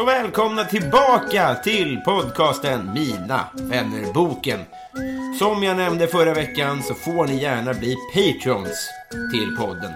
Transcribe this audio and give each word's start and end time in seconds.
Och 0.00 0.08
välkomna 0.08 0.64
tillbaka 0.64 1.54
till 1.54 2.00
podcasten 2.04 2.90
Mina 2.94 3.44
vännerboken. 3.52 4.60
Som 5.38 5.62
jag 5.62 5.76
nämnde 5.76 6.06
förra 6.06 6.34
veckan 6.34 6.82
så 6.82 6.94
får 6.94 7.26
ni 7.26 7.42
gärna 7.42 7.74
bli 7.74 7.96
patrons 8.14 8.90
till 9.32 9.56
podden. 9.56 9.92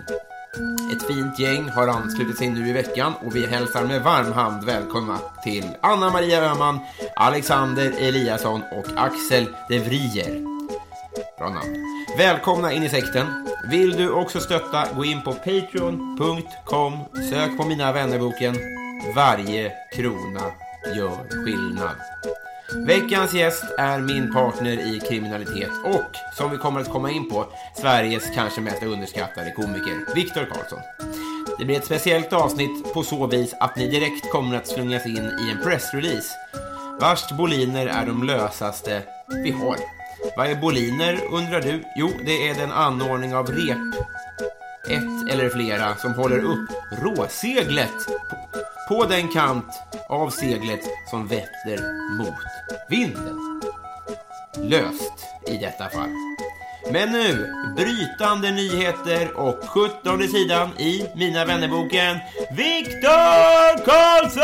Ett 0.93 1.07
fint 1.07 1.39
gäng 1.39 1.69
har 1.69 1.89
anslutit 1.89 2.39
sig 2.39 2.49
nu 2.49 2.69
i 2.69 2.73
veckan 2.73 3.13
och 3.27 3.37
vi 3.37 3.47
hälsar 3.47 3.85
med 3.85 4.03
varm 4.03 4.33
hand 4.33 4.65
välkomna 4.65 5.19
till 5.45 5.65
Anna 5.81 6.11
Maria 6.11 6.43
Öhman, 6.43 6.79
Alexander 7.17 7.93
Eliasson 7.99 8.63
och 8.73 8.87
Axel 8.97 9.47
De 9.69 9.79
Vrier. 9.79 10.43
Bra 11.39 11.49
namn. 11.49 11.77
Välkomna 12.19 12.73
in 12.73 12.83
i 12.83 12.89
sekten. 12.89 13.49
Vill 13.71 13.97
du 13.97 14.11
också 14.11 14.41
stötta, 14.41 14.85
gå 14.97 15.05
in 15.05 15.23
på 15.23 15.33
patreon.com, 15.33 16.99
sök 17.31 17.57
på 17.57 17.65
Mina 17.65 17.93
vännerboken. 17.93 18.57
Varje 19.15 19.73
krona 19.93 20.53
gör 20.97 21.45
skillnad. 21.45 21.97
Veckans 22.87 23.35
gäst 23.35 23.65
är 23.79 23.99
min 23.99 24.33
partner 24.33 24.95
i 24.95 25.01
kriminalitet 25.01 25.71
och, 25.85 26.37
som 26.37 26.51
vi 26.51 26.57
kommer 26.57 26.81
att 26.81 26.93
komma 26.93 27.11
in 27.11 27.31
på, 27.31 27.47
Sveriges 27.77 28.25
kanske 28.35 28.61
mest 28.61 28.83
underskattade 28.83 29.51
komiker, 29.51 30.15
Viktor 30.15 30.45
Karlsson. 30.45 30.79
Det 31.59 31.65
blir 31.65 31.77
ett 31.77 31.85
speciellt 31.85 32.33
avsnitt 32.33 32.95
på 32.95 33.03
så 33.03 33.27
vis 33.27 33.55
att 33.61 33.77
ni 33.77 33.89
direkt 33.91 34.31
kommer 34.33 34.57
att 34.57 34.69
slungas 34.69 35.07
in 35.07 35.31
i 35.41 35.51
en 35.51 35.63
pressrelease 35.63 36.35
vars 37.03 37.33
boliner 37.33 37.87
är 37.87 38.07
de 38.07 38.23
lösaste 38.23 39.03
vi 39.45 39.51
har. 39.51 39.77
Vad 40.37 40.47
är 40.47 40.57
boliner 40.57 41.19
undrar 41.33 41.61
du? 41.61 41.85
Jo, 41.97 42.11
det 42.27 42.49
är 42.49 42.55
den 42.55 42.73
anordning 42.73 43.35
av 43.35 43.51
rep, 43.51 43.95
ett 44.89 45.33
eller 45.33 45.49
flera, 45.49 45.97
som 45.97 46.15
håller 46.15 46.39
upp 46.39 46.71
råseglet 47.03 48.09
på, 48.89 49.05
den 49.05 49.29
kant 49.29 49.65
av 50.09 50.31
seglet 50.31 50.81
som 51.11 51.27
vetter 51.29 51.79
mot 52.19 52.35
vinden. 52.89 53.61
Löst 54.57 55.13
i 55.47 55.57
detta 55.57 55.89
fall. 55.89 56.11
Men 56.93 57.13
nu, 57.13 57.47
brytande 57.77 58.51
nyheter 58.51 59.33
och 59.37 59.65
17 59.69 60.23
sidan 60.29 60.69
i 60.79 61.07
Mina 61.17 61.45
vännerboken, 61.45 62.17
Viktor 62.57 63.85
Karlsson! 63.85 64.43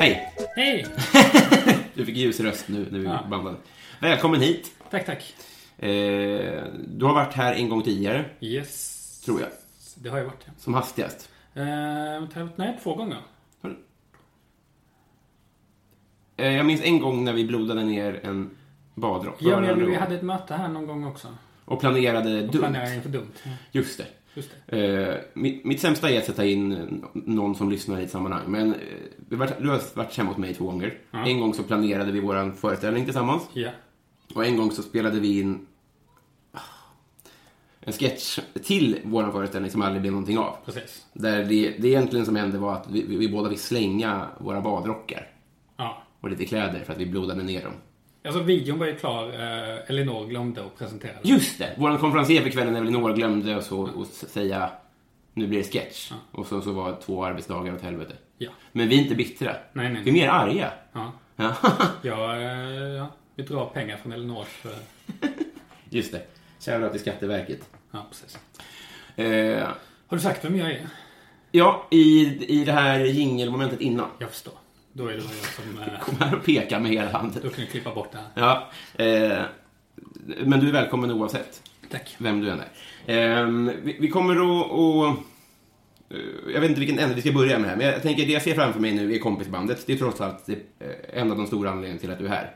Hej! 0.00 0.32
Hej! 0.56 0.86
Du 1.94 2.04
fick 2.06 2.16
ljus 2.16 2.40
röst 2.40 2.64
nu 2.68 2.86
när 2.90 2.98
vi 2.98 3.04
Ja. 3.04 3.20
bandade. 3.30 3.56
Välkommen 4.00 4.40
hit. 4.40 4.70
Tack, 4.90 5.06
tack. 5.06 5.34
Eh, 5.88 6.64
du 6.88 7.04
har 7.04 7.14
varit 7.14 7.32
här 7.34 7.54
en 7.54 7.68
gång 7.68 7.82
tidigare, 7.82 8.24
Yes. 8.40 9.20
tror 9.24 9.40
jag. 9.40 9.48
Det 9.96 10.08
har 10.08 10.18
jag 10.18 10.24
varit, 10.24 10.42
ja. 10.46 10.52
Som 10.58 10.74
hastigast. 10.74 11.28
Eh, 11.54 11.64
nej, 12.56 12.78
två 12.82 12.94
gånger. 12.94 13.18
Eh, 16.36 16.52
jag 16.56 16.66
minns 16.66 16.82
en 16.82 17.00
gång 17.00 17.24
när 17.24 17.32
vi 17.32 17.44
blodade 17.44 17.84
ner 17.84 18.20
en 18.22 18.50
badrock. 18.94 19.36
Ja, 19.38 19.60
men 19.60 19.86
vi 19.86 19.94
hade 19.94 20.14
ett 20.14 20.22
möte 20.22 20.54
här 20.54 20.68
någon 20.68 20.86
gång 20.86 21.04
också. 21.06 21.28
Och 21.64 21.80
planerade 21.80 22.34
Och 22.44 22.52
dumt. 22.52 22.62
planerade 22.62 22.94
inför 22.94 23.08
dumt. 23.08 23.32
Ja, 23.44 23.50
Just 23.72 23.98
det. 23.98 24.06
just 24.34 24.50
det. 24.66 24.78
Eh, 24.78 25.20
mitt, 25.34 25.64
mitt 25.64 25.80
sämsta 25.80 26.10
är 26.10 26.18
att 26.18 26.24
sätta 26.24 26.44
in 26.44 26.72
eh, 26.72 26.78
någon 27.12 27.54
som 27.54 27.70
lyssnar 27.70 28.00
i 28.00 28.04
ett 28.04 28.10
sammanhang. 28.10 28.42
Men 28.48 28.74
eh, 28.74 28.78
du 29.28 29.36
har 29.36 29.96
varit 29.96 30.16
hemma 30.16 30.30
hos 30.30 30.38
mig 30.38 30.54
två 30.54 30.64
gånger. 30.64 30.98
Ja. 31.10 31.26
En 31.26 31.40
gång 31.40 31.54
så 31.54 31.62
planerade 31.62 32.12
vi 32.12 32.20
vår 32.20 32.52
föreställning 32.52 33.04
tillsammans. 33.04 33.42
Ja. 33.52 33.70
Och 34.34 34.44
en 34.46 34.56
gång 34.56 34.70
så 34.70 34.82
spelade 34.82 35.20
vi 35.20 35.40
in 35.40 35.66
en 37.84 37.92
sketch 37.92 38.38
till 38.64 38.98
vår 39.04 39.30
föreställning 39.32 39.70
som 39.70 39.82
aldrig 39.82 40.00
blev 40.00 40.12
någonting 40.12 40.38
av. 40.38 40.56
Precis. 40.64 41.06
Där 41.12 41.44
det, 41.44 41.70
det 41.78 41.88
egentligen 41.88 42.26
som 42.26 42.36
hände 42.36 42.58
var 42.58 42.72
att 42.72 42.86
vi, 42.90 43.02
vi, 43.06 43.16
vi 43.16 43.28
båda 43.28 43.50
fick 43.50 43.58
slänga 43.60 44.26
våra 44.38 44.60
badrockar 44.60 45.28
Ja. 45.76 46.02
och 46.20 46.30
lite 46.30 46.44
kläder 46.44 46.80
för 46.84 46.92
att 46.92 46.98
vi 46.98 47.06
blodade 47.06 47.42
ner 47.42 47.62
dem. 47.62 47.72
Alltså, 48.24 48.42
videon 48.42 48.78
var 48.78 48.86
ju 48.86 48.96
klar. 48.96 49.28
Eh, 49.28 49.90
Elinor 49.90 50.26
glömde 50.26 50.64
att 50.64 50.78
presentera 50.78 51.12
den. 51.12 51.30
Just 51.30 51.58
det! 51.58 51.74
Vår 51.78 51.98
konferencier 51.98 52.42
för 52.42 52.50
kvällen, 52.50 52.76
Elinor, 52.76 53.12
glömde 53.14 53.56
att 53.56 53.72
att 53.72 54.08
säga 54.08 54.70
nu 55.34 55.46
blir 55.46 55.58
det 55.58 55.64
sketch. 55.72 56.12
Och 56.30 56.46
så, 56.46 56.60
så 56.60 56.72
var 56.72 56.96
två 57.04 57.24
arbetsdagar 57.24 57.74
åt 57.74 57.82
helvete. 57.82 58.14
Ja. 58.38 58.50
Men 58.72 58.88
vi 58.88 58.98
är 58.98 59.02
inte 59.02 59.14
bittra. 59.14 59.56
Nej, 59.72 59.92
nej, 59.92 60.02
Vi 60.04 60.10
är 60.10 60.14
mer 60.14 60.28
arga. 60.28 60.72
Ja. 60.92 61.12
Ja. 61.36 61.54
Ja, 62.02 62.36
eh, 62.36 62.42
ja. 62.78 63.06
Vi 63.34 63.42
drar 63.42 63.66
pengar 63.66 63.96
från 63.96 64.12
Elinors... 64.12 64.64
Eh, 64.64 65.28
Just 65.90 66.12
det. 66.12 66.22
Shoutout 66.60 66.92
till 66.92 67.00
Skatteverket. 67.00 67.68
Ja, 67.94 68.06
precis. 68.10 68.38
Eh, 69.16 69.68
Har 70.06 70.16
du 70.16 70.20
sagt 70.22 70.44
vem 70.44 70.56
jag 70.56 70.70
är? 70.70 70.86
ja, 71.50 71.86
i, 71.90 72.20
i 72.60 72.64
det 72.64 72.72
här 72.72 73.00
jingelmomentet 73.00 73.80
innan. 73.80 74.06
Jag 74.18 74.30
förstår. 74.30 74.52
Då 74.92 75.06
är 75.08 75.12
det 75.12 75.18
jag 75.18 75.24
som... 75.24 75.82
Eh, 75.82 76.00
Kom 76.00 76.16
här 76.20 76.34
och 76.34 76.44
peka 76.44 76.78
med 76.80 76.90
hela 76.90 77.10
handen. 77.12 77.40
då 77.42 77.50
kan 77.50 77.64
du 77.64 77.70
klippa 77.70 77.94
bort 77.94 78.12
det 78.12 78.18
här. 78.18 78.28
Ja, 78.34 78.70
eh, 79.04 79.42
men 80.44 80.60
du 80.60 80.68
är 80.68 80.72
välkommen 80.72 81.10
oavsett 81.10 81.62
Tack. 81.90 82.14
vem 82.18 82.40
du 82.40 82.50
än 82.50 82.60
är. 83.06 83.40
Eh, 83.40 83.46
vi, 83.82 83.96
vi 84.00 84.08
kommer 84.08 84.34
att... 84.34 84.70
att 84.72 85.18
eh, 86.10 86.52
jag 86.54 86.60
vet 86.60 86.68
inte 86.70 86.80
vilken 86.80 86.98
ände 86.98 87.14
vi 87.14 87.20
ska 87.20 87.32
börja 87.32 87.58
med 87.58 87.70
här, 87.70 87.76
men 87.76 87.86
jag 87.86 88.02
tänker 88.02 88.26
det 88.26 88.32
jag 88.32 88.42
ser 88.42 88.54
framför 88.54 88.80
mig 88.80 88.92
nu 88.92 89.14
är 89.14 89.18
kompisbandet. 89.18 89.86
Det 89.86 89.92
är 89.92 89.96
trots 89.96 90.20
allt 90.20 90.48
eh, 90.48 90.56
en 91.12 91.30
av 91.30 91.36
de 91.36 91.46
stora 91.46 91.70
anledningarna 91.70 92.00
till 92.00 92.10
att 92.10 92.18
du 92.18 92.24
är 92.26 92.30
här. 92.30 92.54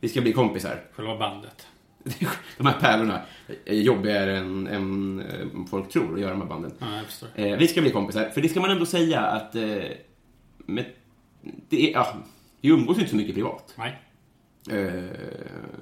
Vi 0.00 0.08
ska 0.08 0.20
bli 0.20 0.32
kompisar. 0.32 0.82
Själva 0.94 1.16
bandet. 1.18 1.66
De 2.56 2.66
här 2.66 2.80
pärlorna 2.80 3.20
är 3.64 3.74
jobbigare 3.74 4.38
än, 4.38 4.66
än 4.66 5.20
eh, 5.20 5.66
folk 5.70 5.88
tror 5.88 6.14
att 6.14 6.20
göra 6.20 6.30
de 6.30 6.40
här 6.40 6.48
banden. 6.48 6.72
Ja. 6.78 7.02
Eh, 7.34 7.58
vi 7.58 7.68
ska 7.68 7.80
bli 7.80 7.90
kompisar, 7.90 8.24
för 8.24 8.40
det 8.40 8.48
ska 8.48 8.60
man 8.60 8.70
ändå 8.70 8.86
säga 8.86 9.20
att... 9.20 9.54
Eh, 9.54 9.82
med, 10.56 10.84
det 11.68 11.90
är, 11.90 11.92
ja, 11.92 12.16
vi 12.60 12.68
umgås 12.68 12.96
ju 12.96 13.00
inte 13.00 13.10
så 13.10 13.16
mycket 13.16 13.34
privat. 13.34 13.74
Nej. 13.78 13.98
Eh, 14.70 15.10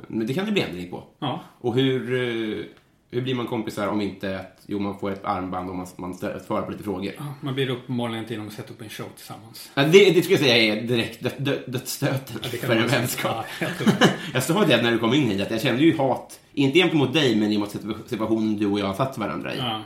men 0.08 0.26
det 0.26 0.34
kan 0.34 0.46
det 0.46 0.52
bli 0.52 0.62
ändring 0.62 0.90
på. 0.90 1.04
Ja. 1.18 1.40
Och 1.60 1.74
hur, 1.74 2.14
eh, 2.14 2.64
hur 3.10 3.22
blir 3.22 3.34
man 3.34 3.46
kompisar 3.46 3.86
om 3.88 4.00
inte 4.00 4.38
att 4.40 4.62
jo, 4.66 4.78
man 4.78 4.98
får 4.98 5.10
ett 5.10 5.24
armband 5.24 5.70
och 5.70 5.76
man, 5.76 5.86
man 5.96 6.14
svarar 6.14 6.62
på 6.62 6.70
lite 6.70 6.84
frågor? 6.84 7.12
Man 7.40 7.54
blir 7.54 7.70
uppenbarligen 7.70 8.18
inte 8.22 8.32
genom 8.34 8.48
att 8.48 8.52
sätta 8.54 8.72
upp 8.72 8.82
en 8.82 8.88
show 8.88 9.06
tillsammans. 9.16 9.70
Ja, 9.74 9.82
det, 9.84 10.10
det 10.10 10.22
skulle 10.22 10.34
jag 10.38 10.40
säga 10.40 10.74
är 10.74 10.82
direkt 10.82 11.22
dö, 11.22 11.30
dö, 11.38 11.58
dödsstöten 11.66 12.36
Ja, 12.42 12.48
för 12.48 12.76
en 12.76 12.86
vänskap. 12.86 13.46
Ja, 13.60 13.66
jag. 13.86 14.08
Jag 14.34 14.42
sa 14.42 14.64
det 14.64 14.82
när 14.82 14.92
du 14.92 14.98
kom 14.98 15.14
in 15.14 15.30
hit, 15.30 15.40
att 15.42 15.50
jag 15.50 15.60
kände 15.62 15.82
ju 15.82 15.96
hat, 15.96 16.40
inte 16.52 16.78
gentemot 16.78 17.12
dig, 17.12 17.36
men 17.36 17.52
i 17.52 17.58
mot 17.58 17.70
situationen 18.06 18.56
du 18.56 18.66
och 18.66 18.80
jag 18.80 18.86
har 18.86 18.94
satt 18.94 19.18
varandra 19.18 19.54
i. 19.54 19.58
Ja. 19.58 19.82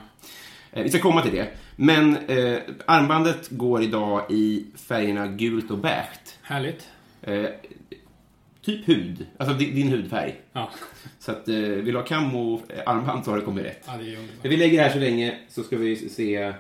Eh, 0.73 0.83
Vi 0.83 0.89
ska 0.91 0.99
komma 0.99 1.23
till 1.23 1.33
det. 1.35 1.49
Men 1.77 2.17
eh, 2.17 2.59
armbandet 2.87 3.49
går 3.51 3.83
idag 3.83 4.27
i 4.31 4.67
färgerna 4.89 5.27
gult 5.27 5.71
och 5.71 5.79
beige. 5.79 6.19
Härligt. 6.43 6.89
Eh, 7.23 7.45
typ 8.65 8.89
hud, 8.89 9.27
alltså 9.39 9.55
di- 9.57 9.71
din 9.71 9.89
hudfärg. 9.89 10.35
Ja, 10.53 10.71
Så 11.19 11.31
att 11.33 11.49
eh, 11.49 11.55
vill 11.57 11.85
du 11.95 11.97
ha 11.97 12.05
kam 12.05 12.37
och 12.37 12.63
armband 12.87 13.25
så 13.25 13.31
har 13.31 13.39
det 13.39 13.45
kommit 13.45 13.65
rätt. 13.65 13.85
ja 13.87 13.93
det 14.01 14.13
är. 14.15 14.19
Men 14.43 14.51
vi 14.51 14.57
lägger 14.57 14.77
det 14.79 14.85
här 14.85 14.93
så 14.93 14.99
länge 14.99 15.39
så 15.49 15.63
ska 15.63 15.77
vi 15.77 15.97
se... 15.97 16.37
Eh, 16.37 16.53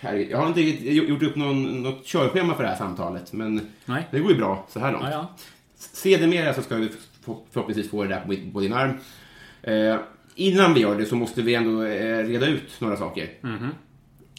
här. 0.00 0.14
Jag 0.16 0.38
har 0.38 0.46
inte 0.48 0.60
riktigt 0.60 0.92
gjort 1.08 1.22
upp 1.22 1.36
någon, 1.36 1.82
något 1.82 2.06
körschema 2.06 2.54
för 2.54 2.62
det 2.62 2.68
här 2.68 2.76
samtalet, 2.76 3.32
men 3.32 3.60
Nej. 3.84 4.02
det 4.10 4.18
går 4.18 4.30
ju 4.30 4.36
bra 4.36 4.66
så 4.70 4.80
här 4.80 4.92
långt. 4.92 5.04
Ja, 5.04 5.10
ja. 5.10 5.34
Sedermera 5.76 6.54
så 6.54 6.62
ska 6.62 6.76
vi 6.76 6.88
för- 7.24 7.36
förhoppningsvis 7.50 7.90
få 7.90 8.02
det 8.02 8.08
där 8.08 8.20
på, 8.20 8.52
på 8.52 8.60
din 8.60 8.72
arm. 8.72 8.92
Eh, 9.62 9.96
innan 10.34 10.74
vi 10.74 10.80
gör 10.80 10.98
det 10.98 11.06
så 11.06 11.16
måste 11.16 11.42
vi 11.42 11.54
ändå 11.54 11.82
eh, 11.84 12.24
reda 12.26 12.46
ut 12.46 12.80
några 12.80 12.96
saker. 12.96 13.28
Mhm. 13.40 13.70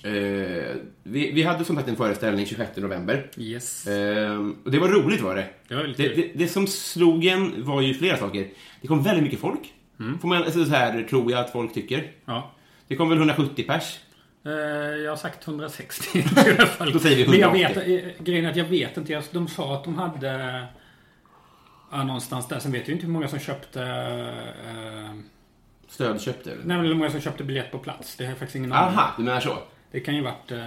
Eh, 0.05 0.75
vi, 1.03 1.31
vi 1.31 1.43
hade 1.43 1.65
som 1.65 1.75
sagt 1.75 1.87
en 1.89 1.95
föreställning 1.95 2.45
26 2.45 2.77
november. 2.77 3.29
Yes. 3.37 3.87
Eh, 3.87 4.37
och 4.65 4.71
det 4.71 4.79
var 4.79 4.87
roligt 4.87 5.21
var 5.21 5.35
det. 5.35 5.47
Det 5.67 5.75
var 5.75 5.81
väldigt 5.81 5.97
det, 5.97 6.03
kul. 6.09 6.15
det, 6.33 6.43
det 6.43 6.47
som 6.47 6.67
slog 6.67 7.25
en 7.25 7.65
var 7.65 7.81
ju 7.81 7.93
flera 7.93 8.17
saker. 8.17 8.47
Det 8.81 8.87
kom 8.87 9.03
väldigt 9.03 9.23
mycket 9.23 9.39
folk. 9.39 9.73
Mm. 9.99 10.19
Får 10.19 10.27
man, 10.27 10.37
alltså, 10.43 10.65
så 10.65 10.71
här 10.71 11.03
tror 11.03 11.31
jag 11.31 11.39
att 11.39 11.51
folk 11.51 11.73
tycker. 11.73 12.11
Ja. 12.25 12.51
Det 12.87 12.95
kom 12.95 13.09
väl 13.09 13.17
170 13.17 13.63
pers. 13.67 13.99
Eh, 14.45 14.51
Jag 15.03 15.11
har 15.11 15.15
sagt 15.17 15.47
160 15.47 16.19
i 16.19 16.23
alla 16.57 16.65
fall. 16.65 16.91
Då 16.91 16.99
säger 16.99 17.15
vi 17.25 17.27
Men 17.31 17.39
jag 17.39 17.55
180. 17.61 17.95
vet, 17.95 18.05
eh, 18.17 18.23
grejen 18.23 18.45
är 18.45 18.49
att 18.49 18.55
jag 18.55 18.65
vet 18.65 18.97
inte. 18.97 19.21
De 19.31 19.47
sa 19.47 19.75
att 19.75 19.83
de 19.83 19.95
hade... 19.95 20.63
Ja, 21.91 22.03
någonstans 22.03 22.47
där. 22.47 22.59
Sen 22.59 22.71
vet 22.71 22.87
jag 22.87 22.95
inte 22.95 23.05
hur 23.05 23.13
många 23.13 23.27
som 23.27 23.39
köpte... 23.39 23.81
Eh, 24.67 25.15
Stödköpte 25.87 26.51
eller? 26.51 26.63
nej, 26.65 26.77
men 26.77 26.85
hur 26.85 26.95
många 26.95 27.09
som 27.11 27.21
köpte 27.21 27.43
biljett 27.43 27.71
på 27.71 27.77
plats. 27.79 28.15
Det 28.15 28.23
har 28.23 28.31
jag 28.31 28.37
faktiskt 28.39 28.55
ingen 28.55 28.71
aning 28.73 28.87
om. 28.93 28.99
Aha, 28.99 29.13
du 29.17 29.23
menar 29.23 29.39
så? 29.39 29.57
Det 29.91 29.99
kan 29.99 30.15
ju 30.15 30.21
varit... 30.21 30.51
Eh, 30.51 30.59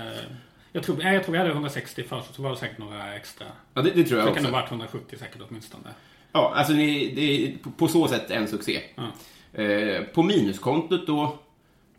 jag, 0.72 0.82
tror, 0.82 1.02
jag 1.02 1.22
tror 1.24 1.32
vi 1.32 1.38
hade 1.38 1.50
160 1.50 2.02
först, 2.08 2.34
så 2.34 2.42
var 2.42 2.50
det 2.50 2.56
säkert 2.56 2.78
några 2.78 3.14
extra. 3.16 3.46
Ja, 3.74 3.82
det, 3.82 3.90
det 3.90 4.04
tror 4.04 4.18
jag 4.20 4.28
Det 4.28 4.32
kan 4.32 4.32
också. 4.32 4.42
nog 4.42 4.52
varit 4.52 4.70
170 4.70 5.16
säkert 5.18 5.42
åtminstone. 5.48 5.88
Ja, 6.32 6.52
alltså 6.56 6.72
det, 6.72 7.12
det 7.14 7.44
är 7.46 7.52
på- 7.76 7.88
så 7.88 8.08
sätt 8.08 8.30
en 8.30 8.48
succé. 8.48 8.80
Ja. 8.94 9.62
Eh, 9.62 10.02
på 10.02 10.22
minuskontot 10.22 11.06
då, 11.06 11.38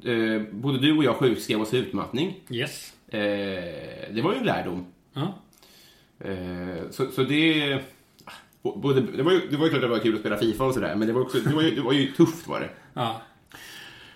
eh, 0.05 0.41
både 0.51 0.79
du 0.79 0.97
och 0.97 1.03
jag 1.03 1.15
sjukskrev 1.15 1.61
oss 1.61 1.69
för 1.69 1.77
utmattning. 1.77 2.35
Yes. 2.49 2.93
Eh, 3.07 3.19
det 4.11 4.21
var 4.23 4.33
ju 4.33 4.39
en 4.39 4.45
lärdom. 4.45 4.85
Ja. 5.13 5.33
Så, 6.91 7.11
så 7.11 7.23
det... 7.23 7.75
b- 8.63 8.71
Både, 8.75 9.01
det, 9.01 9.23
var 9.23 9.31
ju, 9.31 9.39
det 9.49 9.57
var 9.57 9.65
ju 9.65 9.69
klart 9.69 9.83
att 9.83 9.89
det 9.89 9.95
var 9.95 9.99
kul 9.99 10.13
att 10.13 10.19
spela 10.19 10.37
Fifa 10.37 10.63
och 10.65 10.73
sådär, 10.73 10.95
men 10.95 11.07
det 11.07 11.13
var, 11.13 11.21
också, 11.21 11.37
det, 11.39 11.55
var 11.55 11.61
ju, 11.61 11.75
det 11.75 11.81
var 11.81 11.93
ju 11.93 12.11
tufft 12.11 12.47
var 12.47 12.59
det. 12.59 12.69
ja. 12.93 13.21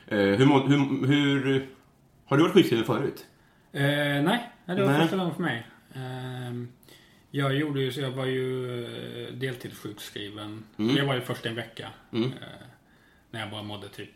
Hur, 0.08 0.36
hur, 0.68 1.08
hur... 1.08 1.68
Har 2.34 2.38
du 2.38 2.44
varit 2.44 2.54
sjukskriven 2.54 2.86
förut? 2.86 3.26
Eh, 3.72 3.82
nej, 3.84 4.52
det 4.66 4.76
var 4.76 4.92
Nej. 4.92 5.02
första 5.02 5.18
gången 5.18 5.36
för 5.36 5.42
mig. 5.42 5.68
Eh, 5.94 6.54
jag 7.32 7.56
gjorde 7.56 7.82
ju 7.82 7.92
så 7.92 8.02
jag 8.02 8.12
var 8.12 8.26
ju 8.26 8.86
eh, 8.86 9.34
deltidssjukskriven. 9.34 10.64
Mm. 10.78 10.96
Jag 10.96 11.06
var 11.06 11.16
ju 11.16 11.22
först 11.22 11.46
en 11.46 11.56
vecka. 11.56 11.90
Eh, 12.12 12.20
när 13.32 13.40
jag 13.40 13.52
bara 13.52 13.64
mådde 13.64 13.90
typ 13.90 14.10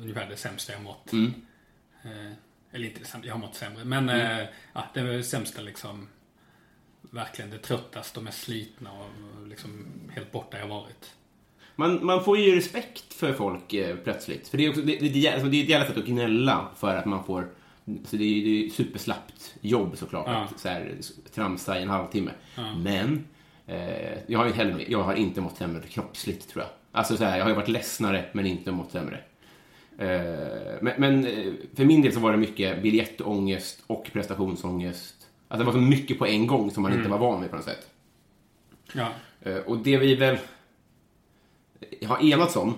ungefär 0.00 0.28
det 0.28 0.36
sämsta 0.36 0.72
jag 0.72 0.82
mått. 0.82 1.12
Mm. 1.12 1.34
Eh, 2.02 2.32
eller 2.72 2.86
inte 2.86 3.00
det 3.00 3.06
sämsta, 3.06 3.28
jag 3.28 3.34
har 3.34 3.40
mått 3.40 3.54
sämre. 3.54 3.84
Men 3.84 4.08
eh, 4.08 4.46
ja, 4.72 4.86
det 4.94 5.02
var 5.02 5.10
det 5.10 5.24
sämsta 5.24 5.62
liksom. 5.62 6.08
Verkligen 7.00 7.50
det 7.50 7.58
tröttaste 7.58 8.18
och 8.18 8.24
mest 8.24 8.42
slitna 8.42 8.92
och 8.92 9.46
liksom 9.46 9.86
helt 10.14 10.32
borta 10.32 10.58
jag 10.58 10.68
varit. 10.68 11.14
Man, 11.76 12.06
man 12.06 12.24
får 12.24 12.38
ju 12.38 12.56
respekt 12.56 13.14
för 13.14 13.32
folk 13.32 13.74
eh, 13.74 13.96
plötsligt. 13.96 14.48
För 14.48 14.58
det 14.58 14.64
är, 14.64 14.68
också, 14.70 14.80
det, 14.82 14.96
det, 14.96 15.08
det, 15.08 15.28
alltså, 15.28 15.46
det 15.48 15.56
är 15.60 15.62
ett 15.62 15.68
jävla 15.68 15.86
sätt 15.86 15.96
att 15.96 16.04
gnälla 16.06 16.68
för 16.76 16.96
att 16.96 17.04
man 17.04 17.24
får... 17.24 17.48
Så 18.04 18.16
det 18.16 18.24
är, 18.24 18.64
är 18.66 18.68
superslappt 18.70 19.54
jobb 19.60 19.96
såklart, 19.96 20.26
Ja. 20.28 20.32
att 20.34 20.60
så 20.60 20.68
här, 20.68 20.94
tramsa 21.34 21.78
i 21.78 21.82
en 21.82 21.88
halvtimme. 21.90 22.30
Men 22.76 23.24
eh, 23.66 24.18
jag, 24.26 24.38
har 24.38 24.46
ju 24.46 24.52
heller, 24.52 24.84
jag 24.88 25.02
har 25.02 25.14
inte 25.14 25.40
mått 25.40 25.56
sämre 25.56 25.82
kroppsligt, 25.88 26.48
tror 26.48 26.62
jag. 26.64 26.70
Alltså 26.92 27.16
så 27.16 27.24
här, 27.24 27.36
jag 27.36 27.44
har 27.44 27.50
ju 27.50 27.56
varit 27.56 27.68
ledsnare, 27.68 28.24
men 28.32 28.46
inte 28.46 28.72
mått 28.72 28.92
sämre. 28.92 29.18
Eh, 29.98 30.78
men 30.82 30.92
men 30.98 31.26
eh, 31.26 31.52
för 31.76 31.84
min 31.84 32.02
del 32.02 32.12
så 32.12 32.20
var 32.20 32.32
det 32.32 32.38
mycket 32.38 32.82
biljettångest 32.82 33.82
och 33.86 34.10
prestationsångest. 34.12 35.14
Alltså 35.48 35.58
det 35.64 35.72
var 35.72 35.72
så 35.72 35.86
mycket 35.86 36.18
på 36.18 36.26
en 36.26 36.46
gång 36.46 36.70
som 36.70 36.82
man 36.82 36.92
inte 36.92 37.08
var 37.08 37.18
van 37.18 37.40
vid 37.40 37.50
på 37.50 37.56
något 37.56 37.64
sätt. 37.64 37.90
Ja, 38.92 39.08
Eh, 39.46 39.56
Och 39.56 39.78
det 39.78 39.96
vi 39.98 40.14
väl 40.14 40.36
har 42.06 42.24
enats 42.32 42.56
om 42.56 42.74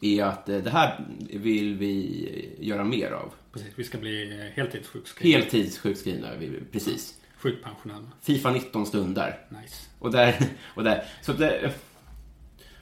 är 0.00 0.24
att 0.24 0.48
eh, 0.48 0.58
det 0.58 0.70
här 0.70 1.04
vill 1.30 1.74
vi 1.74 2.56
göra 2.60 2.84
mer 2.84 3.10
av. 3.10 3.32
precis. 3.52 3.68
Vi 3.76 3.84
ska 3.84 3.98
bli 3.98 4.22
eh, 4.40 4.56
heltidssjukskrivna. 4.56 5.38
Heltidssjukskrivna, 5.38 6.28
precis. 6.72 7.14
Sjukpensionärer. 7.36 8.00
Fifa 8.20 8.50
19 8.50 8.86
stundar. 8.86 9.38
Nice. 9.62 9.76
Och 9.98 10.12
där, 10.12 10.36
och 10.74 10.84
där. 10.84 11.04
Så 11.22 11.32
det, 11.32 11.72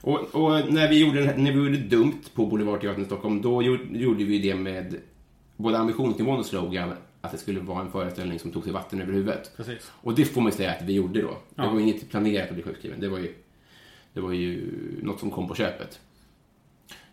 och, 0.01 0.19
och 0.35 0.73
när 0.73 0.89
vi 0.89 0.99
gjorde 1.05 1.37
när 1.37 1.51
vi 1.51 1.57
gjorde 1.57 1.77
dumt 1.77 2.21
på 2.33 2.45
Boulevardteatern 2.45 3.01
i 3.01 3.05
Stockholm, 3.05 3.41
då 3.41 3.61
gjorde, 3.63 4.23
vi 4.23 4.39
det 4.39 4.55
med 4.55 4.95
både 5.57 5.77
ambitionsnivån 5.77 6.39
och 6.39 6.45
slogan 6.45 6.93
att 7.21 7.31
det 7.31 7.37
skulle 7.37 7.59
vara 7.59 7.81
en 7.81 7.91
föreställning 7.91 8.39
som 8.39 8.51
tog 8.51 8.63
sig 8.63 8.73
vatten 8.73 9.01
över 9.01 9.13
huvudet. 9.13 9.51
Precis. 9.57 9.91
Och 9.93 10.15
det 10.15 10.25
får 10.25 10.41
man 10.41 10.51
ju 10.51 10.57
säga 10.57 10.71
att 10.71 10.81
vi 10.81 10.93
gjorde 10.93 11.21
då. 11.21 11.27
Det 11.27 11.35
Ja. 11.55 11.71
var 11.71 11.79
inget 11.79 12.09
planerat 12.09 12.47
att 12.49 12.53
bli 12.53 12.63
sjukskriven. 12.63 12.99
Det 12.99 13.09
var 13.09 13.17
ju, 13.19 13.33
det 14.13 14.21
var 14.21 14.31
ju 14.31 14.71
något 15.03 15.19
som 15.19 15.31
kom 15.31 15.47
på 15.47 15.55
köpet. 15.55 15.99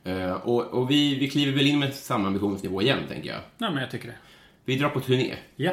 Eh, 0.05 0.33
och 0.33 0.62
och 0.62 0.91
vi, 0.91 1.19
vi 1.19 1.31
kliver 1.31 1.53
väl 1.53 1.67
in 1.67 1.79
med 1.79 1.95
samma 1.95 2.27
ambitionsnivå 2.27 2.83
igen, 2.83 2.99
tänker 3.09 3.29
jag. 3.29 3.41
Nej, 3.59 3.71
men 3.71 3.83
jag 3.83 3.91
tycker 3.91 4.09
det. 4.09 4.17
Vi 4.65 4.77
drar 4.77 4.89
på 4.89 5.00
turné. 5.00 5.35
Ja. 5.56 5.73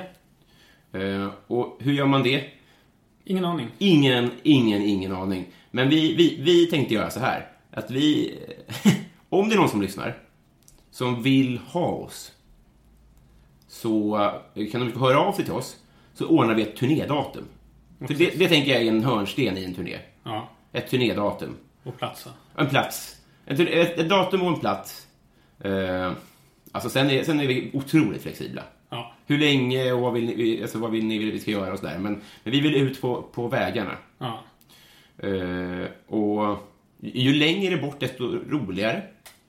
Eh, 0.91 1.29
och 1.47 1.77
hur 1.79 1.93
gör 1.93 2.05
man 2.05 2.23
det? 2.23 2.49
Ingen 3.23 3.45
aning. 3.45 3.67
Ingen, 3.77 4.31
ingen, 4.43 4.81
ingen 4.81 5.11
aning. 5.11 5.47
Men 5.71 5.89
vi, 5.89 6.15
vi, 6.15 6.41
vi 6.41 6.65
tänkte 6.65 6.93
göra 6.93 7.09
så 7.09 7.19
här. 7.19 7.47
Att 7.71 7.91
vi... 7.91 8.35
om 9.29 9.49
det 9.49 9.55
är 9.55 9.57
någon 9.57 9.69
som 9.69 9.81
lyssnar 9.81 10.25
som 10.95 11.23
vill 11.23 11.57
ha 11.57 11.87
oss 11.87 12.31
så 13.67 14.17
eh, 14.55 14.71
kan 14.71 14.81
de 14.81 14.99
höra 14.99 15.19
av 15.19 15.33
sig 15.33 15.45
till 15.45 15.53
oss 15.53 15.77
så 16.13 16.27
ordnar 16.27 16.55
vi 16.55 16.61
ett 16.61 16.75
turnédatum. 16.75 17.43
För 18.07 18.13
det, 18.13 18.39
det 18.39 18.47
tänker 18.47 18.71
jag 18.71 18.81
är 18.81 18.87
en 18.87 19.03
hörnsten 19.03 19.57
i 19.57 19.63
en 19.63 19.73
turné. 19.73 19.97
Ja. 20.23 20.49
Ett 20.75 20.89
turnédatum. 20.89 21.57
Och 21.83 21.97
platser. 21.97 22.31
En 22.55 22.69
plats. 22.69 23.15
Ett, 23.45 23.59
ett, 23.59 23.99
ett 23.99 24.09
datum 24.09 24.41
och 24.41 24.47
en 24.47 24.59
plats. 24.59 25.07
Eh, 25.59 26.11
alltså 26.71 26.89
sen 26.89 27.09
är, 27.09 27.23
sen 27.23 27.39
är 27.39 27.47
vi 27.47 27.71
otroligt 27.73 28.21
flexibla. 28.21 28.63
Ja. 28.89 29.13
Hur 29.25 29.37
länge 29.37 29.91
och 29.91 30.01
vad 30.01 30.13
vill 30.13 30.25
ni, 30.25 30.59
alltså 30.61 30.79
vad 30.79 30.91
vill 30.91 31.05
ni 31.05 31.17
vi 31.17 31.39
ska 31.39 31.51
göra 31.51 31.73
och 31.73 31.79
sådär. 31.79 31.97
Men, 31.99 32.21
men 32.43 32.53
vi 32.53 32.59
vill 32.59 32.75
ut 32.75 33.01
på, 33.01 33.21
på 33.21 33.47
vägarna. 33.47 33.97
Ja. 34.17 34.43
Eh, 35.17 36.13
och 36.15 36.57
ju 36.99 37.33
längre 37.33 37.77
bort 37.77 37.99
desto 37.99 38.23
roligare. 38.49 39.01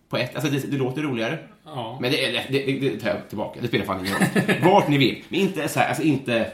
På 0.09 0.17
ett, 0.17 0.35
alltså 0.35 0.51
det, 0.51 0.71
det 0.71 0.77
låter 0.77 1.03
roligare. 1.03 1.39
Ja. 1.65 1.99
Men 2.01 2.13
det, 2.13 2.31
det, 2.31 2.47
det, 2.49 2.79
det 2.79 3.01
tar 3.01 3.09
jag 3.09 3.29
tillbaka. 3.29 3.61
Det 3.61 3.69
spelar 3.69 3.85
fan 3.85 4.01
ingen 4.01 4.15
roll. 4.15 4.73
Vart 4.73 4.89
ni 4.89 4.99
vill. 4.99 5.25
Men 5.29 5.41
inte 5.41 5.69
så 5.69 5.81
här, 5.81 5.89
alltså 5.89 6.03
inte 6.03 6.51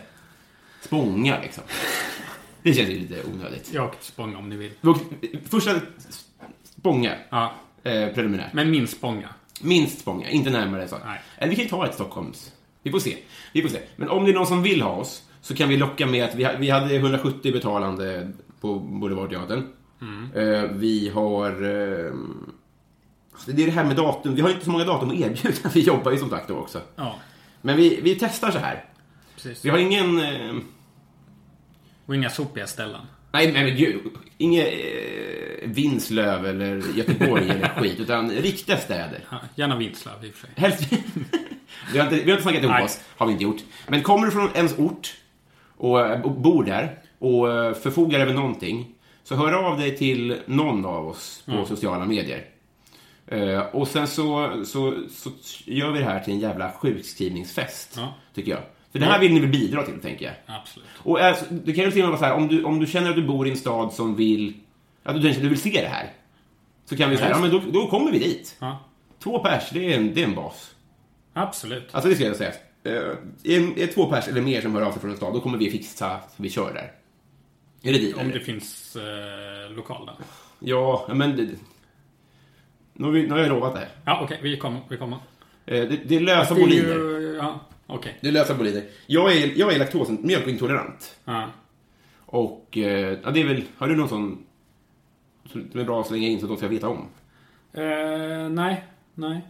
Spånga 0.80 1.40
liksom. 1.42 1.64
Det 2.62 2.74
känns 2.74 2.88
ju 2.88 2.98
lite 2.98 3.16
onödigt. 3.34 3.70
Jag 3.74 3.94
spånga 4.00 4.38
om 4.38 4.48
ni 4.48 4.56
vill. 4.56 4.70
Första 5.50 5.80
Spånga, 6.64 7.14
Ja. 7.30 7.52
eh, 7.82 8.08
preliminärt. 8.08 8.52
Men 8.52 8.70
minst 8.70 8.96
spånga. 8.96 9.28
Minst 9.60 10.00
Spånga, 10.00 10.28
inte 10.30 10.50
närmare 10.50 10.88
så. 10.88 10.96
Nej. 11.04 11.20
Eller 11.38 11.50
vi 11.50 11.56
kan 11.56 11.64
ju 11.64 11.70
ta 11.70 11.86
ett 11.86 11.94
Stockholms. 11.94 12.52
Vi 12.82 12.90
får 12.90 12.98
se. 12.98 13.16
Vi 13.52 13.62
får 13.62 13.68
se. 13.68 13.78
Men 13.96 14.08
om 14.08 14.24
det 14.24 14.30
är 14.30 14.34
någon 14.34 14.46
som 14.46 14.62
vill 14.62 14.82
ha 14.82 14.90
oss 14.90 15.22
så 15.40 15.54
kan 15.54 15.68
vi 15.68 15.76
locka 15.76 16.06
med 16.06 16.24
att 16.24 16.34
vi, 16.34 16.44
ha- 16.44 16.52
vi 16.58 16.70
hade 16.70 16.94
170 16.96 17.52
betalande 17.52 18.32
på 18.60 18.74
Boulevardteatern. 18.78 19.68
Eh, 20.34 20.62
vi 20.72 21.08
har... 21.14 21.50
Eh, 21.50 22.12
det 23.46 23.62
är 23.62 23.66
det 23.66 23.70
här 23.72 23.84
med 23.84 23.96
datum. 23.96 24.34
Vi 24.34 24.40
har 24.40 24.50
inte 24.50 24.64
så 24.64 24.70
många 24.70 24.84
datum 24.84 25.08
att 25.10 25.14
erbjuda. 25.14 25.68
Vi 25.74 25.80
jobbar 25.80 26.12
ju 26.12 26.18
som 26.18 26.30
sagt 26.30 26.48
då 26.48 26.54
också. 26.56 26.80
Ja. 26.96 27.14
Men 27.62 27.76
vi, 27.76 28.00
vi 28.02 28.14
testar 28.14 28.50
så 28.50 28.58
här. 28.58 28.84
Precis. 29.34 29.64
Vi 29.64 29.68
har 29.70 29.78
ingen... 29.78 30.20
Eh, 30.20 30.54
Och 32.06 32.14
inga 32.16 32.30
sopiga 32.30 32.66
ställen. 32.66 33.00
nej, 33.32 33.52
nej 33.52 33.64
men 33.64 33.76
gud. 33.76 34.00
Inget 34.38 34.66
eh, 34.66 35.68
Vinslöv 35.68 36.46
eller 36.46 36.82
Göteborg 36.96 37.50
eller 37.50 37.68
skit. 37.80 38.00
Utan 38.00 38.30
riktiga 38.30 38.76
städer. 38.76 39.24
Ja, 39.30 39.38
gärna 39.54 39.76
Vinslöv 39.76 40.24
i 40.24 40.30
och 40.30 40.34
för 40.34 40.46
sig. 40.46 40.50
Helst... 40.56 40.82
vi, 41.92 41.98
har 41.98 42.04
inte, 42.06 42.16
vi 42.16 42.22
har 42.22 42.30
inte 42.30 42.42
snackat 42.42 42.62
ihop 42.62 42.72
Nej. 42.74 42.84
oss, 42.84 43.00
har 43.16 43.26
vi 43.26 43.32
inte 43.32 43.44
gjort. 43.44 43.60
Men 43.88 44.02
kommer 44.02 44.26
du 44.26 44.32
från 44.32 44.50
ens 44.54 44.78
ort 44.78 45.14
och, 45.76 46.00
och 46.24 46.30
bor 46.30 46.64
där 46.64 46.98
och 47.18 47.52
eh, 47.52 47.74
förfogar 47.74 48.20
över 48.20 48.34
någonting, 48.34 48.94
så 49.24 49.34
hör 49.36 49.52
av 49.52 49.78
dig 49.78 49.96
till 49.96 50.36
någon 50.46 50.84
av 50.84 51.08
oss 51.08 51.42
på 51.46 51.64
sociala 51.64 52.04
medier. 52.04 52.44
Eh, 53.26 53.58
och 53.60 53.88
sen 53.88 54.06
så, 54.06 54.52
så, 54.66 54.94
så 55.10 55.30
gör 55.64 55.90
vi 55.92 55.98
det 55.98 56.04
här 56.04 56.20
till 56.20 56.32
en 56.32 56.40
jävla 56.40 56.72
sjukskrivningsfest, 56.72 57.94
Ja. 57.96 58.14
tycker 58.34 58.50
jag. 58.50 58.60
För 58.92 58.98
det 58.98 59.06
här 59.06 59.18
vill 59.18 59.32
ni 59.34 59.40
väl 59.40 59.50
bidra 59.50 59.82
till, 59.82 60.00
tänker 60.00 60.24
jag. 60.24 60.34
Absolut. 60.46 60.88
Och 60.98 61.20
alltså, 61.20 61.44
det 61.50 61.72
kan 61.72 61.84
ju 61.84 61.90
till 61.90 62.02
och 62.02 62.08
med 62.08 62.18
vara 62.18 62.18
så 62.18 62.24
här, 62.24 62.34
om 62.34 62.48
du, 62.48 62.64
om 62.64 62.80
du 62.80 62.86
känner 62.86 63.10
att 63.10 63.16
du 63.16 63.26
bor 63.26 63.46
i 63.46 63.50
en 63.50 63.56
stad 63.56 63.92
som 63.92 64.16
vill, 64.16 64.54
att 65.02 65.22
du, 65.22 65.32
du 65.32 65.48
vill 65.48 65.60
se 65.60 65.80
det 65.80 65.88
här, 65.88 66.12
så 66.84 66.96
kan 66.96 67.10
vi 67.10 67.16
säga, 67.16 67.30
ja 67.30 67.38
men 67.38 67.50
då, 67.50 67.62
då 67.72 67.86
kommer 67.86 68.12
vi 68.12 68.18
dit. 68.18 68.56
Ja. 68.60 68.78
Två 69.22 69.38
pers, 69.38 69.70
det 69.72 69.92
är 69.92 69.96
en, 69.96 70.14
det 70.14 70.22
är 70.22 70.26
en 70.26 70.34
bas. 70.34 70.74
Absolut. 71.32 71.88
Alltså 71.92 72.08
det 72.08 72.14
ska 72.14 72.24
jag 72.24 72.36
säga. 72.36 72.52
Eh, 72.84 72.92
Är, 73.44 73.78
är 73.78 73.86
två 73.86 74.06
pers 74.06 74.28
eller 74.28 74.40
mer 74.40 74.60
som 74.60 74.74
hör 74.74 74.82
av 74.82 74.92
sig 74.92 75.00
från 75.00 75.10
en 75.10 75.16
stad, 75.16 75.34
då 75.34 75.40
kommer 75.40 75.58
vi 75.58 75.70
fixa 75.70 76.20
så 76.36 76.42
vi 76.42 76.50
kör 76.50 76.74
där. 76.74 76.92
Är 77.82 77.92
det 77.92 77.98
dit? 77.98 78.14
Om 78.14 78.20
eller? 78.20 78.32
det 78.32 78.40
finns 78.40 78.96
eh, 78.96 79.72
lokal 79.76 80.06
där. 80.06 80.14
Ja, 80.58 81.08
men... 81.14 81.36
Det, 81.36 81.48
nu, 82.92 83.04
har 83.04 83.12
vi, 83.12 83.22
nu 83.22 83.30
har 83.30 83.38
jag 83.38 83.48
lovat 83.48 83.72
det 83.74 83.78
här. 83.78 83.88
Ja, 84.04 84.20
okej. 84.24 84.38
vi 84.42 84.56
kommer. 84.56 84.80
Vi 84.88 84.96
kommer. 84.96 85.18
Eh, 85.66 85.88
det, 85.88 86.00
det 86.04 86.16
är 86.16 86.20
lösa 86.20 86.54
boliner. 86.54 87.36
Ja, 87.36 87.60
okej. 87.94 88.18
Det 88.20 88.28
är 88.28 88.32
lösa 88.32 88.54
boliner. 88.54 88.84
Jag 89.06 89.36
är, 89.36 89.52
jag 89.56 89.72
är 89.72 89.78
laktos, 89.78 90.08
mjölkintolerant. 90.08 91.16
Ja. 91.24 91.50
Och 92.26 92.78
eh, 92.78 93.18
ja, 93.24 93.30
det 93.30 93.40
är 93.40 93.46
väl... 93.46 93.64
Har 93.78 93.88
du 93.88 93.96
någon 93.96 94.08
sån 94.08 94.44
som 95.52 95.80
är 95.80 95.84
bra 95.84 96.00
att 96.00 96.06
slänga 96.06 96.28
in 96.28 96.40
så 96.40 96.44
att 96.46 96.50
de 96.50 96.56
ska 96.56 96.68
veta 96.68 96.88
om? 96.88 97.08
Eh, 97.72 98.48
nej, 98.50 98.84
nej. 99.14 99.40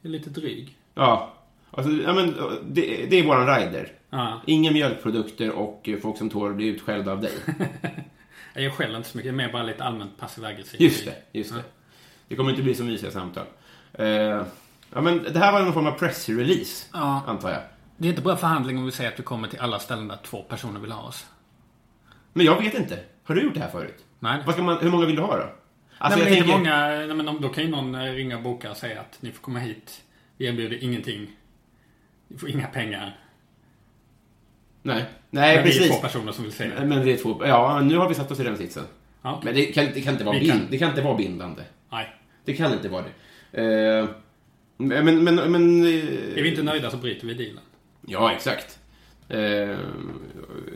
Jag 0.00 0.08
är 0.08 0.18
lite 0.18 0.30
dryg. 0.30 0.76
Ja. 0.94 1.32
Alltså, 1.70 1.92
ja 1.92 2.12
men, 2.12 2.34
det, 2.64 3.06
det 3.10 3.18
är 3.18 3.26
våran 3.26 3.46
rider. 3.46 3.92
Ja. 4.10 4.40
Inga 4.46 4.70
mjölkprodukter 4.70 5.50
och 5.50 5.88
eh, 5.88 5.98
folk 5.98 6.18
som 6.18 6.30
tål 6.30 6.50
att 6.50 6.56
bli 6.56 6.66
utskällda 6.66 7.12
av 7.12 7.20
dig. 7.20 7.32
Jag 8.54 8.72
skäller 8.72 8.96
inte 8.96 9.08
så 9.08 9.16
mycket. 9.16 9.34
Mer 9.34 9.52
bara 9.52 9.62
lite 9.62 9.84
allmänt 9.84 10.18
passiv 10.18 10.44
aggressiv. 10.44 10.80
Just 10.82 11.04
det, 11.04 11.14
just 11.32 11.54
det. 11.54 11.62
Det 12.28 12.36
kommer 12.36 12.50
inte 12.50 12.62
bli 12.62 12.74
så 12.74 12.84
mysiga 12.84 13.10
samtal. 13.10 13.46
Eh, 13.92 14.06
ja, 14.92 15.00
men 15.00 15.22
det 15.22 15.38
här 15.38 15.52
var 15.52 15.62
någon 15.62 15.72
form 15.72 15.86
av 15.86 15.92
pressrelease, 15.92 16.86
antar 17.26 17.50
jag. 17.50 17.62
Det 18.02 18.08
är 18.08 18.10
inte 18.10 18.22
bra 18.22 18.36
förhandling 18.36 18.78
om 18.78 18.84
vi 18.86 18.92
säger 18.92 19.12
att 19.12 19.18
vi 19.18 19.22
kommer 19.22 19.48
till 19.48 19.58
alla 19.60 19.78
ställen 19.78 20.08
där 20.08 20.18
två 20.24 20.42
personer 20.42 20.80
vill 20.80 20.92
ha 20.92 21.02
oss. 21.02 21.26
Men 22.32 22.46
jag 22.46 22.62
vet 22.62 22.74
inte. 22.74 22.98
Har 23.24 23.34
du 23.34 23.42
gjort 23.42 23.54
det 23.54 23.60
här 23.60 23.68
förut? 23.68 24.04
Nej. 24.18 24.42
Vad 24.46 24.54
ska 24.54 24.64
man, 24.64 24.78
hur 24.80 24.90
många 24.90 25.06
vill 25.06 25.16
du 25.16 25.22
ha 25.22 25.36
då? 25.36 25.52
Alltså, 25.98 26.18
nej, 26.20 26.30
men 26.30 26.38
tänker- 26.38 26.58
många, 26.58 26.76
nej, 26.88 27.14
men 27.14 27.40
då 27.42 27.48
kan 27.48 27.64
ju 27.64 27.70
någon 27.70 27.94
eh, 27.94 28.12
ringa 28.12 28.36
och 28.36 28.42
boka 28.42 28.70
och 28.70 28.76
säga 28.76 29.00
att 29.00 29.22
ni 29.22 29.32
får 29.32 29.42
komma 29.42 29.58
hit. 29.58 30.02
Vi 30.36 30.46
erbjuder 30.46 30.84
ingenting. 30.84 31.26
Ni 32.28 32.38
får 32.38 32.48
inga 32.50 32.66
pengar. 32.66 33.18
Nej, 34.82 35.04
nej 35.30 35.54
Men 35.56 35.64
vi 35.64 35.70
är 35.70 35.78
precis. 35.78 35.90
två 35.96 36.00
personer 36.02 36.32
som 36.32 36.44
vill 36.44 36.52
säga 36.52 36.80
det. 36.80 36.86
Men 36.86 37.04
det 37.06 37.12
är 37.12 37.16
två... 37.16 37.46
Ja, 37.46 37.74
men 37.78 37.88
nu 37.88 37.96
har 37.96 38.08
vi 38.08 38.14
satt 38.14 38.30
oss 38.30 38.40
i 38.40 38.44
den 38.44 38.56
sitsen. 38.56 38.84
Ja. 39.22 39.40
Men 39.44 39.54
det 39.54 39.64
kan, 39.66 39.84
det 39.94 40.00
kan, 40.00 40.12
inte, 40.12 40.24
vara 40.24 40.38
kan. 40.38 40.46
bind, 40.46 40.62
det 40.70 40.78
kan 40.78 40.88
inte 40.88 41.02
vara 41.02 41.14
bindande. 41.16 41.62
Nej. 41.90 42.16
Det 42.44 42.54
kan 42.54 42.72
inte 42.72 42.88
vara 42.88 43.04
det. 43.50 43.62
Eh, 43.62 44.08
men, 44.76 45.24
men, 45.24 45.34
men... 45.34 45.82
eh, 45.82 45.88
Är 46.38 46.42
vi 46.42 46.50
inte 46.50 46.62
nöjda 46.62 46.90
så 46.90 46.96
bryter 46.96 47.26
vi 47.26 47.34
dealen. 47.34 47.62
Ja, 48.06 48.32
exakt. 48.32 48.78
Eh, 49.28 49.40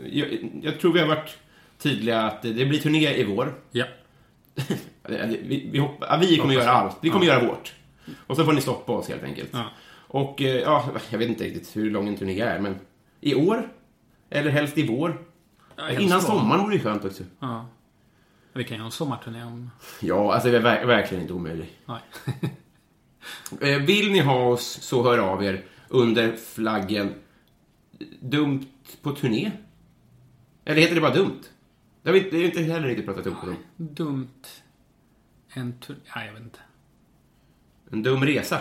jag, 0.06 0.50
jag 0.62 0.80
tror 0.80 0.92
vi 0.92 1.00
har 1.00 1.06
varit 1.06 1.37
tydliga 1.78 2.23
att 2.23 2.42
det 2.42 2.66
blir 2.66 2.78
turné 2.80 3.14
i 3.14 3.25
vår. 3.25 3.54
Ja. 3.71 3.85
Vi, 5.42 5.68
vi, 5.73 5.78
hopp, 5.78 5.97
ja, 6.00 6.18
vi 6.21 6.37
kommer 6.37 6.54
göra 6.54 6.71
allt. 6.71 6.97
Vi 7.00 7.11
kommer 7.11 7.26
göra 7.26 7.47
vårt. 7.49 7.75
Och 8.26 8.37
så 8.37 8.45
får 8.45 8.52
ni 8.52 8.61
stoppa 8.61 8.92
oss 8.92 9.09
helt 9.09 9.23
enkelt. 9.23 9.50
Ja. 9.52 9.64
Och 10.09 10.42
eh, 10.42 10.56
ja, 10.56 10.88
jag 11.11 11.18
vet 11.18 11.28
inte 11.28 11.45
riktigt 11.45 11.76
hur 11.76 11.90
lång 11.90 12.09
en 12.09 12.16
turné 12.16 12.40
är, 12.40 12.59
men 12.61 12.78
i 13.21 13.35
år? 13.35 13.68
Eller 14.30 14.50
helst 14.50 14.78
i 14.78 14.87
vår? 14.87 15.23
helst 15.76 16.00
Innan 16.00 16.21
sommaren 16.23 16.61
vore 16.62 16.76
det 16.76 16.83
skönt 16.83 17.04
också. 17.04 17.23
Ja. 17.40 17.66
Vi 18.52 18.64
kan 18.64 18.76
göra 18.76 18.87
en 18.87 18.92
sommarturné 18.92 19.42
om... 19.45 19.71
Ja, 20.00 20.35
alltså 20.35 20.50
det 20.50 20.56
är 20.56 20.62
ver- 20.62 20.87
verkligen 20.87 21.23
inte 21.23 21.35
omöjligt. 21.35 21.73
Nej. 21.87 22.00
Eh, 23.61 23.78
Vill 23.78 24.12
ni 24.12 24.21
ha 24.21 24.35
oss 24.49 24.78
så 24.83 25.02
hör 25.02 25.18
av 25.18 25.45
er 25.45 25.64
under 25.88 26.37
flaggen 26.37 27.14
Dumt 28.21 28.66
på 29.02 29.12
turné? 29.12 29.50
Eller 30.64 30.81
heter 30.81 30.95
det 30.95 31.00
bara 31.00 31.14
dumt? 31.14 31.40
Det 32.02 32.09
har 32.09 32.14
vi 32.14 32.31
det 32.31 32.37
är 32.37 32.45
inte 32.45 32.62
heller 32.62 32.88
riktigt 32.88 33.07
pratat 33.07 33.26
upp 33.26 33.43
om. 33.43 33.57
Dumt. 33.76 34.28
En 35.52 35.78
turné... 35.78 36.00
Nej, 36.16 36.26
jag 36.26 36.33
vet 36.33 36.43
inte. 36.43 36.59
En 37.90 38.02
dum 38.02 38.25
resa. 38.25 38.61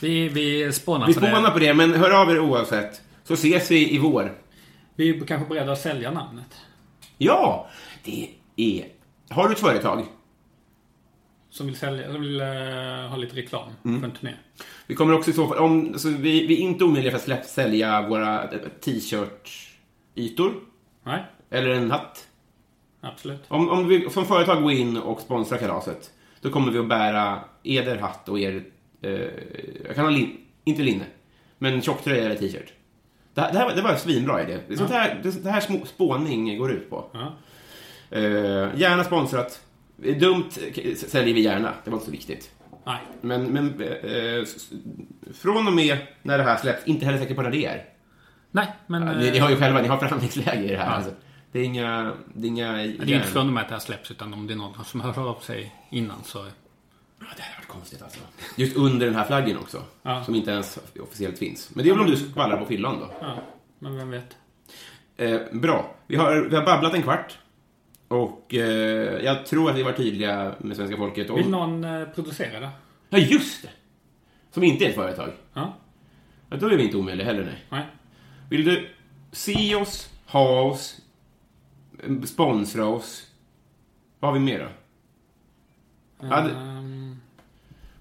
Vi, 0.00 0.28
vi 0.28 0.72
spånar 0.72 1.06
Vi 1.06 1.14
på 1.14 1.20
det. 1.20 1.26
spånar 1.26 1.50
på 1.50 1.58
det, 1.58 1.74
men 1.74 1.94
hör 1.94 2.22
av 2.22 2.30
er 2.30 2.38
oavsett. 2.40 3.02
Så 3.24 3.34
ses 3.34 3.70
vi 3.70 3.94
i 3.94 3.98
vår. 3.98 4.38
Vi 4.94 5.08
är 5.08 5.26
kanske 5.26 5.48
beredda 5.48 5.72
att 5.72 5.80
sälja 5.80 6.10
namnet. 6.10 6.56
Ja, 7.18 7.68
det 8.04 8.30
är... 8.56 8.88
Har 9.28 9.48
du 9.48 9.54
ett 9.54 9.60
företag? 9.60 10.06
Som 11.50 11.66
vill, 11.66 11.76
sälja, 11.76 12.12
som 12.12 12.20
vill 12.20 12.40
eh, 12.40 12.46
ha 13.10 13.16
lite 13.16 13.36
reklam 13.36 13.68
Mm. 13.84 14.00
för 14.00 14.06
en 14.08 14.14
turné. 14.14 14.32
Vi 14.86 14.94
kommer 14.94 15.14
också 15.14 15.30
i 15.30 15.34
så 15.34 15.46
fall... 15.48 15.58
Om, 15.58 15.86
alltså, 15.92 16.08
vi, 16.08 16.46
vi 16.46 16.54
är 16.54 16.58
inte 16.58 16.84
omöjliga 16.84 17.10
för 17.10 17.18
att 17.18 17.24
släpp, 17.24 17.44
sälja 17.44 18.08
våra 18.08 18.42
eh, 18.44 18.58
t-shirt-ytor. 18.84 20.52
Nej, 21.04 21.22
Eller 21.50 21.68
en 21.70 21.90
hatt. 21.90 22.28
absolut. 23.00 23.44
Om, 23.48 23.68
om 23.68 23.88
vi 23.88 24.10
som 24.10 24.26
företag 24.26 24.62
går 24.62 24.72
in 24.72 24.96
och 24.96 25.20
sponsrar 25.20 25.58
kalaset, 25.58 26.10
då 26.40 26.50
kommer 26.50 26.72
vi 26.72 26.78
att 26.78 26.88
bära 26.88 27.40
eder 27.62 27.96
hatt 27.96 28.28
och 28.28 28.38
er... 28.38 28.64
Eh, 29.02 29.10
jag 29.86 29.94
kan 29.94 30.04
ha 30.04 30.10
lin, 30.10 30.36
inte 30.64 30.82
linne, 30.82 31.04
men 31.58 31.82
tjocktröja 31.82 32.24
eller 32.24 32.34
t-shirt. 32.36 32.72
Det, 33.34 33.40
det, 33.52 33.58
här, 33.58 33.64
var- 33.68 33.74
det 33.76 33.82
var 33.82 33.90
en 33.90 33.98
svinbra 33.98 34.42
idé. 34.42 34.58
Det 34.68 34.72
är 34.74 34.76
sånt 34.78 34.90
här, 34.90 35.20
det, 35.22 35.44
det 35.44 35.50
här 35.50 35.84
spåning 35.86 36.58
går 36.58 36.72
ut 36.72 36.90
på. 36.90 37.04
Ja. 37.12 37.32
Eh, 38.16 38.68
gärna 38.80 39.04
sponsrat. 39.04 39.60
Dumt 40.20 40.48
eh, 40.76 40.94
säljer 40.94 41.34
vi 41.34 41.40
gärna, 41.40 41.72
det 41.84 41.90
var 41.90 41.96
inte 41.96 42.06
så 42.06 42.12
viktigt. 42.12 42.50
Nej. 42.86 42.98
Men, 43.20 43.44
men 43.44 43.80
eh, 43.82 44.42
s- 44.42 44.70
från 45.34 45.66
och 45.66 45.72
med 45.72 45.98
när 46.22 46.38
det 46.38 46.44
här 46.44 46.56
släpps, 46.56 46.86
inte 46.86 47.04
heller 47.04 47.18
säker 47.18 47.34
på 47.34 47.42
när 47.42 47.50
det 47.50 47.64
är. 47.66 47.84
Nej, 48.50 48.66
men... 48.86 49.02
Ja, 49.02 49.12
eh, 49.12 49.18
ni, 49.18 49.30
ni 49.30 49.38
har 49.38 49.50
ju 49.50 49.56
själva, 49.56 49.82
ni 49.82 49.88
har 49.88 49.98
förhandlingsläge 49.98 50.62
i 50.64 50.68
det 50.68 50.76
här. 50.76 50.86
Ja. 50.86 50.90
Alltså. 50.92 51.10
Det 51.52 51.58
är 51.58 51.64
inga... 51.64 52.12
Det 52.34 52.46
är 52.46 52.48
inga 52.48 52.72
Det 52.72 52.82
är 52.82 53.08
inte 53.14 53.26
från 53.28 53.46
och 53.46 53.52
med 53.52 53.62
att 53.62 53.68
det 53.68 53.74
här 53.74 53.80
släpps, 53.80 54.10
utan 54.10 54.34
om 54.34 54.46
det 54.46 54.52
är 54.52 54.56
någon 54.56 54.84
som 54.84 55.00
hör 55.00 55.28
av 55.30 55.40
sig 55.40 55.74
innan 55.90 56.22
så... 56.24 56.38
Ja, 56.38 57.26
det 57.36 57.42
här 57.42 57.54
har 57.54 57.60
varit 57.60 57.68
konstigt 57.68 58.02
alltså. 58.02 58.20
Just 58.56 58.76
under 58.76 59.06
den 59.06 59.14
här 59.14 59.24
flaggen 59.24 59.58
också. 59.58 59.82
Ja. 60.02 60.24
Som 60.24 60.34
inte 60.34 60.50
ens 60.50 60.78
officiellt 61.02 61.38
finns. 61.38 61.70
Men 61.74 61.84
det 61.84 61.90
är 61.90 61.94
väl 61.94 62.00
om 62.04 62.10
du 62.10 62.16
skvallrar 62.16 62.56
på 62.56 62.64
fyllan 62.66 63.00
då. 63.00 63.10
Ja, 63.20 63.38
men 63.78 63.96
vem 63.96 64.10
vet. 64.10 64.36
Eh, 65.16 65.40
bra. 65.52 65.94
Vi 66.06 66.16
har, 66.16 66.40
vi 66.50 66.56
har 66.56 66.64
babblat 66.64 66.94
en 66.94 67.02
kvart. 67.02 67.38
Och 68.08 68.54
eh, 68.54 69.24
jag 69.24 69.46
tror 69.46 69.70
att 69.70 69.76
vi 69.76 69.82
var 69.82 69.92
tydliga 69.92 70.54
med 70.58 70.76
svenska 70.76 70.96
folket. 70.96 71.30
Vill 71.30 71.44
Om... 71.44 71.50
någon 71.50 71.84
eh, 71.84 72.04
producera 72.08 72.60
det? 72.60 72.70
Ja, 73.08 73.18
just 73.18 73.62
det! 73.62 73.68
Som 74.50 74.62
inte 74.62 74.84
är 74.84 74.88
ett 74.88 74.94
företag. 74.94 75.30
Ja? 75.54 75.74
Ja, 76.50 76.56
då 76.56 76.66
är 76.68 76.76
vi 76.76 76.84
inte 76.84 76.96
omöjliga 76.96 77.26
heller, 77.26 77.44
nej. 77.44 77.64
Nej? 77.70 77.86
Vill 78.50 78.64
du 78.64 78.88
se 79.32 79.74
oss, 79.74 80.10
ha 80.26 80.60
oss, 80.62 81.00
eh, 82.04 82.22
sponsra 82.22 82.86
oss? 82.86 83.26
Vad 84.20 84.32
har 84.32 84.38
vi 84.38 84.44
mer 84.44 84.58
då? 84.58 84.66
Det- 86.28 86.34
Ehm, 86.34 87.16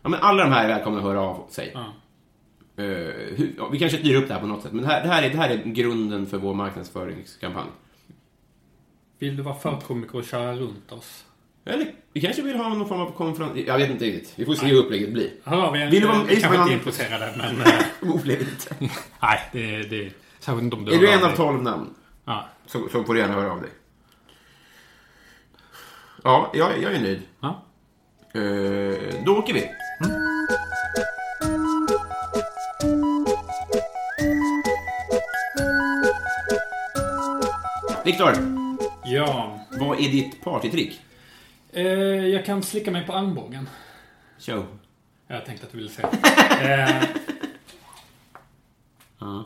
Ja, 0.01 0.09
men 0.09 0.19
alla 0.19 0.43
de 0.43 0.51
här 0.51 0.63
är 0.63 0.67
välkomna 0.67 0.97
att 0.97 1.03
höra 1.03 1.21
av 1.21 1.47
sig. 1.49 1.71
ja. 1.73 1.85
Eh, 2.83 2.83
hur, 3.37 3.53
ja, 3.57 3.67
vi 3.69 3.79
kanske 3.79 3.97
styr 3.97 4.15
upp 4.15 4.27
det 4.27 4.33
här 4.33 4.41
på 4.41 4.47
något 4.47 4.63
sätt, 4.63 4.71
men 4.73 4.81
det 4.83 4.89
här, 4.89 5.01
det, 5.03 5.07
här 5.09 5.23
är, 5.23 5.29
det 5.29 5.37
här 5.37 5.49
är 5.49 5.63
grunden 5.63 6.25
för 6.25 6.37
vår 6.37 6.53
marknadsföringskampanj. 6.53 7.67
Vill 9.19 9.38
du 9.38 9.43
vara 9.43 9.55
förkomiker 9.55 10.15
och 10.17 10.24
köra 10.25 10.53
runt 10.55 10.91
oss? 10.91 11.24
Eller 11.65 11.91
vi 12.13 12.21
kanske 12.21 12.41
vill 12.41 12.55
ha 12.55 12.69
någon 12.69 12.88
form 12.88 13.01
av 13.01 13.12
konferens... 13.12 13.57
Jag 13.67 13.77
vet 13.77 13.89
inte 13.89 14.05
riktigt. 14.05 14.33
Vi 14.36 14.45
får 14.45 14.53
se 14.55 14.65
hur 14.65 14.77
upplägget 14.77 15.13
blir. 15.13 15.29
Hör 15.43 15.62
av 15.62 15.75
er. 15.77 15.89
Vill 15.91 16.01
du 16.01 16.07
vara- 16.07 16.24
Vi 16.24 16.41
kanske 16.41 16.59
inte 16.62 16.71
är 16.74 16.77
intresserade, 16.77 17.33
men... 17.38 17.62
eh, 18.09 18.15
Upplägget. 18.15 18.69
nej, 19.21 19.39
det, 19.51 19.77
det... 19.83 20.12
Särskilt 20.39 20.63
inte 20.63 20.75
om 20.75 20.86
du 20.86 20.93
är 20.93 21.00
du 21.00 21.09
en 21.12 21.24
av 21.24 21.36
tolv 21.36 21.63
namn 21.63 21.93
Ja. 22.25 22.47
så, 22.65 22.88
så 22.91 23.03
får 23.03 23.13
du 23.13 23.19
gärna 23.19 23.33
höra 23.33 23.51
av 23.51 23.62
dig. 23.62 23.69
Ja, 26.24 26.51
jag, 26.53 26.81
jag 26.81 26.93
är 26.93 27.00
nöjd. 27.01 27.21
ja. 27.39 27.63
Eh, 28.33 29.24
då 29.25 29.38
åker 29.38 29.53
vi. 29.53 29.69
Viktor, 38.05 38.56
Ja. 39.17 39.59
vad 39.79 39.97
är 40.00 40.09
ditt 40.12 40.43
partytrick? 40.43 41.00
Eh, 41.71 41.83
jag 42.27 42.45
kan 42.45 42.63
slicka 42.63 42.91
mig 42.91 43.05
på 43.05 43.13
armbågen. 43.13 43.69
Show. 44.39 44.65
Jag 45.27 45.45
tänkte 45.45 45.65
att 45.65 45.71
du 45.71 45.77
ville 45.77 45.89
säga. 45.89 46.09
eh, 46.89 47.03
Ja. 49.19 49.43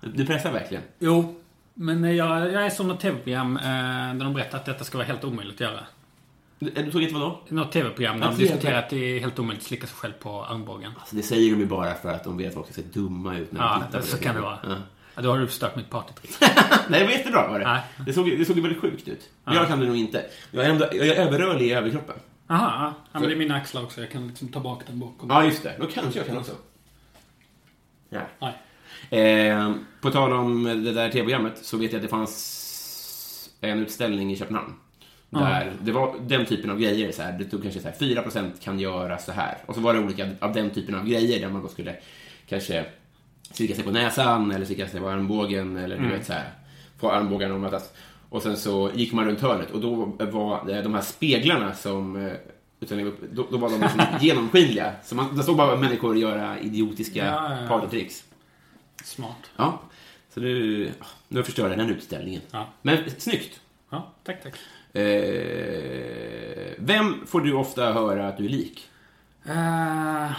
Du 0.00 0.26
pressar 0.26 0.52
verkligen. 0.52 0.82
jo, 0.98 1.40
men 1.74 2.16
jag, 2.16 2.52
jag 2.52 2.66
är 2.66 2.70
som 2.70 2.88
något 2.88 3.00
tv-program 3.00 3.56
eh, 3.56 3.62
där 4.14 4.24
de 4.24 4.34
berättar 4.34 4.58
att 4.58 4.64
detta 4.64 4.84
ska 4.84 4.98
vara 4.98 5.06
helt 5.08 5.24
omöjligt 5.24 5.54
att 5.54 5.60
göra. 5.60 5.80
Du, 6.58 6.70
du 6.70 6.90
såg 6.92 7.02
inte 7.02 7.14
vadå? 7.14 7.40
Något 7.48 7.72
tv-program 7.72 8.20
där 8.20 8.26
Ja, 8.26 8.30
de 8.30 8.36
TV. 8.36 8.48
diskuterar 8.48 8.78
att 8.78 8.90
det 8.90 8.96
är 9.16 9.20
helt 9.20 9.38
omöjligt 9.38 9.62
att 9.62 9.68
slicka 9.68 9.86
sig 9.86 9.96
själv 9.96 10.12
på 10.12 10.44
armbågen. 10.44 10.92
Alltså, 11.00 11.16
det 11.16 11.22
säger 11.22 11.50
de 11.50 11.60
ju 11.60 11.66
bara 11.66 11.94
för 11.94 12.08
att 12.12 12.24
de 12.24 12.36
vet 12.36 12.48
att 12.48 12.54
folk 12.54 12.66
ska 12.72 12.82
se 12.82 12.88
dumma 12.92 13.36
ut 13.36 13.52
när 13.52 13.60
de 13.60 13.66
Ja, 13.66 13.82
tittar 13.86 14.00
på 14.00 14.06
så 14.06 14.18
kan 14.18 14.34
det 14.34 14.40
vara. 14.40 14.58
Ja. 14.62 14.76
Ja, 15.16 15.22
då 15.22 15.30
har 15.30 15.38
du 15.38 15.46
förstört 15.46 15.76
mitt 15.76 15.90
partytrick. 15.90 16.30
Nej, 16.88 17.00
det 17.00 17.04
var 17.04 17.12
jättebra 17.12 17.48
var 17.48 17.58
det. 17.58 17.64
Nej. 17.64 17.82
Det 18.06 18.12
såg, 18.12 18.26
det 18.26 18.44
såg 18.44 18.58
väldigt 18.60 18.80
sjukt 18.80 19.08
ut. 19.08 19.30
Jag 19.44 19.68
kan 19.68 19.80
det 19.80 19.86
nog 19.86 19.96
inte. 19.96 20.24
Jag 20.50 20.64
är, 20.64 20.70
ändå, 20.70 20.86
jag 20.92 21.06
är 21.06 21.14
överrörlig 21.26 21.66
i 21.66 21.72
överkroppen. 21.72 22.16
Aha, 22.48 22.94
ja. 23.12 23.20
men 23.20 23.28
det 23.28 23.34
är 23.34 23.38
mina 23.38 23.54
axlar 23.54 23.82
också. 23.82 24.00
Jag 24.00 24.10
kan 24.10 24.28
liksom 24.28 24.48
ta 24.48 24.60
bak 24.60 24.82
den 24.86 24.98
bakom. 24.98 25.30
Ja, 25.30 25.44
just 25.44 25.62
det. 25.62 25.74
Då 25.80 25.86
kanske 25.86 26.18
jag 26.18 26.26
kan 26.26 26.38
också. 26.38 26.52
Ja. 28.08 28.20
Nej. 28.38 28.54
Eh, 29.10 29.72
på 30.00 30.10
tal 30.10 30.32
om 30.32 30.64
det 30.64 30.92
där 30.92 31.10
tv-programmet 31.10 31.58
så 31.62 31.76
vet 31.76 31.92
jag 31.92 31.98
att 31.98 32.02
det 32.02 32.08
fanns 32.08 33.50
en 33.60 33.78
utställning 33.78 34.32
i 34.32 34.36
Köpenhamn. 34.36 34.74
Där 35.30 35.72
det 35.82 35.92
var 35.92 36.14
den 36.20 36.46
typen 36.46 36.70
av 36.70 36.78
grejer. 36.78 37.12
Så 37.12 37.22
här, 37.22 37.32
det 37.32 37.44
tog 37.44 37.62
kanske 37.62 37.80
så 37.80 37.88
här, 37.88 37.96
4% 37.96 38.50
kan 38.62 38.78
göra 38.78 39.18
så 39.18 39.32
här. 39.32 39.58
Och 39.66 39.74
så 39.74 39.80
var 39.80 39.94
det 39.94 40.00
olika 40.00 40.30
av 40.40 40.52
den 40.52 40.70
typen 40.70 40.94
av 40.94 41.06
grejer 41.06 41.40
där 41.40 41.48
man 41.48 41.62
då 41.62 41.68
skulle 41.68 41.96
kanske 42.48 42.84
slicka 43.52 43.74
sig 43.74 43.84
på 43.84 43.90
näsan 43.90 44.50
eller 44.50 44.66
slicka 44.66 44.88
sig 44.88 45.00
på 45.00 45.08
armbågen 45.08 45.76
eller 45.76 45.98
du 45.98 46.08
vet 46.08 46.26
så 46.26 46.32
här. 46.32 46.50
Få 47.00 47.10
armbågarna 47.10 47.54
att 47.54 47.60
mötas. 47.60 47.92
Och 48.28 48.42
sen 48.42 48.56
så 48.56 48.90
gick 48.94 49.12
man 49.12 49.24
runt 49.24 49.40
hörnet 49.40 49.70
och 49.70 49.80
då 49.80 50.04
var 50.18 50.66
det 50.66 50.82
de 50.82 50.94
här 50.94 51.02
speglarna 51.02 51.74
som 51.74 52.16
eh, 52.26 52.32
utan, 52.80 53.16
då, 53.32 53.46
då 53.50 53.56
var 53.56 53.70
de 53.70 53.80
liksom 53.80 54.00
genomskinliga. 54.20 54.92
Så 55.04 55.14
man, 55.14 55.36
det 55.36 55.42
stod 55.42 55.56
bara 55.56 55.76
människor 55.76 56.16
göra 56.16 56.58
idiotiska 56.58 57.26
Ja, 57.26 57.50
ja, 57.50 57.60
ja. 57.62 57.68
partytricks. 57.68 58.24
Smart. 59.04 59.50
Ja, 59.56 59.80
så 60.34 60.40
du, 60.40 60.90
nu 61.28 61.42
förstörde 61.42 61.68
jag 61.70 61.78
den 61.78 61.90
utställningen. 61.90 62.40
Ja. 62.50 62.66
Men 62.82 62.98
snyggt. 63.18 63.60
Ja, 63.90 64.12
tack, 64.24 64.42
tack. 64.42 64.54
Eh, 64.96 66.72
vem 66.78 67.26
får 67.26 67.40
du 67.40 67.52
ofta 67.52 67.92
höra 67.92 68.28
att 68.28 68.36
du 68.36 68.44
är 68.44 68.48
lik? 68.48 68.88
Eh, 69.44 70.30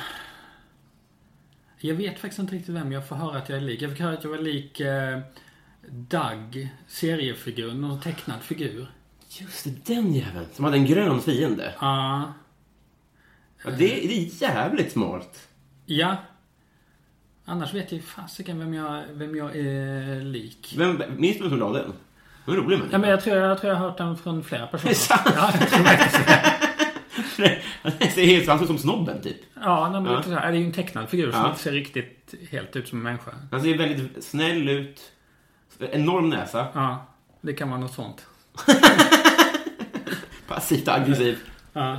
jag 1.80 1.96
vet 1.96 2.20
faktiskt 2.20 2.40
inte 2.40 2.56
riktigt 2.56 2.76
vem 2.76 2.92
jag 2.92 3.08
får 3.08 3.16
höra 3.16 3.38
att 3.38 3.50
jag 3.50 3.58
är 3.58 3.62
lik. 3.62 3.82
Jag 3.82 3.92
fick 3.92 4.00
höra 4.00 4.14
att 4.14 4.24
jag 4.24 4.32
var 4.32 4.38
lik 4.38 4.82
uh, 4.82 5.20
Doug, 5.92 6.70
seriefigur, 6.88 7.74
någon 7.74 8.00
tecknad 8.02 8.42
figur. 8.42 8.88
Just 9.30 9.64
det, 9.64 9.94
den 9.96 10.14
jäveln 10.14 10.46
som 10.54 10.66
hade 10.66 10.78
en 10.78 10.86
grön 10.86 11.22
fiende. 11.22 11.74
Ja. 11.82 12.34
Ja, 13.64 13.70
det, 13.70 13.78
det 13.78 14.14
är 14.18 14.42
jävligt 14.44 14.92
smart. 14.92 15.48
ja. 15.86 16.16
Annars 17.50 17.74
vet 17.74 17.92
jag 17.92 18.04
fasiken 18.04 18.60
vem 18.60 18.74
jag, 18.74 19.04
vem 19.12 19.36
jag 19.36 19.56
är 19.56 20.22
lik. 20.22 20.76
Vem, 20.78 21.02
minns 21.18 21.38
du 21.38 21.42
vem 21.44 21.50
som 21.50 21.60
la 21.60 21.72
den? 21.74 21.94
Det 22.46 22.52
var 22.52 22.58
rolig 22.58 22.76
Ja, 22.76 22.80
människa. 22.80 22.98
men 22.98 23.10
jag, 23.10 23.22
tror, 23.24 23.38
jag 23.38 23.60
tror 23.60 23.72
jag 23.74 23.80
har 23.80 23.88
hört 23.90 23.98
den 23.98 24.18
från 24.18 24.44
flera 24.44 24.68
personer. 24.68 24.90
Det 24.90 24.96
är 24.96 25.00
sant. 25.00 25.22
Ja, 25.36 25.52
jag 25.60 25.70
tror 25.70 25.84
faktiskt 25.84 26.28
det. 27.38 27.62
Ser 27.92 28.26
helt 28.26 28.48
han 28.48 28.58
ser 28.58 28.64
ut 28.64 28.68
som 28.70 28.78
snobben, 28.78 29.22
typ. 29.22 29.38
Ja, 29.62 29.90
nej, 29.92 30.02
men 30.02 30.12
Ja. 30.14 30.24
så 30.24 30.30
här, 30.30 30.52
det 30.52 30.58
är 30.58 30.60
ju 30.62 30.66
en 30.66 30.72
tecknad 30.72 31.10
figur 31.10 31.32
som 31.32 31.42
Ja. 31.42 31.50
inte 31.50 31.62
ser 31.62 31.72
riktigt 31.72 32.34
helt 32.52 32.76
ut 32.76 32.88
som 32.88 32.98
en 32.98 33.04
människa. 33.04 33.32
Han 33.52 33.62
ser 33.62 33.78
väldigt 33.78 34.24
snäll 34.24 34.70
ut. 34.70 35.12
Enorm 35.92 36.30
näsa. 36.30 36.68
Ja, 36.74 37.06
det 37.42 37.54
kan 37.54 37.70
vara 37.70 37.80
något 37.80 37.94
sånt. 37.94 38.26
Passivt 40.48 40.88
aggressiv. 40.88 41.38
Ja. 41.74 41.98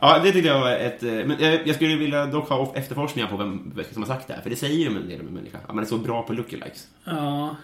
Ja, 0.00 0.18
det 0.18 0.32
tyckte 0.32 0.48
jag 0.48 0.60
var 0.60 0.72
ett... 0.72 1.02
eh, 1.02 1.12
Men 1.12 1.36
jag, 1.40 1.66
jag 1.68 1.76
skulle 1.76 1.96
vilja 1.96 2.26
dock 2.26 2.48
ha 2.48 2.74
efterforskningar 2.76 3.28
på 3.28 3.36
vem 3.36 3.74
som 3.92 4.02
har 4.02 4.08
sagt 4.08 4.28
det 4.28 4.34
här. 4.34 4.40
För 4.42 4.50
det 4.50 4.56
säger 4.56 4.90
ju 4.90 4.96
en 4.96 5.08
del 5.08 5.20
om 5.20 5.26
en 5.28 5.34
människa. 5.34 5.58
Att 5.68 5.74
man 5.74 5.84
är 5.84 5.88
så 5.88 5.98
bra 5.98 6.22
på 6.22 6.32
lookalikes. 6.32 6.86
Ja. 7.04 7.56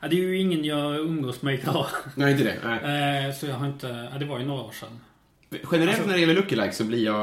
ja. 0.00 0.08
Det 0.08 0.16
är 0.16 0.20
ju 0.20 0.38
ingen 0.38 0.64
jag 0.64 0.96
umgås 0.96 1.42
med 1.42 1.54
idag. 1.54 1.86
Nej, 2.14 2.32
inte 2.32 2.44
det. 2.44 2.56
Nej. 2.64 3.26
Eh, 3.28 3.34
så 3.34 3.46
jag 3.46 3.54
har 3.54 3.66
inte... 3.66 4.08
Ja, 4.12 4.18
det 4.18 4.24
var 4.24 4.38
ju 4.38 4.44
några 4.44 4.62
år 4.62 4.70
sedan. 4.72 5.00
Generellt 5.72 5.90
Alltså- 5.94 6.06
när 6.06 6.14
det 6.14 6.20
gäller 6.20 6.34
lookalikes 6.34 6.76
så 6.76 6.84
blir 6.84 7.04
jag... 7.04 7.22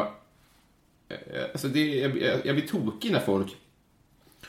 eh, 1.09 1.43
Alltså 1.51 1.67
det, 1.67 1.95
jag, 1.95 2.17
jag, 2.45 2.55
blir 2.55 2.67
tokig 2.67 3.11
när 3.11 3.19
folk... 3.19 3.55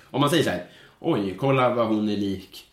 Om 0.05 0.21
man 0.21 0.31
säger 0.31 0.45
så 0.45 0.51
här. 0.51 0.65
Oj, 0.99 1.35
kolla 1.39 1.75
vad 1.75 1.87
hon 1.87 2.09
är 2.09 2.17
lik... 2.17 2.67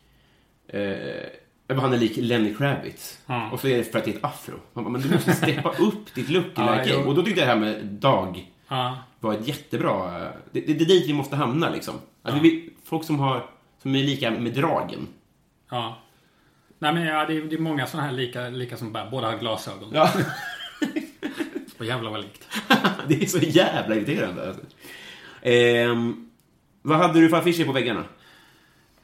Eh, 0.68 1.78
han 1.78 1.94
är 1.94 1.98
lik 1.98 2.18
Lenny 2.18 2.54
Kravitz. 2.56 3.20
Ja. 3.26 3.50
Och 3.52 3.60
så 3.60 3.68
är 3.68 3.78
det 3.78 3.84
för 3.84 4.00
att 4.00 4.06
det 4.06 4.12
är 4.12 4.16
ett 4.18 4.24
afro. 4.24 4.60
Man 4.74 4.84
bara, 4.84 4.90
men 4.92 5.02
du 5.02 5.10
måste 5.10 5.34
steppa 5.34 5.70
upp 5.80 6.14
ditt 6.16 6.30
Ja, 6.30 6.34
lookalike 6.42 6.94
jo. 6.94 7.10
Och 7.10 7.16
då 7.16 7.24
tyckte 7.24 7.40
jag 7.42 7.48
det 7.50 7.54
här 7.54 7.60
med 7.60 7.86
Dag 7.86 8.52
Ja. 8.68 8.98
var 9.20 9.34
ett 9.34 9.48
jättebra... 9.48 10.20
Det, 10.52 10.62
det, 10.62 10.74
det 10.74 10.84
är 10.84 10.88
dit 10.88 11.10
vi 11.10 11.14
måste 11.14 11.36
hamna 11.36 11.70
liksom. 11.70 11.96
Att 12.24 12.34
Ja. 12.36 12.40
vi, 12.44 12.70
folk 12.86 13.04
som, 13.06 13.20
har, 13.20 13.50
som 13.82 13.96
är 13.96 14.04
lika 14.04 14.32
med 14.32 14.54
dragen. 14.54 15.08
Ja. 15.70 15.98
Nej 16.80 16.94
men 16.94 17.04
ja, 17.04 17.26
det 17.26 17.38
är, 17.38 17.42
det 17.42 17.56
är 17.56 17.60
många 17.60 17.88
sådana 17.88 18.08
här 18.08 18.16
lika, 18.16 18.50
lika 18.50 18.78
som 18.78 18.92
bara, 18.94 19.10
båda 19.10 19.28
har 19.32 19.38
glasögon. 19.38 19.90
Ja. 19.94 20.10
Och 21.78 21.86
jävlar 21.86 22.12
vad 22.12 22.22
likt. 22.22 22.48
det 23.08 23.24
är 23.24 23.26
så 23.26 23.38
jävla 23.38 23.96
irriterande. 23.96 24.48
Alltså. 24.48 24.62
Ehm, 25.42 26.30
vad 26.82 26.98
hade 26.98 27.20
du 27.22 27.30
för 27.30 27.38
affischer 27.38 27.66
på 27.66 27.72
väggarna? 27.72 28.06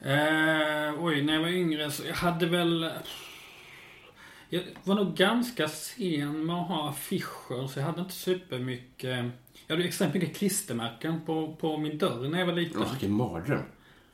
Eh, 0.01 1.03
oj, 1.03 1.21
när 1.21 1.33
jag 1.33 1.41
var 1.41 1.49
yngre 1.49 1.91
så 1.91 2.03
jag 2.07 2.15
hade 2.15 2.45
väl... 2.45 2.91
Jag 4.49 4.61
var 4.83 4.95
nog 4.95 5.15
ganska 5.15 5.67
sen 5.67 6.45
med 6.45 6.55
att 6.55 6.67
ha 6.67 6.89
affischer 6.89 7.67
så 7.67 7.79
jag 7.79 7.85
hade 7.85 8.01
inte 8.01 8.13
supermycket... 8.13 9.25
Jag 9.67 9.75
hade 9.75 9.87
extremt 9.87 10.13
mycket 10.13 10.37
klistermärken 10.37 11.21
på, 11.25 11.55
på 11.55 11.77
min 11.77 11.97
dörr 11.97 12.29
när 12.29 12.39
jag 12.39 12.45
var 12.45 12.53
liten. 12.53 12.85
Vilken 12.91 13.11
mardröm. 13.11 13.63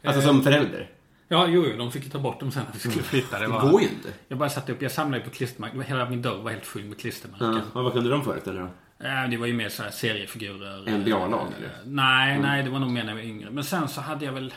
Alltså 0.04 0.22
som 0.22 0.44
förälder. 0.44 0.90
Ja, 1.32 1.48
jo, 1.48 1.66
jo, 1.72 1.78
de 1.78 1.92
fick 1.92 2.04
ju 2.04 2.10
ta 2.10 2.20
bort 2.20 2.40
dem 2.40 2.52
sen 2.52 2.64
när 2.66 2.74
vi 2.74 2.80
skulle 2.80 3.04
flytta. 3.04 3.40
Det, 3.40 3.46
Det 3.46 3.52
var, 3.52 3.70
går 3.72 3.82
ju 3.82 3.88
inte. 3.88 4.10
Jag 4.28 4.38
bara 4.38 4.50
satte 4.50 4.72
upp, 4.72 4.82
jag 4.82 4.92
samlade 4.92 5.24
ju 5.24 5.30
på 5.30 5.36
klistermärken. 5.36 5.82
Hela 5.82 6.10
min 6.10 6.22
dörr 6.22 6.38
var 6.42 6.52
helt 6.52 6.66
full 6.66 6.84
med 6.84 7.00
klistermärken. 7.00 7.62
Ja. 7.74 7.82
Vad 7.82 7.94
kunde 7.94 8.10
de 8.10 8.24
förut? 8.24 8.48
Eller? 8.48 8.62
Eh, 9.00 9.30
Det 9.30 9.38
var 9.38 9.48
ju 9.48 9.54
mer 9.54 9.70
så 9.70 9.84
här 9.84 9.92
seriefigurer. 9.92 10.98
NBA-lag, 10.98 11.48
eller? 11.58 11.68
Eh, 11.68 11.72
Nej, 11.86 12.40
nej, 12.40 12.64
det 12.64 12.70
var 12.70 12.80
nog 12.80 12.90
mer 12.92 13.04
när 13.04 13.10
jag 13.10 13.16
var 13.16 13.24
yngre. 13.24 13.50
Men 13.52 13.64
sen 13.64 13.88
så 13.88 14.02
hade 14.02 14.26
jag 14.26 14.34
väl 14.34 14.54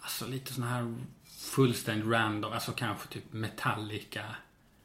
alltså 0.00 0.26
lite 0.26 0.52
såna 0.52 0.66
här 0.66 0.94
fullständigt 1.54 2.06
random, 2.10 2.52
alltså 2.52 2.72
kanske 2.72 3.08
typ 3.08 3.32
Metallica. 3.32 4.22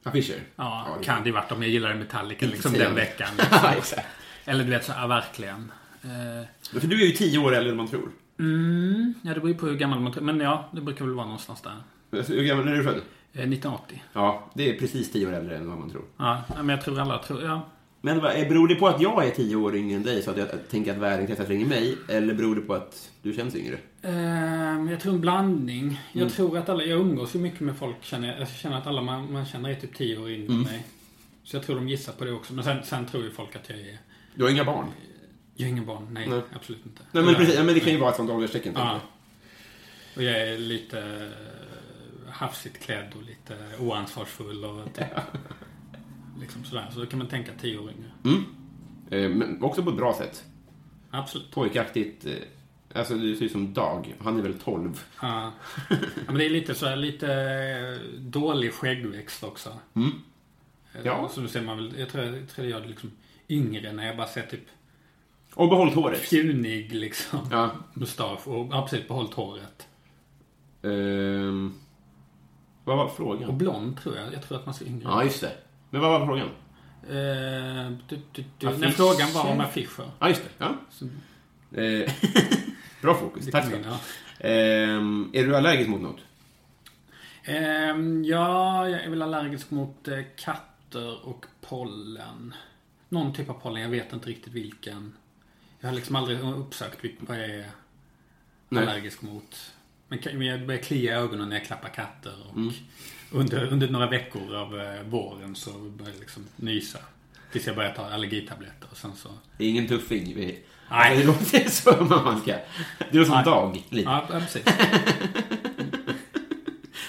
Affischer? 0.04 0.40
Ja, 0.56 0.88
det- 1.00 1.06
kan 1.06 1.24
det 1.24 1.32
varit 1.32 1.52
om 1.52 1.62
jag 1.62 1.72
gillade 1.72 1.96
Metallica 1.96 2.46
liksom 2.46 2.74
den 2.74 2.90
det. 2.90 2.96
veckan. 3.02 3.30
Ja, 3.52 3.74
exakt. 3.78 4.08
Eller 4.46 4.64
du 4.64 4.70
vet 4.70 4.86
så, 4.86 4.92
ja, 4.98 5.08
verkligen. 5.08 5.72
Eh, 6.04 6.10
Men 6.72 6.82
För 6.82 6.88
du 6.88 7.02
är 7.02 7.06
ju 7.06 7.12
tio 7.12 7.40
år 7.40 7.56
äldre 7.56 7.72
än 7.72 7.78
man 7.78 7.88
tror. 7.88 8.10
Mm, 8.46 9.14
ja, 9.22 9.30
det 9.34 9.40
beror 9.40 9.50
ju 9.50 9.56
på 9.58 9.66
hur 9.66 9.76
gammal 9.78 10.00
man 10.00 10.12
tror. 10.12 10.24
Men 10.24 10.40
ja, 10.40 10.70
det 10.72 10.82
brukar 10.82 11.06
väl 11.06 11.14
vara 11.14 11.26
någonstans 11.26 11.62
där. 11.62 12.24
Hur 12.28 12.44
gammal 12.44 12.68
är 12.68 12.76
du 12.76 12.84
född? 12.84 12.96
Eh, 13.34 13.40
1980. 13.42 14.04
Ja, 14.14 14.50
det 14.54 14.70
är 14.70 14.80
precis 14.80 15.12
tio 15.12 15.28
år 15.28 15.34
äldre 15.34 15.58
än 15.58 15.70
vad 15.70 15.80
man 15.80 15.90
tror. 15.90 16.04
Ja, 16.18 16.42
men 16.58 16.70
jag 16.70 16.82
tror 16.82 17.00
alla 17.00 17.18
tror, 17.18 17.44
ja. 17.44 17.62
Men 18.04 18.20
vad, 18.22 18.36
eh, 18.42 18.48
beror 18.48 18.68
det 18.68 18.76
på 18.76 18.88
att 18.88 19.02
jag 19.02 19.26
är 19.28 19.32
tio 19.32 19.56
år 19.56 19.76
yngre 19.76 19.96
än 19.96 20.04
dig 20.04 20.22
så 20.22 20.32
att 20.32 20.38
jag 20.38 20.48
tänker 20.70 20.92
att 20.92 20.98
världen 20.98 21.28
kretsar 21.28 21.46
kring 21.46 21.68
mig? 21.68 21.98
Eller 22.10 22.34
beror 22.34 22.56
det 22.56 22.62
på 22.62 22.74
att 22.74 23.12
du 23.22 23.34
känns 23.34 23.56
yngre? 23.56 23.78
Ehm, 24.02 24.88
jag 24.90 25.00
tror 25.00 25.14
en 25.14 25.22
blandning. 25.22 26.00
Jag 26.12 26.22
Mm. 26.22 26.34
tror 26.34 26.58
att 26.58 26.70
alla, 26.70 26.84
jag 26.84 27.00
umgås 27.00 27.36
ju 27.36 27.40
mycket 27.40 27.60
med 27.62 27.76
folk, 27.78 27.96
känner 28.04 28.28
jag. 28.28 28.40
Jag 28.42 28.50
känner 28.50 28.78
att 28.78 28.88
alla 28.88 29.02
man, 29.02 29.34
man 29.34 29.46
känner 29.46 29.70
är 29.70 29.76
typ 29.76 29.96
10 29.96 30.18
år 30.18 30.30
yngre 30.30 30.46
Mm. 30.46 30.58
än 30.58 30.64
mig. 30.64 30.86
Så 31.44 31.56
jag 31.56 31.64
tror 31.66 31.76
de 31.76 31.90
gissar 31.90 32.14
på 32.14 32.26
det 32.26 32.32
också. 32.32 32.54
Men 32.54 32.64
sen, 32.64 32.78
sen 32.84 33.06
tror 33.06 33.24
ju 33.24 33.32
folk 33.32 33.56
att 33.56 33.70
jag 33.70 33.80
är... 33.80 33.98
Du 34.36 34.44
har 34.44 34.52
inga 34.52 34.64
barn? 34.64 34.86
Jag 35.62 35.68
är 35.68 35.72
ingen 35.72 35.86
barn, 35.86 36.08
nej, 36.12 36.30
Nej. 36.30 36.42
absolut 36.56 36.86
inte. 36.86 37.02
Nej, 37.12 37.24
men 37.24 37.36
precis. 37.36 37.58
Men 37.58 37.68
det 37.68 37.80
kan 37.80 37.94
ju 37.94 37.98
vara 38.00 38.10
ett 38.10 38.16
sånt 38.16 38.30
ålderstecken. 38.30 38.74
Ja. 38.76 39.00
Och 40.16 40.24
jag 40.24 40.42
är 40.48 40.58
lite 40.58 41.00
eh, 41.00 42.32
hafsigt 42.32 42.84
klädd 42.84 43.14
och 43.16 43.24
lite 43.24 43.58
oansvarsfull 43.80 44.66
och 44.66 44.94
typ, 44.94 45.06
liksom 46.40 46.64
sådär. 46.64 46.88
Så 46.94 47.00
då 47.00 47.06
kan 47.06 47.20
man 47.20 47.28
tänka 47.28 47.52
10 47.62 47.78
år 47.78 47.92
yngre. 47.92 48.12
Mm. 48.26 48.46
Eh, 49.10 49.30
Men 49.38 49.64
också 49.64 49.84
på 49.84 49.90
ett 49.90 49.96
bra 49.98 50.14
sätt. 50.14 50.44
Absolut. 51.12 51.52
Pojkaktigt. 51.52 52.26
eh, 52.26 52.34
Alltså, 52.94 53.16
du 53.16 53.36
ser 53.36 53.46
ut 53.46 53.52
som 53.52 53.74
Dag. 53.74 54.16
Han 54.20 54.38
är 54.40 54.42
väl 54.42 54.60
12? 54.60 55.04
Ja. 55.22 55.52
ja 55.90 55.96
men 56.28 56.36
det 56.38 56.46
är 56.46 56.50
lite 56.50 56.76
så 56.76 56.86
här, 56.86 56.96
lite 56.96 57.34
eh, 57.34 58.20
dålig 58.20 58.74
skäggväxt 58.74 59.44
också. 59.44 59.80
Mm. 59.94 60.12
Ja. 61.04 61.30
Så 61.34 61.42
nu 61.42 61.48
ser 61.48 61.62
man 61.62 61.78
väl, 61.78 61.94
jag 62.00 62.10
tror 62.10 62.24
jag, 62.26 62.50
tror 62.50 62.68
jag 62.68 62.84
är 62.84 62.88
liksom 62.88 63.12
yngre 63.50 63.94
när 63.94 64.08
jag 64.08 64.18
bara 64.18 64.28
ser 64.28 64.42
typ 64.42 64.64
Och 65.56 65.70
behållit 65.70 65.96
håret. 65.96 66.20
fjunig 66.20 66.94
liksom. 66.94 67.40
Ja. 67.52 67.72
Mustasch 67.94 68.48
och 68.48 68.68
ja, 68.72 68.88
precis 68.90 69.08
behållit 69.08 69.34
håret. 69.34 69.88
Ehm, 70.84 71.74
vad 72.84 72.98
var 72.98 73.06
Och 73.06 73.16
frågan? 73.16 73.58
blond 73.58 74.02
tror 74.02 74.18
jag. 74.18 74.34
Jag 74.34 74.44
tror 74.44 74.58
att 74.58 74.66
man 74.66 74.74
ser 74.74 74.86
yngre 74.86 75.04
Ja, 75.04 75.24
just 75.24 75.42
det. 75.42 75.52
Men 75.90 76.02
vad 76.02 76.20
var 76.20 76.28
frågan? 76.28 76.48
Eh, 77.04 77.98
du, 78.08 78.22
du, 78.32 78.44
du. 78.58 78.68
Affischer? 78.68 78.90
Frågan 78.92 79.34
var 79.34 79.52
om 79.52 79.60
affischer. 79.60 80.06
Ja, 80.20 80.30
just 80.30 80.42
det. 80.44 80.50
Ja. 80.66 80.76
Eh, 81.82 82.12
bra 83.02 83.16
fokus. 83.16 83.52
Tack 83.52 83.66
ska 83.66 83.78
du 83.78 83.84
ha. 83.84 83.98
Ehm, 84.40 85.30
Är 85.34 85.44
du 85.44 85.56
allergisk 85.56 85.90
mot 85.90 86.02
något? 86.02 86.20
Ehm, 87.44 88.24
ja, 88.26 88.90
jag 88.90 89.04
är 89.04 89.10
väl 89.10 89.22
allergisk 89.22 89.72
mot 89.72 90.08
eh, 90.08 90.20
katter 90.38 91.26
och 91.28 91.46
pollen. 91.62 92.54
Någon 93.10 93.34
typ 93.34 93.50
av 93.50 93.54
pollen, 93.54 93.82
jag 93.82 93.90
vet 93.90 94.14
inte 94.14 94.30
riktigt 94.30 94.54
vilken. 94.54 95.14
Jag 95.82 95.90
har 95.90 95.96
liksom 95.96 96.16
aldrig 96.16 96.40
uppsökt 96.40 96.98
vad 97.20 97.38
jag 97.40 97.50
är 97.50 97.66
Nej. 98.70 98.84
allergisk 98.84 99.22
mot. 99.22 99.72
Men 100.08 100.42
jag 100.46 100.66
börjar 100.68 100.82
klia 100.82 101.12
i 101.12 101.16
ögonen 101.16 101.50
när 101.50 101.56
jag 101.56 101.66
klappar 101.66 101.90
katter. 101.90 102.34
Och 102.50 102.56
Mm. 102.58 102.74
under, 103.32 103.66
under 103.66 103.90
några 103.90 104.08
veckor 104.10 104.56
av 104.56 104.80
eh, 104.82 105.02
våren 105.04 105.56
så 105.56 105.72
börjar 105.72 106.12
jag 106.12 106.20
liksom 106.20 106.46
nysa. 106.56 107.00
Tills 107.52 107.68
jag 107.68 107.76
börjar 107.76 107.94
ta 107.94 108.06
allergitabletter 108.06 108.88
och 108.92 108.98
sen 108.98 109.16
så... 109.16 109.30
Det 109.58 109.66
är 109.66 109.70
ingen 109.70 109.88
tuffing. 109.88 110.36
Vi... 110.36 110.60
Nej. 110.92 111.18
Det 111.20 111.24
låter 111.24 111.70
som 111.70 112.10
man 112.10 112.42
ska... 112.42 112.52
Det 113.12 113.18
låter 113.18 113.32
som. 113.32 113.44
Dag, 113.44 113.84
lite. 113.90 114.10
Ja, 114.10 114.28
ja, 114.32 114.40
precis. 114.40 114.64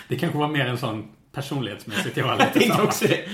det 0.08 0.16
kanske 0.18 0.38
var 0.38 0.48
mer 0.48 0.66
en 0.66 0.78
sån 0.78 1.08
personlighetsmässigt 1.32 2.16
jag 2.16 2.24
var 2.24 2.32
Jag 2.32 2.38
lite 2.40 2.52
tänkte 2.52 2.76
samma. 2.76 2.88
också 2.88 3.06
det. 3.06 3.28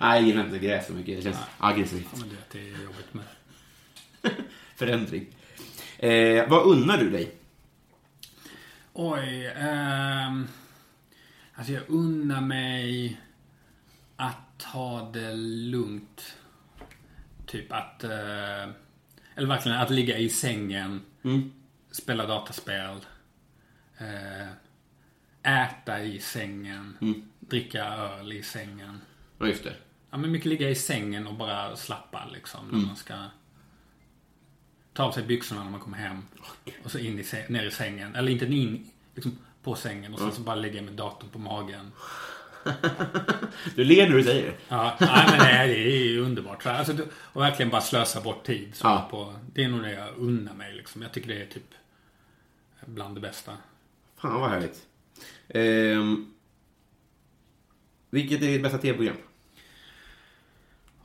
Nej, 0.00 0.18
jag 0.18 0.22
gillar 0.22 0.44
inte 0.44 0.58
gräs 0.58 0.86
så 0.86 0.92
mycket. 0.92 1.16
Det 1.16 1.22
känns 1.22 1.36
aggressivt. 1.58 2.06
Ja, 2.12 2.18
men 2.20 2.36
det 2.52 2.58
är 2.58 2.64
jobbigt 2.84 3.14
med. 3.14 3.24
Förändring. 4.78 5.26
Eh, 5.98 6.48
vad 6.48 6.66
unnar 6.66 6.98
du 6.98 7.10
dig? 7.10 7.34
Oj. 8.92 9.52
ehm, 9.56 10.48
alltså 11.54 11.72
jag 11.72 11.82
unnar 11.88 12.40
mig 12.40 13.20
att 14.16 14.58
ta 14.58 15.10
det 15.12 15.32
lugnt. 15.34 16.36
Typ 17.46 17.72
att... 17.72 18.04
eh, 18.04 18.68
eller 19.34 19.46
verkligen 19.48 19.78
att 19.78 19.90
ligga 19.90 20.18
i 20.18 20.28
sängen. 20.28 21.00
Mm. 21.22 21.52
Spela 21.90 22.26
dataspel. 22.26 22.96
eh, 23.98 24.48
äta 25.62 26.02
i 26.02 26.20
sängen. 26.20 26.96
Mm. 27.00 27.22
dricka 27.40 27.84
öl 27.84 28.32
i 28.32 28.42
sängen. 28.42 29.00
Ja, 29.38 29.46
just 29.46 29.64
det. 29.64 29.74
Ja, 30.10 30.16
men 30.16 30.30
mycket 30.32 30.46
ligga 30.48 30.70
i 30.70 30.74
sängen 30.74 31.26
och 31.26 31.34
bara 31.34 31.76
slappa 31.76 32.26
liksom. 32.32 32.68
När 32.68 32.86
man 32.86 32.96
ska 32.96 33.14
ta 34.98 35.04
av 35.04 35.12
sig 35.12 35.22
byxorna 35.22 35.64
när 35.64 35.70
man 35.70 35.80
kommer 35.80 35.98
hem. 35.98 36.22
Och 36.84 36.90
så 36.90 36.98
in 36.98 37.18
i, 37.18 37.24
ner 37.48 37.64
i 37.64 37.70
sängen. 37.70 38.14
Eller 38.14 38.32
inte 38.32 38.46
in 38.46 38.90
liksom, 39.14 39.38
på 39.62 39.74
sängen. 39.74 40.14
Och 40.14 40.20
sen 40.20 40.32
så 40.32 40.40
bara 40.40 40.56
ligga 40.56 40.82
med 40.82 40.92
datorn 40.92 41.30
på 41.30 41.38
magen. 41.38 41.92
Du 43.74 43.84
ler 43.84 44.08
när 44.08 44.16
du 44.16 44.22
säger 44.24 44.46
det. 44.46 44.54
Ja, 44.68 44.96
nej, 45.00 45.26
men 45.30 45.38
det, 45.38 45.50
är, 45.50 45.68
det 45.68 45.96
är 45.96 46.04
ju 46.04 46.20
underbart. 46.20 46.62
Så, 46.62 46.70
Alltså, 46.70 46.96
och 47.12 47.42
verkligen 47.42 47.70
bara 47.70 47.80
slösa 47.80 48.20
bort 48.20 48.46
tid. 48.46 48.74
Så 48.74 48.86
Ja. 48.86 49.08
på, 49.10 49.34
det 49.52 49.64
är 49.64 49.68
nog 49.68 49.82
det 49.82 49.92
jag 49.92 50.16
unnar 50.16 50.54
mig 50.54 50.74
liksom. 50.74 51.02
Jag 51.02 51.12
tycker 51.12 51.28
det 51.28 51.42
är 51.42 51.46
typ 51.46 51.74
bland 52.86 53.14
det 53.16 53.20
bästa. 53.20 53.56
Fan 54.16 54.40
vad 54.40 54.50
härligt. 54.50 54.86
Ehm, 55.48 56.34
vilket 58.10 58.42
är 58.42 58.46
ditt 58.46 58.62
bästa 58.62 58.78
tv-program? 58.78 59.16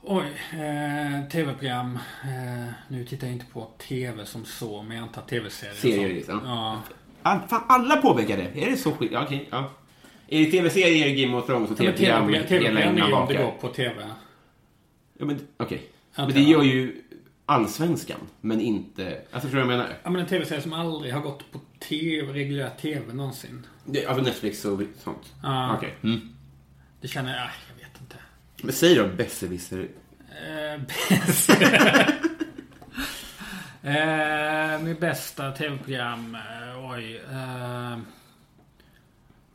Oj, 0.06 0.24
eh, 0.52 1.28
tv-program. 1.28 1.98
Eh, 2.22 2.72
nu 2.88 3.04
tittar 3.04 3.26
jag 3.26 3.34
inte 3.34 3.46
på 3.46 3.70
tv 3.78 4.26
som 4.26 4.44
så, 4.44 4.82
men 4.82 4.96
jag 4.96 5.02
antar 5.02 5.22
tv-serier. 5.22 5.74
Serier, 5.74 6.06
som- 6.08 6.14
liksom. 6.16 6.40
Ja. 6.44 6.82
All, 7.22 7.40
fan, 7.48 7.62
alla 7.68 7.96
påpekar 7.96 8.36
det. 8.36 8.64
Är 8.64 8.70
det 8.70 8.76
så 8.76 8.92
skit? 8.92 9.12
Ja, 9.12 9.24
okej. 9.24 9.48
ja. 9.50 9.70
Är 10.28 10.44
det 10.44 10.50
tv-serier, 10.50 11.24
Game 11.26 11.36
of 11.36 11.46
Thrones 11.46 11.70
och 11.70 11.80
Ja, 11.80 11.92
tv-program 11.92 12.26
TV-program 12.46 12.76
är 12.76 13.06
ju 13.08 13.12
om 13.12 13.28
det 13.28 13.34
går 13.34 13.50
på 13.60 13.68
tv. 13.68 14.06
Ja, 15.18 15.24
men 15.24 15.38
okej. 15.56 15.82
Ja, 16.16 16.22
Men 16.26 16.34
det 16.34 16.40
gör 16.42 16.62
ju 16.62 17.02
allsvenskan, 17.46 18.18
men 18.40 18.60
inte... 18.60 19.20
Alltså, 19.32 19.48
vad 19.48 19.60
jag 19.60 19.66
menar? 19.66 19.96
Ja, 20.02 20.10
men 20.10 20.20
en 20.20 20.26
tv-serie 20.28 20.62
som 20.62 20.72
aldrig 20.72 21.14
har 21.14 21.20
gått 21.20 21.52
på 21.52 21.60
tv, 21.80 22.32
reguljär 22.32 22.70
tv 22.80 23.12
någonsin. 23.12 23.66
Det, 23.84 24.06
alltså 24.06 24.24
Netflix 24.24 24.64
och 24.64 24.80
sånt? 24.98 25.32
Ja. 25.42 25.76
Okej. 25.76 25.94
Mm. 26.02 26.20
Det 27.00 27.08
känner 27.08 27.30
jag, 27.36 27.40
jag 27.68 27.84
vet 27.88 28.00
inte. 28.00 28.16
Men 28.64 28.72
säg 28.72 28.94
då 28.94 29.06
besserwisser. 29.08 29.88
Eh, 30.46 30.74
eh, 34.74 34.80
mitt 34.80 35.00
bästa 35.00 35.52
tv-program, 35.52 36.34
eh, 36.34 36.90
oj. 36.90 37.22
Eh, 37.32 37.98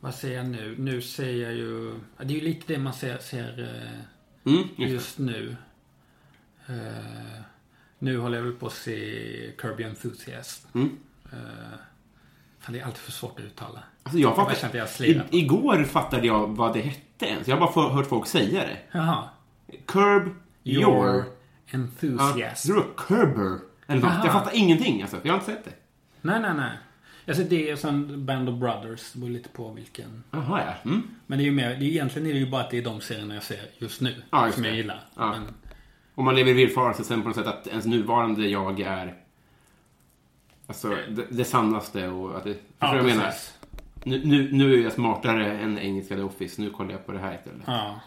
vad 0.00 0.14
säger 0.14 0.36
jag 0.36 0.46
nu? 0.46 0.74
Nu 0.78 1.00
ser 1.02 1.32
jag 1.32 1.54
ju... 1.54 1.94
Det 2.18 2.34
är 2.34 2.38
ju 2.38 2.40
lite 2.40 2.72
det 2.72 2.78
man 2.78 2.92
ser, 2.92 3.18
ser 3.18 3.62
eh, 3.84 4.00
Mm, 4.44 4.68
just. 4.76 4.92
just 4.92 5.18
nu. 5.18 5.56
Eh, 6.66 7.42
nu 7.98 8.18
håller 8.18 8.36
jag 8.36 8.44
väl 8.44 8.52
på 8.54 8.66
att 8.66 8.72
se 8.72 8.92
Kirby 9.62 9.84
Enthusiast. 9.84 10.74
Mm. 10.74 10.96
Eh, 11.32 11.38
fan, 12.58 12.72
det 12.72 12.80
är 12.80 12.84
alltid 12.84 12.98
för 13.00 13.12
svårt 13.12 13.38
att 13.38 13.44
uttala. 13.44 13.82
Alltså 14.02 14.18
jag 14.18 14.36
fattar... 14.36 14.76
jag 14.76 14.88
I, 15.00 15.22
igår 15.30 15.84
fattade 15.84 16.26
jag 16.26 16.46
vad 16.56 16.72
det 16.72 16.80
hette 16.80 17.00
ens. 17.26 17.48
Jag 17.48 17.56
har 17.56 17.72
bara 17.74 17.88
hört 17.88 18.06
folk 18.06 18.26
säga 18.26 18.60
det. 18.60 18.78
Jaha. 18.92 19.28
Curb 19.86 20.28
your... 20.64 20.82
Your 21.06 21.24
Ja, 21.72 21.78
Enthusiast. 21.78 22.66
det 22.66 22.72
var 22.72 22.86
Kerber. 23.08 23.58
Eller 23.86 24.00
något. 24.02 24.24
Jag 24.24 24.32
fattar 24.32 24.50
ingenting 24.54 25.02
alltså. 25.02 25.16
Jag 25.22 25.32
har 25.32 25.38
inte 25.40 25.52
sett 25.52 25.64
det. 25.64 25.70
Nej, 26.20 26.40
nej, 26.40 26.54
nej. 26.54 26.72
Alltså 27.28 27.42
det 27.44 27.70
är 27.70 27.76
som 27.76 28.26
Band 28.26 28.48
of 28.48 28.54
Brothers. 28.54 29.12
Det 29.12 29.18
beror 29.18 29.30
lite 29.30 29.48
på 29.48 29.72
vilken. 29.72 30.24
Jaha, 30.30 30.62
ja. 30.66 30.90
Mm. 30.90 31.02
Men 31.26 31.38
det 31.38 31.42
är 31.44 31.46
ju 31.46 31.52
mer, 31.52 31.68
det 31.68 31.74
är, 31.84 31.88
egentligen 31.88 32.28
är 32.28 32.32
det 32.32 32.38
ju 32.38 32.50
bara 32.50 32.60
att 32.62 32.70
det 32.70 32.78
är 32.78 32.82
de 32.82 33.00
serierna 33.00 33.34
jag 33.34 33.42
ser 33.42 33.60
just 33.78 34.00
nu. 34.00 34.14
Ja, 34.30 34.44
just 34.46 34.54
som 34.54 34.64
jag 34.64 34.72
det. 34.72 34.76
gillar. 34.76 35.00
Ja. 35.16 35.30
Men, 35.30 35.42
Och 36.14 36.24
man 36.24 36.34
lever 36.34 36.50
i 36.50 36.54
villfarelsen 36.54 37.22
på 37.22 37.28
något 37.28 37.36
sätt 37.36 37.46
att 37.46 37.66
ens 37.66 37.84
nuvarande 37.86 38.46
jag 38.48 38.80
är... 38.80 39.14
Alltså, 40.66 40.88
det, 40.88 41.26
det 41.30 41.44
sannaste 41.44 42.08
och 42.08 42.36
att 42.36 42.44
det... 42.44 42.54
Förstår 42.54 42.66
ja, 42.78 42.96
jag 42.96 43.04
menar? 43.04 43.32
Nu, 44.04 44.20
nu, 44.24 44.48
nu 44.52 44.74
är 44.74 44.82
jag 44.84 44.92
smartare 44.92 45.52
än 45.52 45.78
engelska 45.78 46.14
The 46.16 46.22
Office. 46.22 46.62
Nu 46.62 46.70
kollar 46.70 46.90
jag 46.92 47.06
på 47.06 47.12
det 47.12 47.18
här 47.18 47.34
istället. 47.34 47.60
Ja. 47.66 48.00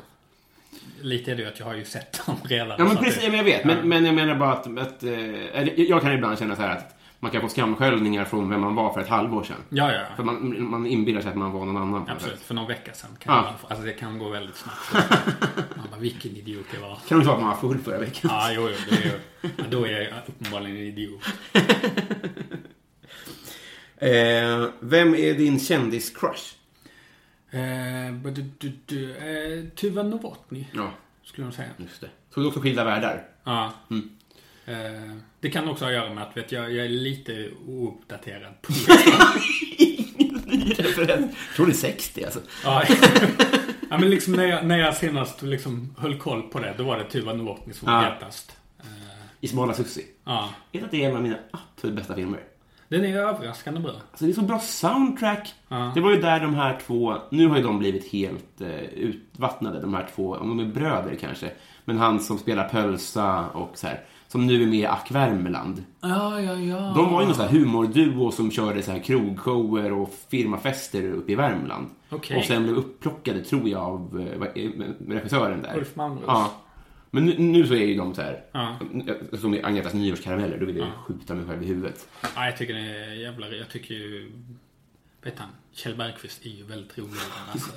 Lite 1.01 1.31
är 1.31 1.35
det 1.35 1.41
ju 1.41 1.47
att 1.47 1.59
jag 1.59 1.65
har 1.65 1.73
ju 1.75 1.85
sett 1.85 2.25
dem 2.25 2.35
redan. 2.43 2.75
Ja, 2.79 2.83
men 2.85 2.97
precis. 2.97 3.23
men 3.27 3.37
Jag 3.37 3.43
vet. 3.43 3.65
Men, 3.65 3.89
men 3.89 4.05
jag 4.05 4.15
menar 4.15 4.35
bara 4.35 4.51
att... 4.53 4.77
att 4.77 5.03
eller, 5.03 5.73
jag 5.89 6.01
kan 6.01 6.11
ibland 6.13 6.39
känna 6.39 6.55
så 6.55 6.61
här 6.61 6.77
att 6.77 6.95
man 7.19 7.31
kan 7.31 7.41
få 7.41 7.49
skamsköljningar 7.49 8.25
från 8.25 8.49
vem 8.49 8.61
man 8.61 8.75
var 8.75 8.93
för 8.93 9.01
ett 9.01 9.07
halvår 9.07 9.43
sedan. 9.43 9.57
Ja, 9.69 9.91
ja. 9.91 10.01
För 10.15 10.23
man, 10.23 10.69
man 10.69 10.85
inbillar 10.87 11.21
sig 11.21 11.29
att 11.29 11.37
man 11.37 11.51
var 11.51 11.65
någon 11.65 11.77
annan. 11.77 12.09
Absolut. 12.09 12.39
För 12.39 12.53
någon 12.53 12.67
vecka 12.67 12.93
sedan. 12.93 13.09
Kan 13.19 13.35
Ja. 13.35 13.41
man, 13.41 13.53
alltså 13.67 13.85
det 13.85 13.93
kan 13.93 14.19
gå 14.19 14.29
väldigt 14.29 14.55
snabbt. 14.55 15.09
Man 15.75 15.87
bara, 15.91 15.99
vilken 15.99 16.31
idiot 16.37 16.65
jag 16.73 16.81
var. 16.81 16.97
Kan 17.07 17.19
du 17.19 17.23
säga 17.25 17.35
att 17.35 17.41
man 17.41 17.49
var 17.49 17.57
full 17.57 17.77
förra 17.79 17.97
veckan? 17.99 18.31
Ja, 18.33 18.49
jo, 18.51 18.69
jo. 18.69 19.09
Det 19.41 19.61
är, 19.63 19.67
då 19.69 19.85
är 19.87 19.91
jag 20.01 20.07
uppenbarligen 20.27 20.77
en 20.77 20.83
idiot. 20.83 21.21
Eh, 24.07 24.69
vem 24.79 25.15
är 25.15 25.33
din 25.33 25.57
kändis-crush? 25.59 26.53
Eh, 27.51 28.11
but 28.13 28.35
du, 28.35 28.45
du, 28.57 28.71
du, 28.85 29.11
eh, 29.15 29.63
Tuva 29.75 30.03
Novotny, 30.03 30.65
Ja, 30.73 30.91
skulle 31.23 31.47
jag 31.47 31.53
säga. 31.53 31.69
just 31.77 32.01
det. 32.01 32.09
Såg 32.33 32.43
du 32.43 32.47
också 32.47 32.59
Skilda 32.59 32.83
världar? 32.83 33.25
Ja. 33.43 33.73
Mm. 33.89 34.09
Eh, 34.65 35.17
det 35.39 35.49
kan 35.49 35.67
också 35.69 35.85
ha 35.85 35.89
att 35.89 35.95
göra 35.97 36.13
med 36.13 36.23
att 36.23 36.37
vet, 36.37 36.51
jag, 36.51 36.71
jag 36.73 36.85
är 36.85 36.89
lite 36.89 37.49
ouppdaterad 37.67 38.61
på 38.61 38.71
ny 40.45 40.73
referens. 40.77 41.35
Tror 41.55 41.65
det 41.65 41.71
är 41.71 41.73
60 41.73 42.23
alltså. 42.25 42.39
ja. 42.63 42.83
ja, 43.89 43.97
men 43.97 44.09
liksom 44.09 44.33
när 44.33 44.47
jag, 44.47 44.65
när 44.65 44.77
jag 44.79 44.95
senast 44.97 45.41
liksom 45.41 45.95
höll 45.97 46.19
koll 46.19 46.41
på 46.41 46.59
det, 46.59 46.73
då 46.77 46.83
var 46.83 46.97
det 46.97 47.03
Tuva 47.09 47.33
Novotny 47.33 47.73
som 47.73 47.85
var 47.91 48.03
Ja. 48.03 48.09
hetast. 48.13 48.57
Eh, 48.79 48.85
I 49.41 49.47
Smala 49.47 49.73
Sussi. 49.73 50.05
ja. 50.23 50.49
Vet 50.71 50.83
att 50.83 50.91
det 50.91 51.03
är 51.03 51.09
en 51.09 51.15
av 51.15 51.21
mina 51.23 51.37
absolut 51.51 51.95
bästa 51.95 52.15
filmer. 52.15 52.39
Den 52.93 53.05
är 53.05 53.17
överraskande 53.17 53.79
bra. 53.79 53.91
Alltså 53.91 54.25
det 54.25 54.31
är 54.31 54.33
så 54.33 54.41
bra 54.41 54.59
soundtrack. 54.59 55.53
Ja. 55.67 55.91
Det 55.95 56.01
var 56.01 56.11
ju 56.11 56.21
där 56.21 56.39
de 56.39 56.55
här 56.55 56.79
två, 56.87 57.15
nu 57.29 57.47
har 57.47 57.57
ju 57.57 57.63
de 57.63 57.79
blivit 57.79 58.11
helt 58.11 58.61
eh, 58.61 58.83
utvattnade, 58.83 59.81
de 59.81 59.93
här 59.93 60.07
två, 60.15 60.35
om 60.35 60.49
de 60.49 60.59
är 60.59 60.73
bröder 60.73 61.15
kanske. 61.15 61.51
Men 61.85 61.97
han 61.97 62.19
som 62.19 62.37
spelar 62.37 62.69
Pölsa 62.69 63.49
och 63.49 63.71
så 63.73 63.87
här, 63.87 63.99
som 64.27 64.47
nu 64.47 64.63
är 64.63 64.67
med 64.67 64.79
i 64.79 64.85
Ack 64.85 65.11
Värmland. 65.11 65.83
Ja, 66.01 66.41
ja, 66.41 66.53
ja. 66.53 66.93
De 66.95 67.13
var 67.13 67.21
ju 67.21 67.27
någon 67.27 67.35
sån 67.35 67.45
här 67.47 67.51
humorduo 67.51 68.31
som 68.31 68.51
körde 68.51 68.81
så 68.81 68.91
här 68.91 68.99
krogshower 68.99 69.91
och 69.93 70.13
firmafester 70.29 71.11
uppe 71.11 71.31
i 71.31 71.35
Värmland. 71.35 71.87
Okej. 72.09 72.37
Och 72.37 72.43
sen 72.43 72.63
blev 72.63 72.75
upplockade, 72.75 73.43
tror 73.43 73.69
jag, 73.69 73.81
av 73.81 74.27
eh, 74.55 74.63
eh, 74.63 74.69
regissören 75.07 75.61
där. 75.61 75.77
Ulf 75.77 75.95
Malmros. 75.95 76.23
Ja. 76.27 76.51
Men 77.15 77.25
nu, 77.25 77.35
nu 77.37 77.67
så 77.67 77.73
är 77.73 77.85
ju 77.85 77.95
de 77.95 78.15
så 78.15 78.21
här, 78.21 78.43
Ja. 78.51 78.75
som 79.39 79.53
i 79.53 79.63
Agnetas 79.63 79.93
nyårskarameller, 79.93 80.57
då 80.57 80.65
vill 80.65 80.77
jag 80.77 80.87
skjuta 81.07 81.35
mig 81.35 81.45
själv 81.45 81.63
i 81.63 81.65
huvudet. 81.65 82.07
Ja, 82.35 82.45
jag 82.45 82.57
tycker 82.57 82.73
det 82.73 82.79
är 82.79 83.13
jävla... 83.13 83.47
Jag 83.47 83.69
tycker 83.69 83.93
ju... 83.95 84.31
Vet 85.23 85.39
han? 85.39 85.49
Kjell 85.73 85.95
Bergqvist 85.95 86.45
är 86.45 86.49
ju 86.49 86.63
väldigt 86.63 86.97
rolig. 86.97 87.13
Alltså. 87.51 87.71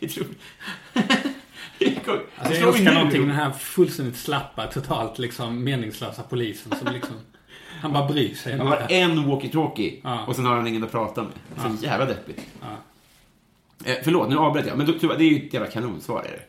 Roligt, 0.00 0.18
roligt. 0.18 0.38
Alltså 2.36 2.60
jag 2.60 2.68
älskar 2.68 2.94
någonting 2.94 3.20
den 3.26 3.36
här 3.36 3.50
fullständigt 3.50 4.16
slappa, 4.16 4.66
totalt 4.66 5.18
liksom 5.18 5.64
meningslösa 5.64 6.22
polisen 6.22 6.72
som 6.78 6.92
liksom... 6.92 7.14
Han 7.80 7.92
bara 7.92 8.08
bryr 8.08 8.34
sig. 8.34 8.56
Han 8.58 8.66
har 8.66 8.86
en 8.88 9.18
walkie-talkie 9.18 10.00
Ja. 10.02 10.26
och 10.26 10.36
sen 10.36 10.44
har 10.46 10.56
han 10.56 10.66
ingen 10.66 10.84
att 10.84 10.90
prata 10.92 11.22
med. 11.22 11.32
Så 11.78 11.84
jävla 11.84 12.06
deppigt. 12.06 12.40
Ja. 12.60 12.76
Eh, 13.90 13.96
förlåt, 14.04 14.28
nu 14.28 14.36
avbröt 14.36 14.66
jag. 14.66 14.78
Men 14.78 14.86
det 14.86 15.04
är 15.04 15.20
ju 15.20 15.46
ett 15.46 15.54
jävla 15.54 15.70
kanonsvar. 15.70 16.22
Är 16.22 16.30
det. 16.30 16.42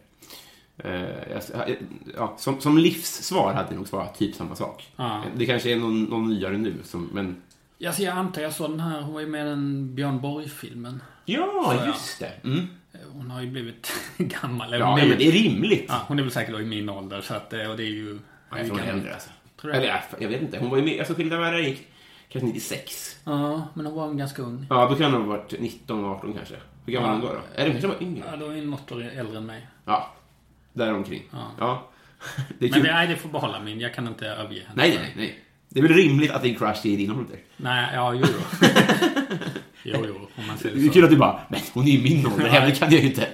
Eh, 0.77 1.01
jag- 1.01 1.69
eh, 1.69 1.75
ja, 2.15 2.33
som, 2.37 2.61
som 2.61 2.77
livssvar 2.77 3.53
hade 3.53 3.69
det 3.69 3.75
nog 3.75 3.87
svarat 3.87 4.15
typ 4.17 4.35
samma 4.35 4.55
sak. 4.55 4.87
Ja. 4.95 5.17
Eh, 5.17 5.23
Det 5.37 5.45
kanske 5.45 5.71
är 5.71 5.75
någon, 5.75 6.03
någon 6.03 6.29
nyare 6.29 6.57
nu, 6.57 6.73
som, 6.83 7.09
men... 7.13 7.41
Alltså 7.85 8.01
jag 8.01 8.17
antar 8.17 8.41
jag 8.41 8.53
såg 8.53 8.69
den 8.71 8.79
här, 8.79 9.01
hon 9.01 9.13
var 9.13 9.21
ju 9.21 9.27
med 9.27 9.45
i 9.45 9.49
den 9.49 9.95
Björn 9.95 10.21
Borg-filmen. 10.21 11.03
Ja, 11.25 11.63
Så, 11.65 11.75
ja. 11.75 11.85
just 11.85 12.19
det. 12.19 12.31
Mm. 12.43 12.59
Eh, 12.93 12.99
Hon 13.13 13.31
har 13.31 13.41
ju 13.41 13.47
blivit 13.51 13.91
gammal. 14.17 14.67
eller 14.73 14.85
Ja, 14.85 14.97
ja, 14.99 15.03
är, 15.05 15.09
men 15.09 15.17
det 15.17 15.27
är 15.27 15.31
rimligt. 15.31 15.85
ja, 15.87 16.01
hon 16.07 16.19
är 16.19 16.23
väl 16.23 16.31
säkert 16.31 16.53
då 16.53 16.61
i 16.61 16.65
min 16.65 16.89
ålder, 16.89 17.21
så 17.21 17.33
att, 17.33 17.53
eh, 17.53 17.69
och 17.71 17.77
det 17.77 17.83
är 17.83 17.87
ju... 17.87 18.19
Ja, 18.49 18.57
jag 18.57 18.67
tror 18.67 18.77
hon 18.77 18.87
är 18.87 18.91
äldre 18.93 19.13
alltså. 19.13 19.29
Tror 19.61 19.71
Eller 19.71 19.81
det? 19.81 19.87
ja, 20.11 20.17
jag 20.19 20.29
vet 20.29 20.41
inte. 20.41 20.59
Hon 20.59 20.69
var 20.69 20.77
ju 20.77 20.83
med, 20.83 20.99
alltså 20.99 21.13
Skilda 21.13 21.37
världar 21.37 21.59
gick 21.59 21.87
kanske 22.29 22.47
96. 22.47 23.17
Ja, 23.23 23.67
men 23.73 23.85
hon 23.85 23.95
var 23.95 24.13
ganska 24.13 24.41
ung. 24.41 24.65
Ja, 24.69 24.89
då 24.89 24.95
kan 24.95 25.13
hon 25.13 25.21
ha 25.21 25.29
varit 25.29 25.59
19, 25.59 26.05
18 26.05 26.33
kanske. 26.33 26.55
Hur 26.85 26.93
gammal 26.93 27.09
är 27.09 27.13
hon 27.13 27.21
då? 27.21 27.27
då? 27.27 27.39
Eller 27.55 27.71
hon 27.71 27.81
kanske 27.81 27.87
var 27.99 28.07
yngre? 28.07 28.23
Ja, 28.31 28.37
då 28.37 28.45
är 28.45 28.55
hon 28.55 28.69
något 28.69 28.91
år 28.91 29.01
äldre 29.15 29.37
än 29.37 29.45
mig. 29.45 29.67
Ja, 29.85 30.11
däromkring. 30.73 31.23
Ja. 31.31 31.51
Ja. 31.59 31.89
Det 32.59 32.65
är 32.65 32.71
Men 32.71 32.83
det, 32.83 32.93
nej, 32.93 33.07
det 33.07 33.15
får 33.15 33.29
behålla 33.29 33.59
min. 33.59 33.79
Jag 33.79 33.93
kan 33.93 34.07
inte 34.07 34.27
överge 34.27 34.59
henne. 34.67 34.73
Nej, 34.81 34.97
nej, 35.01 35.13
nej. 35.17 35.39
Det 35.69 35.79
är 35.79 35.83
väl 35.83 35.93
rimligt 35.93 36.31
att 36.31 36.43
din 36.43 36.55
crush 36.55 36.87
är 36.87 36.91
i 36.91 36.95
din 36.95 37.11
ålder? 37.11 37.39
Nej, 37.57 37.89
ja, 37.93 38.13
jo, 38.13 38.25
jo. 38.33 38.67
jo, 39.83 40.05
jo, 40.07 40.29
om 40.35 40.47
man 40.47 40.57
säger 40.57 40.75
Det 40.75 40.81
är 40.81 40.87
så. 40.87 40.93
kul 40.93 41.03
att 41.03 41.09
du 41.09 41.17
bara, 41.17 41.41
men 41.49 41.59
hon 41.73 41.83
är 41.87 41.91
i 41.91 42.03
min 42.03 42.27
ålder, 42.27 42.45
henne 42.49 42.71
kan 42.75 42.91
jag 42.91 43.01
ju 43.01 43.07
inte. 43.07 43.27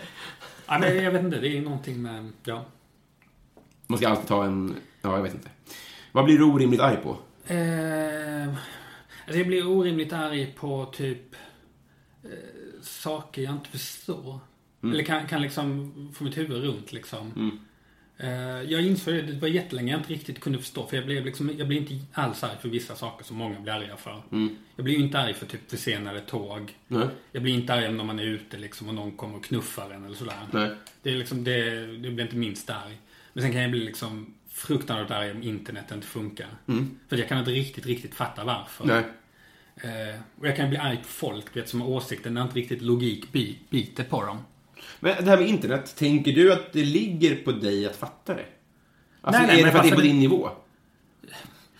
Ja, 0.67 0.79
men 0.79 1.03
jag 1.03 1.11
vet 1.11 1.23
inte, 1.23 1.39
det 1.39 1.57
är 1.57 1.61
någonting 1.61 2.01
med... 2.01 2.31
Ja. 2.43 2.65
Man 3.87 3.97
ska 3.97 4.09
alltid 4.09 4.27
ta 4.27 4.45
en, 4.45 4.75
ja, 5.01 5.15
jag 5.15 5.23
vet 5.23 5.33
inte. 5.33 5.49
Vad 6.11 6.25
blir 6.25 6.37
du 6.37 6.43
orimligt 6.43 6.81
arg 6.81 6.97
på? 6.97 7.17
Eh, 7.53 8.47
alltså 8.47 9.37
jag 9.37 9.47
blir 9.47 9.67
orimligt 9.67 10.13
arg 10.13 10.53
på 10.59 10.85
typ 10.85 11.35
eh, 12.23 12.29
saker 12.81 13.41
jag 13.41 13.53
inte 13.53 13.69
förstår. 13.69 14.39
Eller 14.83 15.03
kan, 15.03 15.27
kan 15.27 15.41
liksom 15.41 15.93
få 16.15 16.23
mitt 16.23 16.37
huvud 16.37 16.63
runt 16.63 16.91
liksom. 16.91 17.59
Eh, 18.17 18.29
Jag 18.71 18.81
insåg 18.85 19.13
det, 19.13 19.21
det 19.21 19.39
var 19.39 19.47
jättelänge 19.47 19.91
jag 19.91 19.99
inte 19.99 20.13
riktigt 20.13 20.39
kunde 20.39 20.59
förstå. 20.59 20.87
För 20.87 20.95
jag 20.95 21.05
blev, 21.05 21.25
liksom, 21.25 21.51
jag 21.57 21.67
blev 21.67 21.81
inte 21.81 22.05
alls 22.13 22.43
arg 22.43 22.57
för 22.61 22.69
vissa 22.69 22.95
saker 22.95 23.25
som 23.25 23.37
många 23.37 23.59
blir 23.59 23.73
arga 23.73 23.97
för. 23.97 24.21
Jag 24.75 24.85
blir 24.85 24.95
ju 24.97 25.03
inte 25.03 25.19
arg 25.19 25.33
för 25.33 25.45
typ 25.45 25.71
försenade 25.71 26.21
tåg. 26.21 26.73
Nej. 26.87 27.07
Jag 27.31 27.43
blir 27.43 27.53
inte 27.53 27.73
arg 27.73 27.91
när 27.91 28.03
man 28.03 28.19
är 28.19 28.23
ute 28.23 28.57
liksom 28.57 28.87
och 28.89 28.95
någon 28.95 29.11
kommer 29.17 29.35
och 29.37 29.43
knuffar 29.45 29.89
en 29.91 30.05
eller 30.05 30.15
sådär. 30.15 30.33
Nej. 30.53 30.71
Det, 31.03 31.09
är 31.11 31.15
liksom, 31.15 31.43
det, 31.43 31.85
det 31.97 32.09
blir 32.11 32.21
inte 32.25 32.35
minst 32.35 32.69
arg. 32.69 32.97
Men 33.33 33.43
sen 33.43 33.51
kan 33.51 33.61
jag 33.61 33.71
bli 33.71 33.79
liksom 33.79 34.33
fruktansvärt 34.49 35.11
arg 35.11 35.31
om 35.31 35.43
internet 35.43 35.91
inte 35.93 36.07
funkar. 36.07 36.47
För 37.09 37.17
jag 37.17 37.27
kan 37.27 37.39
inte 37.39 37.51
riktigt, 37.51 37.85
riktigt 37.85 38.15
fatta 38.15 38.43
varför. 38.43 38.85
Nej. 38.85 39.03
Eh, 39.75 40.21
och 40.39 40.47
jag 40.47 40.55
kan 40.55 40.69
bli 40.69 40.77
arg 40.77 40.97
på 40.97 41.03
folk 41.07 41.55
vet, 41.57 41.69
som 41.69 41.81
har 41.81 41.87
åsikter 41.89 42.29
när 42.29 42.41
inte 42.43 42.55
riktigt 42.55 42.81
logik 42.81 43.31
bi- 43.31 43.57
biter 43.69 44.03
på 44.03 44.25
dem. 44.25 44.37
Men 44.99 45.15
det 45.25 45.29
här 45.29 45.37
med 45.37 45.47
internet, 45.47 45.95
tänker 45.97 46.31
du 46.31 46.53
att 46.53 46.73
det 46.73 46.83
ligger 46.83 47.35
på 47.35 47.51
dig 47.51 47.85
att 47.85 47.95
fatta 47.95 48.33
det? 48.33 48.45
Alltså, 49.21 49.41
Nej, 49.41 49.47
nej, 49.47 49.61
är 49.61 49.65
det 49.65 49.71
för 49.71 49.77
att 49.79 49.83
det 49.83 49.89
är 49.89 49.91
på 49.91 49.95
varför- 49.95 50.07
din 50.07 50.19
nivå? 50.19 50.49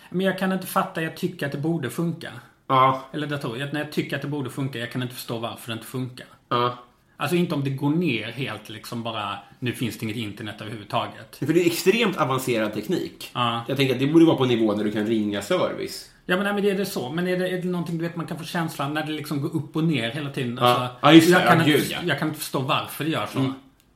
Men 0.09 0.25
jag 0.25 0.39
kan 0.39 0.51
inte 0.51 0.67
fatta, 0.67 1.01
jag 1.01 1.17
tycker 1.17 1.45
att 1.45 1.51
det 1.51 1.57
borde 1.57 1.89
funka. 1.89 2.31
Ja. 2.67 3.05
Eller 3.13 3.27
datorer. 3.27 3.69
När 3.73 3.79
jag 3.79 3.91
tycker 3.91 4.15
att 4.15 4.21
det 4.21 4.27
borde 4.27 4.49
funka, 4.49 4.79
jag 4.79 4.91
kan 4.91 5.01
inte 5.03 5.15
förstå 5.15 5.37
varför 5.37 5.67
det 5.67 5.73
inte 5.73 5.85
funkar. 5.87 6.27
ja. 6.49 6.77
Alltså 7.21 7.35
inte 7.35 7.55
om 7.55 7.63
det 7.63 7.69
går 7.69 7.89
ner 7.89 8.31
helt 8.31 8.69
liksom 8.69 9.03
bara, 9.03 9.37
nu 9.59 9.73
finns 9.73 9.97
det 9.97 10.03
inget 10.05 10.17
internet 10.17 10.55
överhuvudtaget. 10.61 11.35
För 11.35 11.45
det 11.53 11.61
är 11.61 11.65
extremt 11.65 12.17
avancerad 12.17 12.73
teknik. 12.73 13.31
Ja. 13.33 13.65
Jag 13.67 13.77
tänker 13.77 13.93
att 13.93 13.99
det 13.99 14.07
borde 14.07 14.25
vara 14.25 14.35
på 14.37 14.43
en 14.43 14.49
nivå 14.49 14.75
när 14.75 14.83
du 14.83 14.91
kan 14.91 15.05
ringa 15.05 15.41
service. 15.41 16.09
Ja 16.29 16.35
men, 16.35 16.45
nej, 16.45 16.53
men 16.53 16.65
är 16.65 16.77
det 16.77 16.85
så? 16.85 17.09
Men 17.09 17.27
är 17.27 17.37
det, 17.37 17.49
är 17.49 17.61
det 17.61 17.67
någonting 17.67 17.97
du 17.97 18.03
vet 18.03 18.15
man 18.15 18.27
kan 18.27 18.37
få 18.37 18.43
känslan 18.43 18.93
när 18.93 19.03
det 19.05 19.11
liksom 19.11 19.41
går 19.41 19.55
upp 19.55 19.75
och 19.75 19.83
ner 19.83 20.11
hela 20.11 20.29
tiden? 20.29 20.57
Ja. 20.61 20.67
Alltså, 20.67 20.95
Ja, 21.01 21.13
just 21.13 21.27
det. 21.27 21.33
jag, 21.33 21.47
kan 21.47 21.57
Ja, 21.57 21.63
inte, 21.65 21.77
gud, 21.77 21.87
ja. 21.91 21.97
Mm. 21.97 22.09
jag 22.09 22.19
kan 22.19 22.27
inte 22.27 22.39
förstå 22.39 22.59
varför 22.59 23.03
det 23.03 23.09
gör 23.09 23.25
så. 23.25 23.53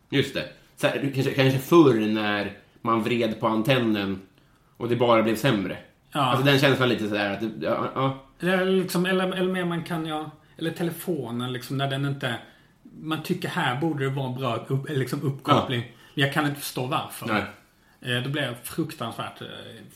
Just 0.10 0.34
det. 0.34 0.44
Så 0.76 0.88
här, 0.88 1.12
kanske, 1.14 1.32
kanske 1.32 1.60
förr 1.60 1.94
när 2.14 2.52
man 2.82 3.04
vred 3.04 3.40
på 3.40 3.48
antennen 3.48 4.22
och 4.78 4.90
det 4.90 4.96
bara 4.96 5.24
blev 5.24 5.36
sämre. 5.36 5.78
Ja. 6.12 6.20
Alltså 6.22 6.46
den 6.46 6.60
känslan 6.60 6.90
lite 6.90 7.08
sådär 7.08 7.34
att... 7.34 7.44
Ja, 7.62 7.92
ja. 7.96 8.24
Eller, 8.40 8.66
liksom, 8.66 9.06
eller, 9.06 9.32
eller 9.32 9.54
mer 9.54 9.66
man 9.66 9.84
kan 9.84 10.06
ja, 10.06 10.32
eller 10.58 10.72
telefonen 10.72 11.54
liksom 11.54 11.78
när 11.78 11.90
den 11.90 12.06
inte, 12.06 12.36
man 13.02 13.24
tycker 13.24 13.50
här 13.50 13.82
borde 13.82 14.04
det 14.04 14.10
vara 14.10 14.28
en 14.28 14.36
bra 14.36 14.66
upp, 14.68 14.90
liksom 14.90 15.22
uppkoppling. 15.22 15.80
Men 16.14 16.24
jag 16.24 16.34
kan 16.34 16.46
inte 16.46 16.60
förstå 16.60 16.86
varför. 16.86 17.28
Nej. 17.28 17.44
Eh, 18.06 18.24
då 18.24 18.30
blir 18.30 18.56
fruktansvärt, 18.64 19.42
eh, 19.42 19.48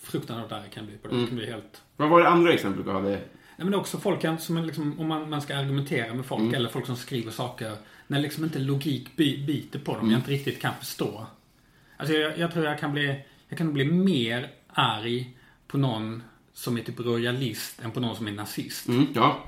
fruktansvärt 0.04 0.52
arg 0.52 0.70
kan 0.74 0.86
bli 0.86 0.98
på 0.98 1.08
det. 1.08 1.13
Mm. 1.13 1.26
Det 1.26 1.30
kan 1.30 1.38
bli 1.38 1.52
helt... 1.52 1.82
Vad 1.98 2.10
var 2.10 2.22
det 2.22 2.28
andra 2.30 2.54
exempel 2.54 2.84
du 2.84 2.91
hade? 2.91 3.10
Nej, 3.10 3.65
men 3.65 3.74
också 3.74 3.98
folk 4.00 4.39
som 4.39 4.58
liksom, 4.63 5.00
om 5.00 5.08
man, 5.08 5.30
man 5.30 5.41
ska 5.41 5.58
argumentera 5.58 6.13
med 6.13 6.26
folk 6.26 6.41
Mm. 6.41 6.54
eller 6.54 6.70
folk 6.70 6.86
som 6.86 6.96
skriver 6.96 7.32
saker. 7.32 7.78
När 8.08 8.20
liksom 8.20 8.43
inte 8.43 8.60
logik 8.60 9.15
bi, 9.15 9.43
biter 9.48 9.80
på 9.80 9.91
dem. 9.91 10.02
Mm. 10.02 10.12
Jag 10.12 10.20
inte 10.20 10.32
riktigt 10.32 10.62
kan 10.62 10.74
förstå. 10.80 11.26
Alltså 11.98 12.15
jag, 12.15 12.38
jag 12.38 12.54
tror 12.54 12.65
jag 12.65 12.80
kan 12.80 12.91
bli, 12.91 13.24
jag 13.50 13.58
kan 13.58 13.74
bli 13.74 13.86
mer 13.86 14.50
arg 14.67 15.38
på 15.67 15.78
någon 15.78 16.24
som 16.54 16.78
är 16.78 16.82
typ 16.82 17.00
royalist 17.00 17.82
än 17.84 17.91
på 17.91 18.00
någon 18.00 18.15
som 18.15 18.28
är 18.28 18.32
nazist. 18.32 18.88
Mm, 18.88 19.08
ja. 19.15 19.43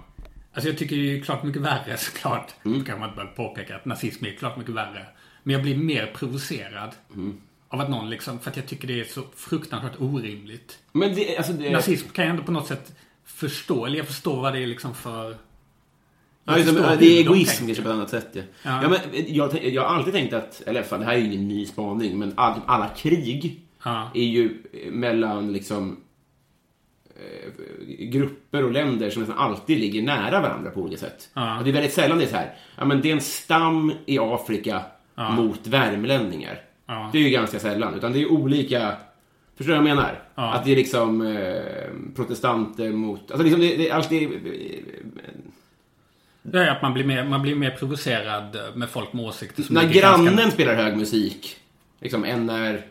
Alltså 0.54 0.70
jag 0.70 0.78
tycker 0.78 0.96
det 0.96 1.18
är 1.18 1.22
klart 1.22 1.44
mycket 1.44 1.62
värre 1.62 1.98
såklart. 1.98 2.56
Mm. 2.66 2.80
Då 2.80 2.86
kan 2.86 3.00
man 3.00 3.16
bara 3.16 3.28
påpeka 3.28 3.76
att 3.76 3.86
nazism 3.86 4.26
är 4.26 4.32
klart 4.32 4.58
mycket 4.58 4.74
värre. 4.74 5.06
Men 5.44 5.54
jag 5.54 5.62
blir 5.62 5.78
mer 5.78 6.08
provocerad. 6.16 6.96
Mm. 7.14 7.42
Av 7.70 7.82
att 7.82 7.90
någon 7.90 8.10
liksom, 8.10 8.40
för 8.40 8.50
att 8.50 8.58
jag 8.58 8.68
tycker 8.68 8.88
det 8.88 9.00
är 9.00 9.06
så 9.06 9.22
fruktansvärt 9.36 10.00
orimligt. 10.00 10.80
Men 10.92 11.16
det, 11.16 11.38
alltså 11.38 11.54
det... 11.54 11.72
Nazism 11.72 12.10
kan 12.10 12.26
jag 12.26 12.32
ändå 12.32 12.44
på 12.44 12.52
något 12.52 12.68
sätt 12.68 12.96
förstå. 13.26 13.86
Eller 13.86 13.98
jag 13.98 14.08
förstår 14.08 14.42
vad 14.42 14.54
det 14.54 14.64
är 14.64 14.68
liksom 14.68 14.96
för... 14.96 15.38
Ja, 16.44 16.56
det, 16.56 16.64
hur 16.64 16.98
det 16.98 17.06
är 17.06 17.20
egoism 17.20 17.66
kanske 17.66 17.84
på 17.84 17.90
ett 17.90 17.96
annat 17.96 18.10
sätt. 18.10 18.30
Ja. 18.34 18.42
Ja. 18.64 18.80
Ja. 18.84 18.90
men, 18.90 19.00
jag, 19.28 19.66
jag 19.66 19.82
har 19.82 19.96
alltid 19.96 20.14
tänkt 20.14 20.34
att, 20.34 20.62
eller 20.62 20.84
fan, 20.84 21.00
det 21.00 21.06
här 21.06 21.14
är 21.14 21.18
ju 21.18 21.26
ingen 21.26 21.48
ny 21.48 21.66
spaning, 21.66 22.20
men 22.20 22.34
all, 22.38 22.60
alla 22.68 22.88
krig 22.88 23.66
Ja. 23.84 24.12
är 24.14 24.24
ju 24.24 24.64
mellan 24.92 25.54
liksom 25.54 26.00
eh, 27.16 27.52
grupper 28.06 28.64
och 28.64 28.72
länder 28.72 29.10
som 29.10 29.22
nästan 29.22 29.38
alltid 29.38 29.80
ligger 29.80 30.02
nära 30.02 30.42
varandra 30.42 30.72
på 30.72 30.82
olika 30.82 30.98
sätt. 30.98 31.30
Ja. 31.34 31.62
Det 31.64 31.70
är 31.70 31.74
väldigt 31.74 31.94
sällan 31.94 32.18
det 32.18 32.24
är 32.24 32.30
så 32.30 32.36
här, 32.36 32.56
ja 32.78 32.86
men 32.86 33.02
det 33.02 33.10
är 33.10 33.14
en 33.14 33.22
stam 33.22 33.94
i 34.06 34.20
Afrika 34.20 34.82
mot 35.16 35.68
värmlänningar. 35.68 36.62
Ja. 36.90 37.10
Det 37.12 37.18
är 37.18 37.22
ju 37.22 37.30
ganska 37.30 37.60
sällan, 37.60 37.94
utan 37.96 38.14
det 38.14 38.22
är 38.22 38.32
olika 38.32 38.96
Förstår 39.60 39.74
du 39.74 39.80
vad 39.80 39.90
jag 39.90 39.96
menar? 39.96 40.22
Ja. 40.36 40.54
Att 40.54 40.66
det 40.66 40.72
är 40.72 40.76
liksom 40.76 41.22
eh, 41.22 42.14
protestanter 42.16 42.92
mot... 42.92 43.32
Alltså 43.32 43.44
liksom 43.44 43.62
det, 43.62 43.78
det 43.78 43.90
är 43.90 43.94
alltid... 43.94 44.30
Det 46.42 46.60
är 46.60 46.68
att 46.72 46.82
man 46.82 46.94
blir, 46.94 47.04
mer, 47.04 47.24
man 47.24 47.42
blir 47.42 47.56
mer 47.56 47.72
provocerad 47.72 48.58
med 48.76 48.90
folk 48.90 49.14
med 49.14 49.26
åsikter 49.26 49.64
som 49.64 49.76
När 49.76 49.88
ligger 49.88 50.02
ganska- 50.02 50.24
grannen 50.24 50.52
spelar 50.52 50.76
hög 50.76 50.98
musik, 50.98 51.58
liksom 52.00 52.24
än 52.24 52.46
när... 52.46 52.86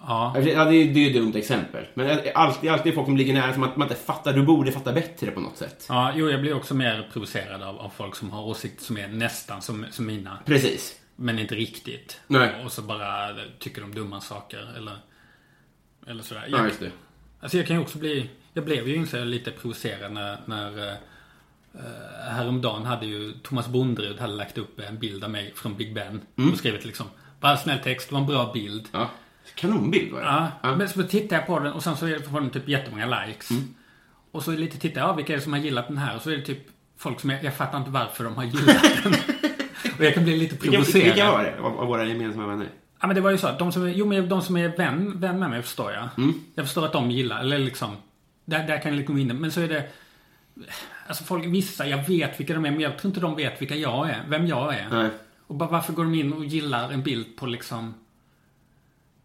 Ja. 0.00 0.32
Ja, 0.36 0.40
det 0.40 0.52
är, 0.52 0.66
det 0.66 0.76
är 0.76 0.98
ju 0.98 1.06
ett 1.06 1.14
dumt 1.14 1.32
exempel. 1.34 1.84
Men 1.94 2.06
det 2.06 2.12
är 2.12 2.36
alltid, 2.36 2.70
alltid 2.70 2.94
folk 2.94 3.06
som 3.06 3.16
ligger 3.16 3.34
nära 3.34 3.54
som 3.54 3.62
att 3.62 3.76
man 3.76 3.88
inte 3.88 4.00
fattar. 4.00 4.32
Du 4.32 4.42
borde 4.42 4.72
fatta 4.72 4.92
bättre 4.92 5.30
på 5.30 5.40
något 5.40 5.56
sätt. 5.56 5.86
ja, 5.88 6.12
jo 6.16 6.30
jag 6.30 6.40
blir 6.40 6.56
också 6.56 6.74
mer 6.74 7.08
provocerad 7.12 7.62
av, 7.62 7.78
av 7.78 7.88
folk 7.96 8.16
som 8.16 8.30
har 8.30 8.42
åsikter 8.42 8.84
som 8.84 8.96
är 8.98 9.08
nästan 9.08 9.62
som, 9.62 9.86
som 9.90 10.06
mina. 10.06 10.38
Precis. 10.44 11.00
Men 11.20 11.38
inte 11.38 11.54
riktigt. 11.54 12.20
Nej. 12.26 12.64
Och 12.64 12.72
så 12.72 12.82
bara 12.82 13.36
tycker 13.58 13.80
de 13.80 13.94
dumma 13.94 14.20
saker 14.20 14.72
eller... 14.76 14.96
Eller 16.06 16.22
sådär. 16.22 16.44
Ja, 16.48 16.56
Jag, 16.58 16.66
just 16.66 16.80
det. 16.80 16.90
alltså 17.40 17.56
jag 17.56 17.66
kan 17.66 17.76
ju 17.76 17.82
också 17.82 17.98
bli... 17.98 18.30
Jag 18.54 18.64
blev 18.64 18.88
ju 18.88 19.06
jag, 19.12 19.26
lite 19.26 19.50
provocerad 19.50 20.12
när... 20.12 20.38
när 20.46 20.78
uh, 20.88 20.94
häromdagen 22.30 22.84
hade 22.84 23.06
ju 23.06 23.32
Thomas 23.32 23.68
Bonderud 23.68 24.20
hade 24.20 24.32
lagt 24.32 24.58
upp 24.58 24.80
en 24.80 24.98
bild 24.98 25.24
av 25.24 25.30
mig 25.30 25.52
från 25.56 25.76
Big 25.76 25.94
Ben. 25.94 26.20
Mm. 26.36 26.50
Och 26.52 26.58
skrivit 26.58 26.84
liksom... 26.84 27.06
Bara 27.40 27.56
snäll 27.56 27.78
text, 27.78 28.08
det 28.08 28.12
var 28.14 28.20
en 28.20 28.26
bra 28.26 28.52
bild. 28.52 28.88
Ja. 28.92 29.10
Kanonbild 29.54 30.12
var 30.12 30.20
det. 30.20 30.26
Ja, 30.26 30.48
Ja. 30.62 30.76
men 30.76 30.88
så 30.88 31.02
tittar 31.02 31.36
jag 31.36 31.46
på 31.46 31.58
den 31.58 31.72
och 31.72 31.82
sen 31.82 31.96
så 31.96 32.06
får 32.30 32.40
den 32.40 32.50
typ 32.50 32.68
jättemånga 32.68 33.24
likes. 33.26 33.50
Mm. 33.50 33.74
Och 34.30 34.42
så 34.42 34.50
lite 34.50 34.78
tittar 34.78 35.00
jag, 35.00 35.08
ja, 35.10 35.12
vilka 35.12 35.32
är 35.32 35.36
det 35.36 35.42
som 35.42 35.52
har 35.52 35.60
gillat 35.60 35.88
den 35.88 35.98
här? 35.98 36.16
Och 36.16 36.22
så 36.22 36.30
är 36.30 36.36
det 36.36 36.42
typ 36.42 36.58
folk 36.96 37.20
som 37.20 37.30
jag, 37.30 37.44
jag 37.44 37.54
fattar 37.56 37.78
inte 37.78 37.90
varför 37.90 38.24
de 38.24 38.36
har 38.36 38.44
gillat 38.44 38.82
den. 39.02 39.14
Och 39.98 40.04
jag 40.04 40.14
kan 40.14 40.24
bli 40.24 40.36
lite 40.36 40.56
provocerad. 40.56 41.04
vilka 41.04 41.30
var 41.32 41.44
det 41.44 41.58
av, 41.60 41.80
av 41.80 41.86
våra 41.86 42.04
gemensamma 42.04 42.46
vänner? 42.46 42.68
Ja 43.00 43.06
men 43.06 43.16
det 43.16 43.22
var 43.22 43.30
ju 43.30 43.38
så 43.38 43.50
de 43.58 43.72
som, 43.72 43.82
är- 43.86 43.88
jo 43.88 44.06
men 44.06 44.28
de 44.28 44.42
som 44.42 44.56
är 44.56 44.76
vän, 44.76 45.20
vän 45.20 45.38
med 45.38 45.50
mig 45.50 45.62
förstår 45.62 45.92
jag. 45.92 46.08
Mm. 46.16 46.34
Jag 46.54 46.64
förstår 46.64 46.84
att 46.86 46.92
de 46.92 47.10
gillar, 47.10 47.40
eller 47.40 47.58
liksom, 47.58 47.96
där, 48.44 48.66
där 48.66 48.82
kan 48.82 48.90
jag 48.92 48.98
liksom 48.98 49.14
gå 49.14 49.20
in 49.20 49.28
Men 49.36 49.52
så 49.52 49.60
är 49.60 49.68
det, 49.68 49.84
alltså 51.06 51.24
folk, 51.24 51.46
vissa, 51.46 51.86
jag 51.86 52.08
vet 52.08 52.40
vilka 52.40 52.54
de 52.54 52.64
är 52.64 52.70
men 52.70 52.80
jag 52.80 52.98
tror 52.98 53.10
inte 53.10 53.20
de 53.20 53.36
vet 53.36 53.62
vilka 53.62 53.74
jag 53.76 54.10
är, 54.10 54.22
vem 54.28 54.46
jag 54.46 54.74
är. 54.74 54.88
Nej. 54.90 55.10
Och 55.46 55.54
bara 55.54 55.68
varför 55.68 55.92
går 55.92 56.04
de 56.04 56.14
in 56.14 56.32
och 56.32 56.44
gillar 56.44 56.90
en 56.92 57.02
bild 57.02 57.36
på 57.36 57.46
liksom... 57.46 57.94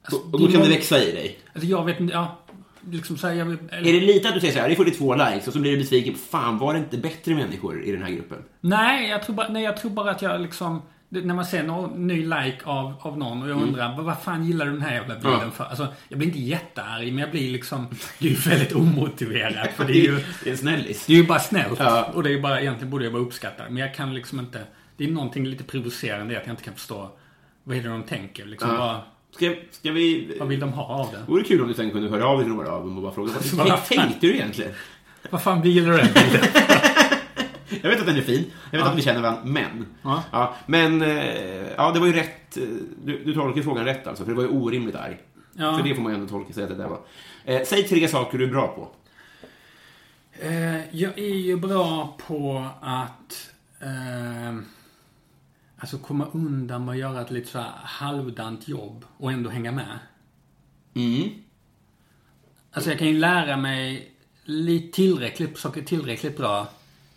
Alltså, 0.04 0.22
Och, 0.22 0.40
då 0.40 0.48
kan 0.52 0.62
det 0.62 0.70
växa 0.70 1.00
i 1.04 1.12
dig. 1.12 1.40
Alltså 1.54 1.70
jag 1.70 1.86
vet 1.86 2.00
inte, 2.00 2.14
ja. 2.14 2.40
Liksom 2.92 3.18
så 3.18 3.28
här, 3.28 3.34
jag, 3.34 3.48
eller, 3.48 3.90
Är 3.90 3.94
det 3.94 4.06
lite 4.06 4.28
att 4.30 4.34
du 4.34 4.40
säger 4.40 4.54
så 4.54 4.60
här, 4.60 4.70
det 4.70 4.76
får 4.76 4.84
42 4.86 5.16
likes 5.16 5.48
och 5.48 5.54
så 5.54 5.60
blir 5.60 5.72
du 5.72 5.78
besviken. 5.78 6.16
Fan, 6.16 6.58
var 6.58 6.74
det 6.74 6.80
inte 6.80 6.98
bättre 6.98 7.36
människor 7.36 7.84
i 7.84 7.92
den 7.92 8.04
här 8.04 8.10
gruppen? 8.12 8.38
Nej, 8.62 9.10
jag 9.10 9.24
tror 9.24 9.36
bara, 9.36 9.48
nej, 9.50 9.64
jag 9.64 9.78
tror 9.78 9.92
bara 9.92 10.12
att 10.12 10.22
jag 10.22 10.42
liksom... 10.42 10.82
När 11.10 11.34
man 11.34 11.46
ser 11.46 11.64
någon 11.64 12.08
ny 12.08 12.24
like 12.26 12.58
av, 12.64 12.94
av 13.02 13.18
någon 13.18 13.44
och 13.44 13.50
jag 13.50 13.62
undrar 13.62 13.96
vad, 13.96 14.06
vad 14.06 14.20
fan 14.22 14.46
gillar 14.46 14.66
du 14.66 14.72
den 14.72 14.82
här 14.82 14.94
jävla 14.94 15.16
bilden 15.16 15.40
Ja. 15.42 15.52
för? 15.52 15.64
Alltså, 15.64 15.88
jag 16.10 16.18
blir 16.20 16.28
inte 16.28 16.40
jättearg 16.40 17.06
men 17.08 17.18
jag 17.18 17.32
blir 17.32 17.52
liksom... 17.52 17.88
Det 18.20 18.28
är 18.28 18.30
ju 18.32 18.36
väldigt 18.36 18.74
omotiverat 18.76 19.70
för 19.76 19.86
det 19.86 19.94
är 19.94 20.04
ju... 20.04 20.20
Det 20.44 20.50
är 20.52 20.56
snällis. 20.56 21.06
Det 21.06 21.14
är 21.14 21.18
ju 21.18 21.28
bara 21.28 21.40
snällt. 21.40 21.80
Ja. 21.80 22.12
Och 22.14 22.24
det 22.24 22.30
är 22.30 22.34
ju 22.34 22.42
bara, 22.42 22.62
egentligen 22.62 22.90
borde 22.92 23.04
jag 23.04 23.12
vara 23.12 23.22
uppskattad. 23.22 23.66
Men 23.70 23.78
jag 23.78 23.96
kan 23.96 24.14
liksom 24.14 24.40
inte... 24.40 24.62
Det 24.98 25.04
är 25.04 25.08
någonting 25.12 25.46
lite 25.46 25.64
provocerande 25.64 26.34
i 26.34 26.38
att 26.38 26.46
jag 26.46 26.54
inte 26.54 26.64
kan 26.64 26.74
förstå 26.74 27.10
vad 27.64 27.78
är 27.78 27.82
det 27.84 27.90
de 27.90 28.04
tänker. 28.04 28.46
Liksom, 28.46 28.70
Ja. 28.70 28.78
vad, 28.78 29.00
Ska, 29.36 29.56
ska 29.72 29.92
vi... 29.92 30.36
vad 30.40 30.48
vill 30.48 30.60
de 30.60 30.74
ha 30.74 30.84
av 30.86 31.12
det? 31.12 31.32
Vore 31.32 31.44
kul 31.44 31.62
om 31.62 31.68
du 31.68 31.74
sen 31.74 31.92
kunde 31.92 32.10
höra 32.10 32.26
av 32.28 32.38
dig 32.38 32.46
till 32.46 32.54
några 32.54 32.72
av 32.72 32.84
dem 32.84 32.98
och 32.98 33.04
bara 33.04 33.14
fråga 33.14 33.32
vad, 33.54 33.68
Vad 33.70 33.86
tänkte 33.86 34.28
du 34.28 34.34
egentligen? 34.34 34.72
Vad 35.30 35.44
fan 35.44 35.64
gillar 35.64 35.92
du 35.92 35.98
bilden? 35.98 36.42
Jag 37.82 37.90
vet 37.90 38.00
att 38.00 38.06
den 38.06 38.18
är 38.18 38.22
fin. 38.22 38.52
Jag 38.72 38.80
vet 38.80 38.88
att 38.88 38.98
vi 38.98 39.02
känner 39.02 39.22
varandra, 39.22 39.42
men. 39.46 39.86
Ja. 40.32 40.56
men, 40.66 41.02
eh, 41.02 41.68
ja, 41.78 41.92
det 41.92 42.00
var 42.00 42.08
ju 42.08 42.14
rätt. 42.14 42.58
eh, 42.58 42.64
Du, 43.04 43.24
du 43.26 43.34
tolkar 43.34 43.62
frågan 43.62 43.86
rätt 43.86 44.08
alltså, 44.08 44.24
för 44.24 44.32
det 44.32 44.36
var 44.36 44.44
ju 44.44 44.50
orimligt 44.50 44.96
arg. 44.96 45.18
Ja. 45.54 45.78
För 45.78 45.84
det 45.90 45.96
får 45.96 46.02
man 46.02 46.12
ju 46.12 46.16
ändå 46.20 46.30
tolka 46.30 46.54
sig 46.54 46.64
att 46.64 46.70
det 46.70 46.76
där 46.76 46.88
var. 46.88 47.00
Eh, 47.46 47.62
säg 47.66 47.84
tre 47.84 48.08
saker 48.08 48.38
du 48.38 48.44
är 48.44 48.50
bra 48.50 48.68
på. 48.68 48.88
Eh, 50.48 50.96
jag 50.96 51.18
är 51.20 51.36
ju 51.36 51.56
bra 51.58 52.18
på 52.28 52.66
att 52.82 53.50
eh, 53.82 54.56
alltså 55.84 55.98
komma 55.98 56.28
undan 56.32 56.86
med 56.86 56.92
att 56.94 56.98
göra 57.00 57.22
ett 57.22 57.32
lite 57.32 57.50
så 57.52 57.60
här 57.60 57.72
halvdant 57.84 58.68
jobb 58.68 59.06
och 59.18 59.32
ändå 59.32 59.50
hänga 59.50 59.72
med. 59.72 60.00
Mm. 60.94 61.30
Alltså 62.72 62.90
jag 62.90 63.00
kan 63.00 63.08
ju 63.08 63.20
lära 63.20 63.58
mig 63.58 64.12
lite 64.44 64.96
tillräckligt, 64.96 65.58
saker 65.58 65.82
tillräckligt 65.82 66.38
bra 66.38 66.68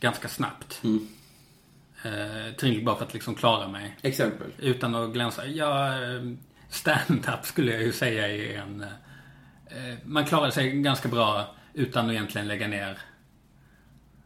ganska 0.01 0.29
snabbt. 0.29 0.81
Mm. 0.85 1.09
Eh, 2.03 2.55
tillräckligt 2.57 2.85
bra 2.85 2.97
för 2.97 3.05
att 3.05 3.15
liksom 3.15 3.35
klara 3.35 3.69
mig. 3.69 3.97
Exempel. 4.03 4.47
Utan 4.59 4.95
att 4.95 5.13
glänsa. 5.13 5.47
Ja, 5.47 6.03
eh, 6.03 6.23
stand-up 6.69 7.45
skulle 7.45 7.73
jag 7.73 7.83
ju 7.83 7.93
säga 7.93 8.29
är 8.29 8.59
en... 8.59 8.83
eh, 8.83 9.95
Man 10.05 10.25
klarar 10.25 10.51
sig 10.51 10.71
ganska 10.73 11.09
bra 11.09 11.55
utan 11.75 12.07
att 12.07 12.13
egentligen 12.13 12.49
lägga 12.49 12.69
ner... 12.69 12.99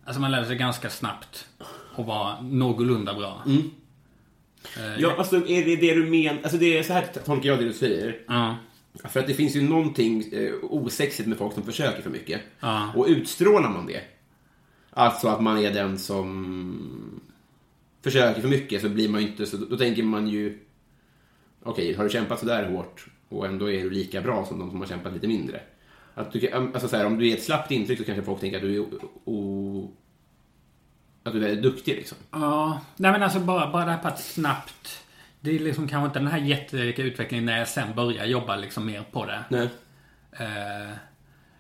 Alltså 0.05 0.21
man 0.21 0.31
lär 0.31 0.45
sig 0.45 0.57
ganska 0.57 0.91
snabbt 0.91 1.49
att 1.97 2.07
vara 2.07 2.41
någorlunda 2.41 3.15
bra. 3.15 3.43
Ja, 4.99 5.15
alltså 5.19 5.37
är 5.37 5.65
det 5.65 5.77
det 5.77 5.95
du 5.95 6.05
menar? 6.05 6.43
Alltså 6.43 6.59
det 6.59 6.79
är 6.79 6.83
så 6.83 6.93
här 6.93 7.07
tolkar 7.25 7.49
jag 7.49 7.59
det 7.59 7.65
du 7.65 7.73
säger. 7.73 8.19
Ja. 8.29 8.57
För 9.09 9.21
att 9.21 9.27
det 9.27 9.35
finns 9.35 9.57
ju 9.57 9.63
någonting 9.63 10.25
eh, 10.33 10.53
osexigt 10.63 11.29
med 11.29 11.39
folk 11.39 11.55
som 11.55 11.63
försöker 11.63 12.03
för 12.03 12.11
mycket. 12.11 12.41
Ja. 12.61 12.93
Och 12.97 13.07
utstrålar 13.09 13.71
man 13.71 13.87
det, 13.87 14.01
alltså 14.91 15.29
att 15.29 15.43
man 15.43 15.59
är 15.59 15.75
den 15.75 15.99
som 15.99 17.21
försöker 18.03 18.41
för 18.41 18.49
mycket, 18.49 18.83
så 18.83 18.89
blir 18.89 19.09
man 19.09 19.21
ju 19.21 19.29
inte 19.29 19.47
så... 19.47 19.57
Då 19.57 19.77
tänker 19.77 20.03
man 20.03 20.29
ju... 20.29 20.59
Okej, 21.63 21.95
har 21.95 22.05
du 22.05 22.11
kämpat 22.11 22.41
så 22.41 22.47
där 22.47 22.71
hårt 22.71 23.07
och 23.29 23.47
ändå 23.47 23.71
är 23.71 23.83
du 23.83 23.91
lika 23.91 24.21
bra 24.21 24.47
som 24.47 24.59
de 24.59 24.71
som 24.71 24.81
har 24.81 24.87
kämpat 24.87 25.13
lite 25.13 25.29
mindre? 25.29 25.61
Att 26.15 26.33
du, 26.33 26.51
alltså 26.51 26.89
så 26.89 26.97
här, 26.97 27.07
om 27.07 27.19
du 27.19 27.29
ger 27.29 27.37
ett 27.37 27.43
slappt 27.43 27.71
intryck 27.71 27.99
så 27.99 28.05
kanske 28.05 28.25
folk 28.25 28.41
tänker 28.41 28.57
att 28.57 28.63
du 28.63 28.75
är 28.75 28.81
o, 28.81 28.89
o, 29.25 29.91
att 31.23 31.33
du 31.33 31.39
är 31.39 31.43
väldigt 31.43 31.63
duktig 31.63 31.97
liksom. 31.97 32.19
Ja, 32.31 32.81
nej 32.97 33.13
men 33.13 33.23
alltså 33.23 33.41
bara, 33.41 33.71
bara 33.71 33.85
det 33.85 33.91
här 33.91 33.99
på 33.99 34.09
att 34.09 34.21
snabbt... 34.21 35.05
Det 35.41 35.51
är 35.51 35.59
liksom 35.59 35.89
kanske 35.89 36.07
inte 36.07 36.19
den 36.19 36.29
här 36.29 36.39
jättelika 36.39 37.03
utvecklingen 37.03 37.45
när 37.45 37.59
jag 37.59 37.69
sen 37.69 37.95
börjar 37.95 38.25
jobba 38.25 38.57
liksom 38.57 38.87
mer 38.87 39.03
på 39.13 39.27
det. 39.27 39.45
Nej. 39.49 39.69
Eh, 40.33 40.91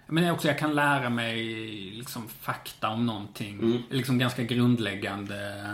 men 0.06 0.30
också 0.30 0.48
jag 0.48 0.58
kan 0.58 0.74
lära 0.74 1.10
mig 1.10 1.44
liksom 1.90 2.28
fakta 2.28 2.88
om 2.88 3.06
någonting. 3.06 3.58
Mm. 3.58 3.82
Liksom 3.90 4.18
ganska 4.18 4.42
grundläggande 4.42 5.66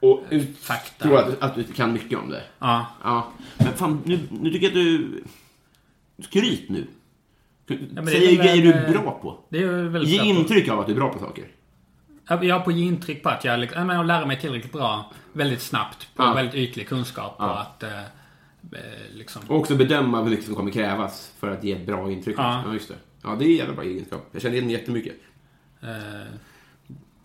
Och 0.00 0.24
ut, 0.30 0.58
fakta. 0.58 1.04
tror 1.04 1.18
att, 1.18 1.42
att 1.42 1.54
du 1.54 1.64
kan 1.64 1.92
mycket 1.92 2.18
om 2.18 2.30
det. 2.30 2.42
Ja. 2.58 2.86
Ja. 3.04 3.32
Men 3.58 3.72
fan, 3.72 4.02
nu, 4.04 4.20
nu 4.30 4.50
tycker 4.50 4.66
jag 4.66 4.70
att 4.70 4.74
du... 4.74 5.22
Skryt 6.18 6.68
nu. 6.68 6.86
det 7.66 8.06
Säg 8.06 8.36
grejer 8.36 8.62
du 8.62 8.72
är 8.72 8.92
bra 8.92 9.18
på. 9.22 9.38
Det 9.48 9.58
är 9.62 10.04
Ge 10.04 10.22
intryck 10.22 10.68
av 10.68 10.80
att 10.80 10.86
du 10.86 10.92
är 10.92 10.96
bra 10.96 11.12
på 11.12 11.18
saker. 11.18 11.48
Jag 12.32 12.44
jag 12.44 12.54
har 12.58 12.64
på 12.64 12.72
intryck 12.72 13.22
på 13.22 13.28
att 13.28 13.44
jag, 13.44 13.60
liksom, 13.60 13.88
jag 13.88 14.06
lära 14.06 14.26
mig 14.26 14.40
tillräckligt 14.40 14.72
bra 14.72 15.12
väldigt 15.32 15.62
snabbt 15.62 16.08
på 16.16 16.22
Ja. 16.22 16.34
väldigt 16.34 16.54
ytlig 16.54 16.88
kunskap 16.88 17.34
och 17.38 17.44
Ja. 17.44 17.58
att 17.58 17.82
eh, 17.82 17.98
eh, 18.72 18.80
liksom... 19.14 19.42
Och 19.48 19.56
också 19.56 19.74
bedöma 19.76 20.22
hur 20.22 20.30
mycket 20.30 20.44
som 20.46 20.54
kommer 20.54 20.70
krävas 20.70 21.32
för 21.38 21.50
att 21.50 21.64
ge 21.64 21.72
ett 21.72 21.86
bra 21.86 22.10
intryck. 22.10 22.34
Ja. 22.38 22.62
Ja, 22.66 22.72
just 22.72 22.88
det. 22.88 22.94
Ja, 23.22 23.36
det 23.38 23.44
är 23.44 23.56
jävla 23.56 23.74
bra 23.74 23.84
egenskap. 23.84 24.28
Jag 24.32 24.42
känner 24.42 24.54
igen 24.54 24.66
det 24.66 24.72
jättemycket. 24.72 25.14
Eh, 25.82 25.88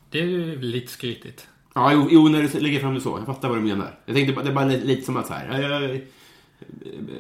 det 0.10 0.20
är 0.20 0.26
ju 0.26 0.62
lite 0.62 0.92
skrytigt. 0.92 1.48
Ja, 1.76 1.92
jo, 1.94 2.08
jo, 2.12 2.28
när 2.28 2.42
du 2.42 2.60
lägger 2.60 2.80
fram 2.80 2.94
det 2.94 3.02
så. 3.02 3.18
Jag 3.18 3.26
fattar 3.26 3.50
vad 3.50 3.58
du 3.58 3.62
menar. 3.62 4.00
Jag 4.06 4.16
tänkte 4.16 4.34
bara- 4.34 4.46
det 4.46 4.52
är 4.52 4.56
bara 4.56 4.66
lite, 4.66 5.02
som 5.06 5.18
att 5.18 5.28
så 5.28 5.34
här. 5.34 5.62
ja, 5.62 5.70
Jag 5.70 5.84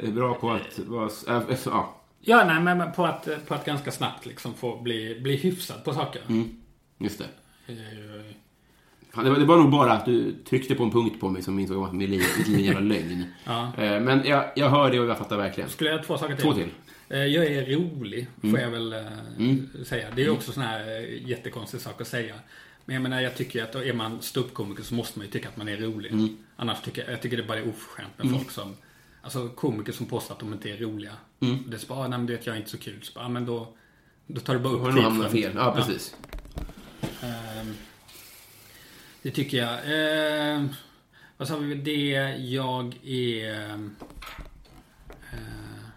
är 0.03 0.11
bra 0.11 0.33
på 0.33 0.51
att 0.51 0.79
vara... 0.79 1.09
så- 1.09 1.69
Ja. 1.69 1.93
Ja, 2.19 2.43
nej, 2.45 2.75
men 2.75 2.91
på 2.91 3.05
att, 3.05 3.47
på 3.47 3.53
att 3.53 3.65
ganska 3.65 3.91
snabbt 3.91 4.25
liksom 4.25 4.53
få 4.53 4.81
bli, 4.81 5.19
bli 5.21 5.35
hyfsad 5.35 5.83
på 5.83 5.93
saker. 5.93 6.21
Mm, 6.29 6.49
just 6.97 7.19
det. 7.19 7.25
Eh, 7.67 7.75
Fan, 9.13 9.23
det, 9.23 9.29
var, 9.29 9.39
det 9.39 9.45
var 9.45 9.57
nog 9.57 9.71
bara 9.71 9.91
att 9.93 10.05
du 10.05 10.35
tryckte 10.49 10.75
på 10.75 10.83
en 10.83 10.91
punkt 10.91 11.19
på 11.19 11.29
mig 11.29 11.41
som 11.41 11.59
insåg 11.59 11.83
att 11.83 11.93
en 11.93 12.01
jävla 12.63 12.79
lögn. 12.79 13.25
Ja. 13.45 13.71
Eh, 13.77 13.99
Men 14.01 14.21
jag, 14.25 14.51
jag 14.55 14.69
hör 14.69 14.91
det 14.91 14.99
och 14.99 15.07
jag 15.07 15.17
fattar 15.17 15.37
verkligen. 15.37 15.69
Skulle 15.69 15.89
jag 15.89 15.95
göra 15.97 16.05
två 16.05 16.17
saker 16.17 16.35
till? 16.35 16.43
Två 16.43 16.53
till. 16.53 16.69
Eh, 17.09 17.17
Jag 17.25 17.45
är 17.45 17.65
rolig, 17.65 18.27
får 18.41 18.59
jag 18.59 18.69
väl 18.71 18.93
eh, 18.93 18.99
säga. 19.83 20.07
Det 20.15 20.21
är 20.21 20.25
ju 20.25 20.31
också 20.31 20.51
sån 20.51 20.63
här 20.63 20.99
eh, 20.99 21.27
jättekonstig 21.29 21.81
sak 21.81 22.01
att 22.01 22.07
säga. 22.07 22.35
Men 22.85 22.93
jag 22.93 23.03
menar, 23.03 23.21
jag 23.21 23.35
tycker 23.35 23.63
att 23.63 23.75
är 23.75 23.93
man 23.93 24.21
ståuppkomiker 24.21 24.83
så 24.83 24.93
måste 24.95 25.19
man 25.19 25.25
ju 25.25 25.31
tycka 25.31 25.49
att 25.49 25.57
man 25.57 25.67
är 25.69 25.77
rolig. 25.77 26.11
Annars 26.55 26.81
tycker 26.81 27.01
jag, 27.03 27.11
jag 27.11 27.21
tycker 27.21 27.37
det 27.37 27.43
bara 27.43 27.57
är 27.57 27.69
oförskämt 27.69 28.11
med 28.17 28.31
folk 28.31 28.51
som, 28.51 28.75
alltså 29.21 29.49
komiker 29.49 29.91
som 29.91 30.05
påstår 30.05 30.33
att 30.33 30.39
de 30.39 30.53
inte 30.53 30.69
är 30.69 30.77
roliga. 30.77 31.11
Det 31.39 31.75
är 31.75 31.77
så 31.79 31.87
bara, 31.87 31.99
ah, 31.99 32.07
nej 32.07 32.17
men 32.19 32.25
du 32.27 32.33
vet 32.35 32.45
jag 32.45 32.53
är 32.55 32.57
inte 32.59 32.69
så 32.71 32.77
kul. 32.77 32.99
Så 33.01 33.11
bara, 33.15 33.25
ah, 33.25 33.29
men 33.29 33.45
då, 33.45 33.67
då 34.27 34.41
tar 34.41 34.53
du 34.53 34.59
bara 34.59 34.73
upp 34.73 34.81
Har 34.81 34.91
nog 34.91 35.03
hamnat 35.03 35.31
från- 35.31 35.41
fel? 35.41 35.51
Ja, 35.55 35.73
precis. 35.77 36.15
Ehm, 36.15 36.37
det 39.21 39.31
tycker 39.31 39.57
jag. 39.57 39.79
Ehm, 39.85 40.69
vad 41.37 41.47
sa 41.47 41.57
vi? 41.57 41.75
Det 41.75 41.91
jag 42.37 42.99
är... 43.03 43.53
ehm, 43.71 43.95
eh, 45.33 45.89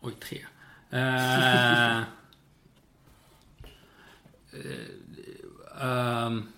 oj, 0.00 0.12
tre. 0.20 0.44
Eh, 0.90 2.02
ehm, 5.80 6.48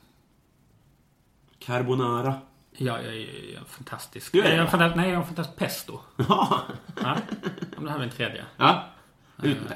Carbonara. 1.59 2.41
ja, 2.73 3.03
jag 3.03 3.15
är, 3.17 3.61
fantastisk. 3.67 4.33
Du 4.33 4.43
är? 4.43 4.57
Jag 4.57 4.71
fantastisk, 4.71 4.97
nej, 4.97 5.07
jag 5.09 5.15
är 5.15 5.21
en 5.21 5.27
fantastisk 5.27 5.59
pesto. 5.59 6.01
Ja. 6.17 6.63
Ja, 7.03 7.17
men 7.77 7.85
det 7.85 7.91
här 7.91 7.99
är 7.99 8.03
en 8.05 8.11
tredje. 8.11 8.45
ja. 8.57 8.85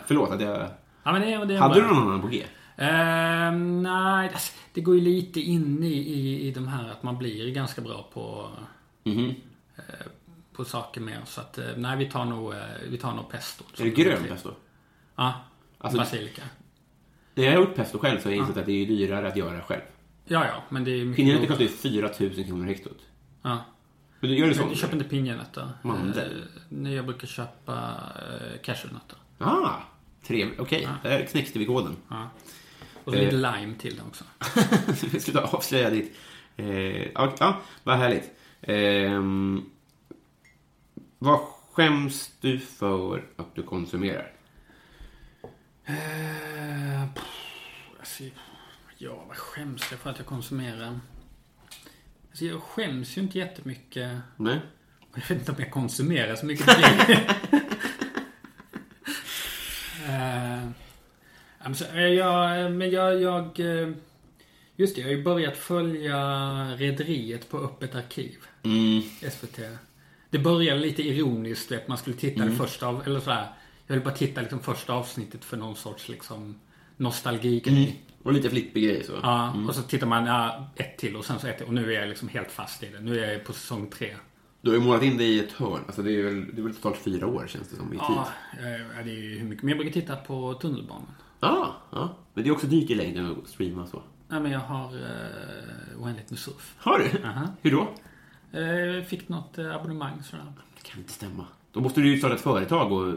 Förlåt 0.06 0.30
att 0.30 0.40
jag... 0.40 0.70
Ja, 1.04 1.12
men 1.12 1.20
det, 1.22 1.44
det 1.54 1.56
Hade 1.58 1.74
bra. 1.80 1.88
du 1.88 1.94
någon 1.94 2.02
annan 2.08 2.20
på 2.20 2.28
G? 2.28 2.44
Ehm, 2.76 3.82
nej, 3.82 4.28
alltså, 4.32 4.52
det 4.72 4.80
går 4.80 4.94
ju 4.94 5.00
lite 5.00 5.40
in 5.40 5.82
i, 5.82 5.86
i, 5.92 6.48
i 6.48 6.50
de 6.50 6.68
här 6.68 6.88
att 6.90 7.02
man 7.02 7.18
blir 7.18 7.50
ganska 7.54 7.80
bra 7.82 8.10
på, 8.12 8.50
Mhm. 9.04 9.34
eh, 9.76 9.82
på 10.52 10.64
saker 10.64 11.00
mer. 11.00 11.20
Så 11.26 11.40
att, 11.40 11.58
eh, 11.58 11.64
nej, 11.76 11.96
vi 11.98 12.10
tar 12.10 12.24
nog, 12.24 12.52
eh, 12.52 12.58
vi 12.90 12.98
tar 12.98 13.14
nog 13.14 13.28
pesto. 13.30 13.64
Är 13.78 13.84
det 13.84 13.90
grön 13.90 14.24
pesto? 14.28 14.50
Ja, 15.16 15.34
Alltså- 15.78 15.98
basilika. 15.98 16.42
När 17.34 17.44
jag 17.44 17.52
har 17.52 17.58
gjort 17.60 17.74
pesto 17.76 17.98
själv 17.98 18.18
så 18.20 18.28
har 18.28 18.30
jag 18.30 18.38
insett 18.40 18.56
att 18.56 18.66
det 18.66 18.72
är 18.82 18.86
dyrare 18.86 19.28
att 19.28 19.36
göra 19.36 19.60
själv. 19.60 19.80
Ja, 20.24 20.46
ja, 20.46 20.62
men 20.68 20.84
det 20.84 20.90
är 20.90 21.04
mycket 21.04 21.16
Pinjenötter 21.16 21.46
kostar 21.46 21.62
ju 21.64 21.68
4 21.70 22.10
000 22.20 22.44
kronor 22.46 22.66
hektot. 22.66 22.98
Ja. 23.42 23.58
Men 24.20 24.30
du 24.30 24.36
gör 24.36 24.46
det 24.48 24.54
Men 24.56 24.64
så? 24.64 24.70
du 24.70 24.76
köper 24.76 24.96
inte 24.96 25.08
pinjenötter? 25.08 25.68
Mandel? 25.82 26.44
Nej, 26.68 26.94
jag 26.94 27.04
brukar 27.04 27.26
köpa 27.26 27.90
cashewnötter. 28.62 29.18
Ah, 29.38 29.70
trevligt. 30.26 30.60
Okej, 30.60 30.88
där 31.02 31.26
knäckte 31.26 31.58
vi 31.58 31.66
koden. 31.66 31.96
Ja. 32.08 32.30
Och 33.04 33.12
så 33.12 33.18
Eh. 33.18 33.24
lite 33.24 33.36
lime 33.36 33.74
till 33.78 33.96
den 33.96 34.06
också. 34.06 34.24
Sluta 35.20 35.40
avslöja 35.42 35.90
ditt... 35.90 36.16
Eh, 36.56 36.66
ja, 37.12 37.34
ja, 37.40 37.60
vad 37.82 37.98
härligt. 37.98 38.30
Eh, 38.60 39.22
vad 41.18 41.40
skäms 41.72 42.30
du 42.40 42.58
för 42.58 43.24
att 43.36 43.54
du 43.54 43.62
konsumerar? 43.62 44.32
Eh, 45.86 47.02
alltså, 47.98 48.22
ja, 48.98 49.24
vad 49.28 49.36
skäms 49.36 49.90
jag 49.90 50.00
för 50.00 50.10
att 50.10 50.18
jag 50.18 50.26
konsumerar? 50.26 51.00
Alltså, 52.30 52.44
jag 52.44 52.62
skäms 52.62 53.16
ju 53.16 53.22
inte 53.22 53.38
jättemycket. 53.38 54.18
Nej? 54.36 54.60
Jag 55.14 55.20
vet 55.20 55.30
inte 55.30 55.52
om 55.52 55.58
jag 55.58 55.70
konsumerar 55.70 56.36
så 56.36 56.46
mycket. 56.46 56.66
det 56.66 57.04
blir. 57.06 57.26
Eh, 60.08 60.58
ja, 60.58 60.68
men 60.68 60.68
så, 60.68 60.68
eh, 61.53 61.53
jag, 62.16 62.72
men 62.72 62.90
jag, 62.90 63.22
jag... 63.22 63.60
eh, 63.60 63.88
Just 64.76 64.94
det, 64.96 65.00
jag 65.00 65.08
har 65.08 65.14
ju 65.16 65.22
börjat 65.22 65.56
följa 65.56 66.16
Rederiet 66.76 67.50
på 67.50 67.58
Öppet 67.58 67.94
arkiv. 67.94 68.36
Mm. 68.62 69.02
SVT. 69.30 69.58
Det 70.30 70.38
började 70.38 70.80
lite 70.80 71.02
ironiskt, 71.02 71.70
vet, 71.72 71.88
man 71.88 71.98
skulle 71.98 72.16
titta 72.16 72.42
Mm. 72.42 72.48
det 72.50 72.56
första 72.66 72.86
av, 72.86 73.02
eller 73.06 73.20
sådär. 73.20 73.46
Jag 73.86 73.94
ville 73.94 74.04
bara 74.04 74.14
titta 74.14 74.40
liksom 74.40 74.60
första 74.60 74.92
avsnittet 74.92 75.44
för 75.44 75.56
någon 75.56 75.76
sorts 75.76 76.08
liksom 76.08 76.60
nostalgigrej. 76.96 78.04
Och 78.22 78.32
lite 78.32 78.50
flippig 78.50 78.84
grej 78.84 79.04
så. 79.04 79.12
Ja, 79.22 79.54
och 79.68 79.74
så 79.74 79.82
tittar 79.82 80.06
man 80.06 80.26
ja, 80.26 80.70
ett 80.76 80.98
till 80.98 81.16
och 81.16 81.24
sen 81.24 81.38
så 81.38 81.46
ett 81.46 81.58
till. 81.58 81.66
Och 81.66 81.74
nu 81.74 81.94
är 81.94 82.00
jag 82.00 82.08
liksom 82.08 82.28
helt 82.28 82.50
fast 82.50 82.82
i 82.82 82.86
det. 82.92 83.00
Nu 83.00 83.24
är 83.24 83.32
jag 83.32 83.44
på 83.44 83.52
säsong 83.52 83.90
tre. 83.90 84.14
Du 84.60 84.70
har 84.70 84.78
ju 84.78 84.82
målat 84.84 85.02
in 85.02 85.16
dig 85.16 85.26
i 85.26 85.40
ett 85.40 85.52
hörn. 85.52 85.80
Alltså 85.86 86.02
det 86.02 86.12
är 86.12 86.22
väl, 86.22 86.54
det 86.54 86.60
är 86.60 86.64
väl 86.64 86.74
totalt 86.74 86.96
fyra 86.98 87.26
år 87.26 87.46
känns 87.48 87.68
det 87.68 87.76
som 87.76 87.86
i 87.86 87.96
tid. 87.96 87.98
Ja, 88.00 88.28
eh, 88.52 89.04
det 89.04 89.10
är 89.10 89.14
ju 89.22 89.38
hur 89.38 89.48
mycket. 89.48 89.62
Men 89.62 89.68
jag 89.68 89.78
brukar 89.78 90.00
titta 90.00 90.16
på 90.16 90.54
tunnelbanan. 90.54 91.06
Ja, 91.44 91.74
ja. 91.90 92.08
Men 92.34 92.44
det 92.44 92.50
är 92.50 92.52
också 92.52 92.66
dyrt 92.66 92.90
i 92.90 92.94
längden 92.94 93.36
att 93.44 93.48
streama 93.50 93.86
så. 93.86 94.02
Nej, 94.28 94.40
men 94.40 94.52
jag 94.52 94.60
har 94.60 94.94
uh, 94.94 96.02
oändligt 96.02 96.30
med 96.30 96.38
surf. 96.38 96.74
Har 96.78 96.98
du? 96.98 97.28
Aha. 97.28 97.46
Hur 97.62 97.70
då? 97.70 97.80
Eh, 98.58 99.04
fick 99.04 99.28
något 99.28 99.58
eh, 99.58 99.74
abonnemang 99.74 100.22
sådär. 100.22 100.44
Det 100.76 100.88
kan 100.90 100.98
inte 101.00 101.12
stämma. 101.12 101.44
Då 101.72 101.80
måste 101.80 102.00
du 102.00 102.08
ju 102.08 102.18
starta 102.18 102.34
ett 102.34 102.40
företag 102.40 102.92
och 102.92 103.14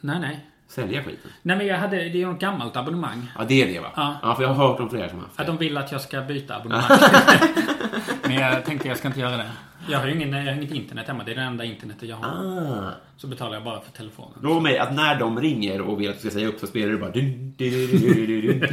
Nej, 0.00 0.20
nej. 0.20 0.46
sälja 0.68 1.02
skiten. 1.04 1.30
Nej, 1.42 1.56
men 1.56 1.66
jag 1.66 1.78
hade, 1.78 1.96
det 1.96 2.02
är 2.02 2.16
ju 2.16 2.26
något 2.26 2.40
gammalt 2.40 2.76
abonnemang. 2.76 3.32
Ja, 3.38 3.44
det 3.48 3.62
är 3.62 3.66
det 3.66 3.80
va? 3.80 4.18
Ja. 4.22 4.34
för 4.36 4.42
jag 4.42 4.54
har 4.54 4.68
hört 4.68 4.80
om 4.80 4.90
flera 4.90 5.08
som 5.08 5.18
har 5.18 5.24
haft 5.26 5.40
Att 5.40 5.46
det. 5.46 5.52
de 5.52 5.58
vill 5.58 5.76
att 5.76 5.92
jag 5.92 6.00
ska 6.00 6.22
byta 6.22 6.56
abonnemang. 6.56 6.84
Men 8.22 8.34
jag 8.34 8.64
tänkte 8.64 8.88
jag 8.88 8.96
ska 8.98 9.08
inte 9.08 9.20
göra 9.20 9.36
det. 9.36 9.50
Jag 9.90 9.98
har 9.98 10.06
ju 10.06 10.14
ingen, 10.14 10.32
jag 10.32 10.44
har 10.54 10.60
inget 10.60 10.72
internet 10.74 11.06
hemma. 11.08 11.24
Det 11.24 11.32
är 11.32 11.36
det 11.36 11.42
enda 11.42 11.64
internetet 11.64 12.08
jag 12.08 12.16
har. 12.16 12.28
Ah. 12.28 12.90
Så 13.16 13.26
betalar 13.26 13.54
jag 13.54 13.64
bara 13.64 13.80
för 13.80 13.92
telefonen. 13.92 14.38
Lova 14.42 14.60
mig 14.60 14.78
att 14.78 14.94
när 14.94 15.18
de 15.18 15.40
ringer 15.40 15.80
och 15.80 16.00
vill 16.00 16.08
att 16.08 16.14
du 16.14 16.20
ska 16.20 16.30
säga 16.30 16.48
upp 16.48 16.60
så 16.60 16.66
spelar 16.66 16.88
du 16.92 16.98
bara 16.98 17.10
dun, 17.10 17.54
dun, 17.58 17.86
dun. 17.90 18.66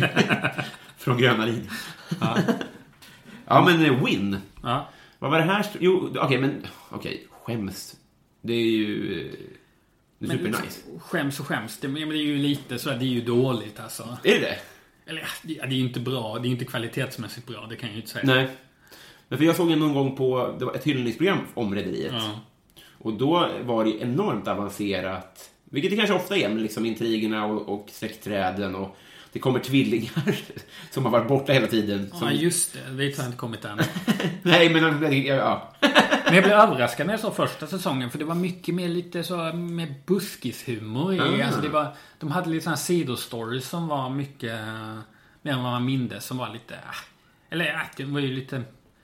Från 0.97 1.17
Gröna 1.17 1.45
linjen. 1.45 1.69
Ja. 2.21 2.38
Ja, 3.47 3.65
men 3.65 3.86
eh, 3.86 4.06
Win. 4.06 4.38
Ja. 4.63 4.89
Vad 5.19 5.32
var 5.32 5.38
det 5.38 5.43
här? 5.45 5.65
Jo, 5.80 6.13
okej, 6.19 6.38
men 6.38 6.65
okej, 6.90 7.27
skäms. 7.31 7.96
Det 8.42 8.54
är 8.54 8.71
ju... 8.71 9.19
eh, 9.25 9.31
Det 10.19 10.25
är 10.25 10.29
supernice. 10.38 10.81
Skäms 11.00 11.40
och 11.40 11.48
skäms. 11.48 11.79
Det, 11.79 11.88
men 11.88 12.10
det 12.10 12.15
är 12.15 12.23
ju 12.23 12.38
lite 12.38 12.79
så 12.79 12.90
det 12.90 12.96
är 12.96 13.00
ju 13.04 13.21
dåligt 13.21 13.79
alltså. 13.79 14.17
Är 14.23 14.31
det 14.33 14.40
det? 14.40 14.58
Eller 15.06 15.23
det 15.44 15.60
är 15.60 15.67
ju 15.67 15.79
inte 15.88 16.00
bra. 16.00 16.33
Det 16.40 16.46
är 16.46 16.50
ju 16.50 16.54
inte 16.54 16.65
kvalitetsmässigt 16.65 17.48
bra. 17.48 17.65
Det 17.69 17.75
kan 17.75 17.90
jag 17.90 17.96
ju 17.96 18.02
inte 18.02 18.12
säga. 18.13 18.23
Nej. 18.25 18.48
Men 19.32 19.38
för 19.38 19.46
jag 19.46 19.56
såg 19.56 19.71
en 19.71 19.79
någon 19.79 19.94
gång 19.94 20.15
på, 20.15 20.56
det 20.60 20.65
var 20.65 20.73
ett 20.73 20.84
hyllningsprogram 20.84 21.40
om 21.54 21.75
Rederiet. 21.75 22.13
Ja. 22.13 22.40
Och 22.98 23.13
då 23.13 23.50
var 23.63 23.86
det 23.86 24.02
enormt 24.02 24.48
avancerat 24.48 25.50
Vilket 25.63 25.92
det 25.92 25.98
kanske 25.98 26.15
ofta 26.15 26.38
är 26.38 26.50
med 26.50 26.62
liksom 26.62 26.86
intrigerna 26.86 27.46
och, 27.46 27.69
och 27.69 27.90
släktträden 27.92 28.75
och 28.75 28.98
det 29.32 29.40
kommer 29.40 29.60
tvillingar 29.60 30.40
som 30.92 31.06
har 31.06 31.12
varit 31.12 31.27
borta 31.27 31.54
hela 31.54 31.67
tiden. 31.67 32.10
Som... 32.10 32.27
Ja, 32.27 32.34
just 32.34 32.73
det. 32.73 33.04
Dit 33.04 33.17
har 33.17 33.25
inte 33.25 33.38
kommit 33.38 33.65
än. 33.65 33.79
Nej, 34.42 34.69
men 34.69 35.25
ja. 35.25 35.73
Men 36.25 36.36
jag 36.36 36.44
blev 36.44 36.58
överraskad 36.58 37.08
när 37.08 37.13
jag 37.13 37.19
såg 37.19 37.36
första 37.36 37.67
säsongen 37.67 38.10
för 38.10 38.19
det 38.19 38.25
var 38.25 38.36
mycket 38.36 38.75
mer 38.75 38.88
lite 38.88 39.23
så 39.23 39.36
med 39.54 39.94
buskishumor 40.06 41.13
i. 41.13 41.19
Ah. 41.19 41.46
Alltså 41.46 41.62
det 41.62 41.69
var, 41.69 41.88
de 42.19 42.32
hade 42.32 42.50
lite 42.50 42.63
sådana 42.63 42.77
sidostories 42.77 43.69
som 43.69 43.88
var 43.88 44.10
mycket 44.10 44.60
mer 45.42 45.52
än 45.52 45.63
vad 45.63 45.71
man 45.71 45.86
mindes. 45.86 46.25
Som 46.25 46.38
var 46.38 46.50
lite, 46.50 46.75
ah, 46.75 47.06
eller 47.50 47.65
ja, 47.65 47.82
det 47.98 48.04
var 48.04 48.19
ju 48.19 48.36
lite, 48.36 48.63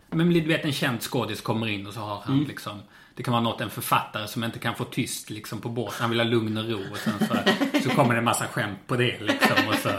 men 0.09 0.29
du 0.33 0.41
vet 0.41 0.65
en 0.65 0.73
känd 0.73 1.01
skådis 1.01 1.41
kommer 1.41 1.67
in 1.67 1.87
och 1.87 1.93
så 1.93 1.99
har 1.99 2.21
han 2.25 2.33
Mm. 2.35 2.47
liksom 2.47 2.81
det 3.15 3.23
kan 3.23 3.31
vara 3.31 3.43
något, 3.43 3.61
en 3.61 3.69
författare 3.69 4.27
som 4.27 4.43
inte 4.43 4.59
kan 4.59 4.75
få 4.75 4.83
tyst 4.83 5.29
liksom 5.29 5.61
på 5.61 5.69
båten. 5.69 5.95
Han 5.99 6.09
vill 6.09 6.19
ha 6.19 6.25
lugn 6.27 6.57
och 6.57 6.69
ro 6.69 6.79
och 6.91 6.97
sen 6.97 7.19
så, 7.19 7.35
så 7.83 7.89
kommer 7.89 8.13
det 8.13 8.17
en 8.17 8.23
massa 8.25 8.47
skämt 8.47 8.79
på 8.87 8.95
det 8.95 9.21
liksom. 9.21 9.67
Och 9.67 9.75
så, 9.75 9.91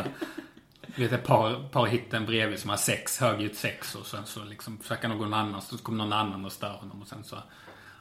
vet 0.97 1.13
ett 1.13 1.27
par, 1.27 1.69
par 1.69 1.87
hitten 1.87 2.27
bredvid 2.27 2.59
som 2.59 2.71
har 2.71 2.77
sex, 2.77 3.19
högljutt 3.21 3.57
sex 3.57 3.95
och 3.95 4.07
sen 4.07 4.27
så 4.27 4.45
liksom 4.45 4.79
försöker 4.79 5.09
någon 5.09 5.35
annan, 5.35 5.63
så 5.63 5.79
kommer 5.79 5.99
någon 5.99 6.13
annan 6.13 6.45
och 6.45 6.53
stör 6.53 6.73
honom 6.73 7.03
och 7.03 7.09
sen 7.09 7.25
så 7.25 7.37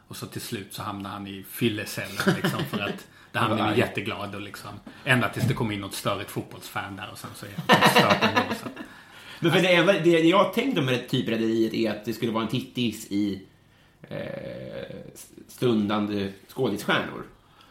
och 0.08 0.16
så 0.18 0.26
till 0.26 0.42
slut 0.42 0.74
så 0.74 0.84
hamnar 0.84 1.10
han 1.10 1.28
i 1.28 1.46
fyllecellen 1.50 2.36
liksom 2.42 2.66
för 2.66 2.80
att 2.80 3.08
där 3.32 3.40
han 3.40 3.60
är 3.60 3.76
jätteglad 3.76 4.36
och 4.36 4.42
liksom 4.42 4.70
ända 5.06 5.30
tills 5.30 5.46
det 5.48 5.54
kommer 5.54 5.74
in 5.74 5.82
något 5.82 5.94
störigt 5.94 6.32
fotbollsfan 6.32 6.96
där 6.96 7.10
och 7.12 7.18
sen 7.18 7.30
så 7.36 7.46
är 7.46 7.52
han 7.68 7.90
stört 7.90 8.24
ändå. 8.24 8.56
Så. 8.64 8.70
Men 9.40 9.52
för 9.52 9.62
det, 9.62 9.74
enda, 9.76 9.94
det 9.94 10.10
jag 10.20 10.54
tänkte 10.54 10.82
med 10.82 11.10
typ 11.10 11.30
rederiet 11.30 11.74
är 11.74 11.92
att 11.92 12.06
det 12.06 12.14
skulle 12.14 12.32
vara 12.32 12.44
en 12.44 12.50
tittis 12.50 13.08
i 13.12 13.42
eh, 14.02 14.18
stundande 15.48 16.32
skådisstjärnor. 16.48 17.24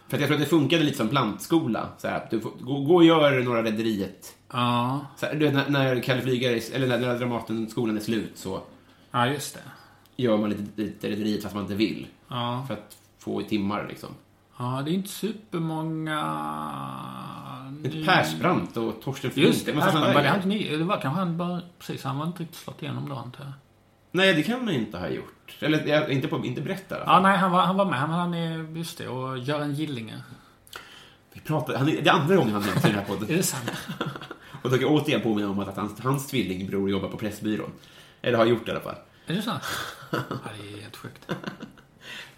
För 0.08 0.16
att 0.16 0.20
jag 0.20 0.28
tror 0.28 0.36
att 0.36 0.42
det 0.44 0.50
funkade 0.50 0.84
lite 0.84 0.96
som 0.96 1.08
plantskola. 1.08 1.88
Så 1.98 2.08
här, 2.08 2.16
att 2.16 2.30
du 2.30 2.40
får, 2.40 2.50
gå, 2.60 2.80
gå 2.80 2.94
och 2.94 3.04
gör 3.04 3.42
några 3.42 3.62
rederiet. 3.62 4.36
Ja, 4.52 5.06
Så 5.16 5.26
här, 5.26 5.34
du 5.34 5.44
vet, 5.46 5.54
när, 5.54 5.68
när 5.70 6.00
Kalle 6.02 6.22
Flygare, 6.22 6.52
är- 6.56 6.74
eller 6.74 6.86
när, 6.86 6.98
när 6.98 7.18
Dramatenskolan 7.18 7.96
är 7.96 8.00
slut 8.00 8.32
så 8.34 8.60
ja 9.10 9.26
just 9.28 9.54
det. 9.54 9.60
gör 10.22 10.36
man 10.38 10.50
lite, 10.50 10.62
lite 10.82 11.08
rederiet 11.10 11.42
fast 11.42 11.54
man 11.54 11.64
inte 11.64 11.74
vill. 11.74 12.06
Ja. 12.28 12.64
För 12.68 12.74
att 12.74 12.96
få 13.18 13.40
i 13.40 13.44
timmar 13.44 13.86
liksom. 13.88 14.08
Ja, 14.58 14.82
det 14.84 14.90
är 14.90 14.94
inte 14.94 15.08
supermånga... 15.08 16.20
Inte 17.68 18.02
Persbrandt 18.04 18.76
och 18.76 19.02
Torsten 19.02 19.30
Flink. 19.30 19.46
Just 19.48 19.66
det, 19.66 19.72
Persbrandt, 19.72 20.14
var 20.14 20.22
det 20.22 20.28
han 20.28 20.48
grejer. 20.48 20.60
inte 20.62 20.72
ny? 20.72 20.78
Det 20.78 20.84
var 20.84 21.00
kanske 21.00 21.18
han 21.18 21.36
bara... 21.36 21.60
Precis, 21.78 22.04
han 22.04 22.18
var 22.18 22.26
inte 22.26 22.42
riktigt 22.42 22.58
slått 22.58 22.82
igenom 22.82 23.08
då 23.08 23.14
antar 23.14 23.44
jag. 23.44 23.52
Nej, 24.12 24.34
det 24.34 24.42
kan 24.42 24.64
man 24.64 24.74
inte 24.74 24.98
ha 24.98 25.08
gjort. 25.08 25.56
Eller 25.60 26.10
inte, 26.10 26.28
på, 26.28 26.44
inte 26.44 26.60
berätta 26.60 26.94
i 26.94 26.98
alla 26.98 27.06
fall. 27.06 27.22
Ja, 27.22 27.28
nej, 27.28 27.38
han 27.38 27.50
var, 27.50 27.62
han 27.62 27.76
var 27.76 27.84
med. 27.84 27.98
Han, 27.98 28.10
han 28.10 28.34
är, 28.34 28.76
just 28.76 28.98
det, 28.98 29.08
och 29.08 29.38
Göran 29.38 29.74
Gillinger. 29.74 30.22
Vi 31.32 31.40
pratar, 31.40 31.76
han, 31.76 31.86
det 31.86 32.06
är 32.08 32.12
andra 32.12 32.36
gången 32.36 32.52
han 32.52 32.62
nämns 32.62 32.84
i 32.84 32.88
den 32.88 32.98
här 32.98 33.04
podden. 33.04 33.28
Är 33.30 33.36
det 33.36 33.42
sant? 33.42 33.70
Och 34.62 34.70
då 34.70 34.78
kan 34.78 34.80
jag 34.80 34.92
återigen 34.92 35.20
påminna 35.20 35.50
om 35.50 35.58
att 35.58 35.76
hans, 35.76 36.00
hans 36.00 36.26
tvillingbror 36.26 36.90
jobbar 36.90 37.08
på 37.08 37.16
Pressbyrån. 37.16 37.72
Eller 38.22 38.38
har 38.38 38.44
gjort 38.44 38.66
det 38.66 38.72
i 38.72 38.74
alla 38.74 38.84
fall. 38.84 38.96
Är 39.26 39.34
det 39.34 39.42
sant? 39.42 39.62
Ja, 40.10 40.18
det 40.60 40.76
är 40.78 40.82
helt 40.82 40.96
sjukt. 40.96 41.32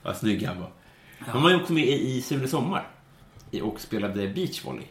Vad 0.02 0.16
snygg 0.16 0.46
han 0.46 0.60
var. 0.60 0.70
Han 1.18 1.42
var 1.42 1.50
ju 1.50 1.56
också 1.56 1.72
med 1.72 1.84
i, 1.84 2.16
i 2.16 2.22
Sune 2.22 2.48
Sommar. 2.48 2.88
Och 3.62 3.80
spelade 3.80 4.28
beachvolley. 4.28 4.84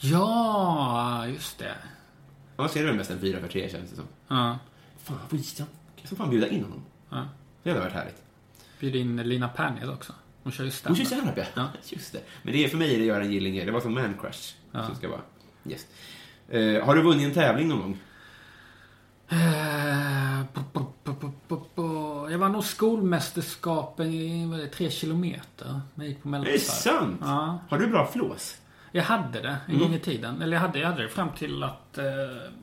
Ja, 0.00 1.26
just 1.28 1.58
det. 1.58 1.74
Han 2.56 2.68
ser 2.68 2.84
väl 2.86 2.94
mest 2.94 3.10
en 3.10 3.20
4 3.20 3.40
för 3.40 3.48
3 3.48 3.68
känns 3.70 3.90
det 3.90 3.96
som. 3.96 4.04
Ja. 4.28 4.58
Fan, 4.98 5.18
vad 5.30 5.40
jag 5.96 6.06
ska 6.06 6.16
fan 6.16 6.30
bjuda 6.30 6.48
in 6.48 6.62
honom. 6.62 6.82
ja. 7.10 7.28
Det 7.62 7.70
hade 7.70 7.80
varit 7.82 7.92
härligt. 7.92 8.22
Bjud 8.80 8.96
in 8.96 9.16
Lina 9.16 9.48
Pernil 9.48 9.90
också. 9.90 10.12
Hon 10.42 10.52
kör 10.52 10.64
ju 10.64 10.70
Hon 10.70 10.74
stand 10.76 10.96
kör 10.96 11.04
stand-up, 11.04 11.34
ja. 11.36 11.44
Ja. 11.54 11.68
Just 11.88 12.12
det. 12.12 12.20
Men 12.42 12.52
det 12.52 12.64
är 12.64 12.68
för 12.68 12.76
mig 12.76 12.94
är 12.94 12.98
det 12.98 13.04
Göran 13.04 13.32
Gillinger. 13.32 13.66
Det 13.66 13.72
var 13.72 13.80
som 13.80 13.94
Man 13.94 14.14
Crush. 14.20 14.54
Ja. 14.72 14.86
Som 14.86 14.94
ska 14.96 15.08
vara. 15.08 15.20
Yes. 15.68 15.86
Eh, 16.48 16.84
har 16.84 16.94
du 16.94 17.02
vunnit 17.02 17.26
en 17.26 17.34
tävling 17.34 17.68
någon 17.68 17.80
gång? 17.80 17.98
Eh. 19.28 20.40
Jag 22.30 22.38
var 22.38 22.48
nog 22.48 22.64
skolmästerskapen 22.64 24.06
i 24.14 24.46
det, 24.58 24.66
tre 24.66 24.90
kilometer. 24.90 25.80
jag 25.94 26.06
gick 26.06 26.22
på 26.22 26.28
Det 26.28 26.36
är 26.36 26.40
mellanstadiet. 26.40 26.62
sant! 26.62 27.18
Ja. 27.20 27.58
Har 27.68 27.78
du 27.78 27.86
bra 27.86 28.06
flås? 28.12 28.56
Jag 28.96 29.02
hade 29.04 29.40
det 29.40 29.48
en 29.66 29.74
Mm. 29.74 29.80
gång 29.80 29.94
i 29.94 29.98
tiden. 29.98 30.42
Eller 30.42 30.52
jag 30.52 30.60
hade, 30.60 30.78
jag 30.78 30.88
hade 30.88 31.02
det 31.02 31.08
fram 31.08 31.28
till 31.38 31.62
att... 31.62 31.98
Eh, 31.98 32.04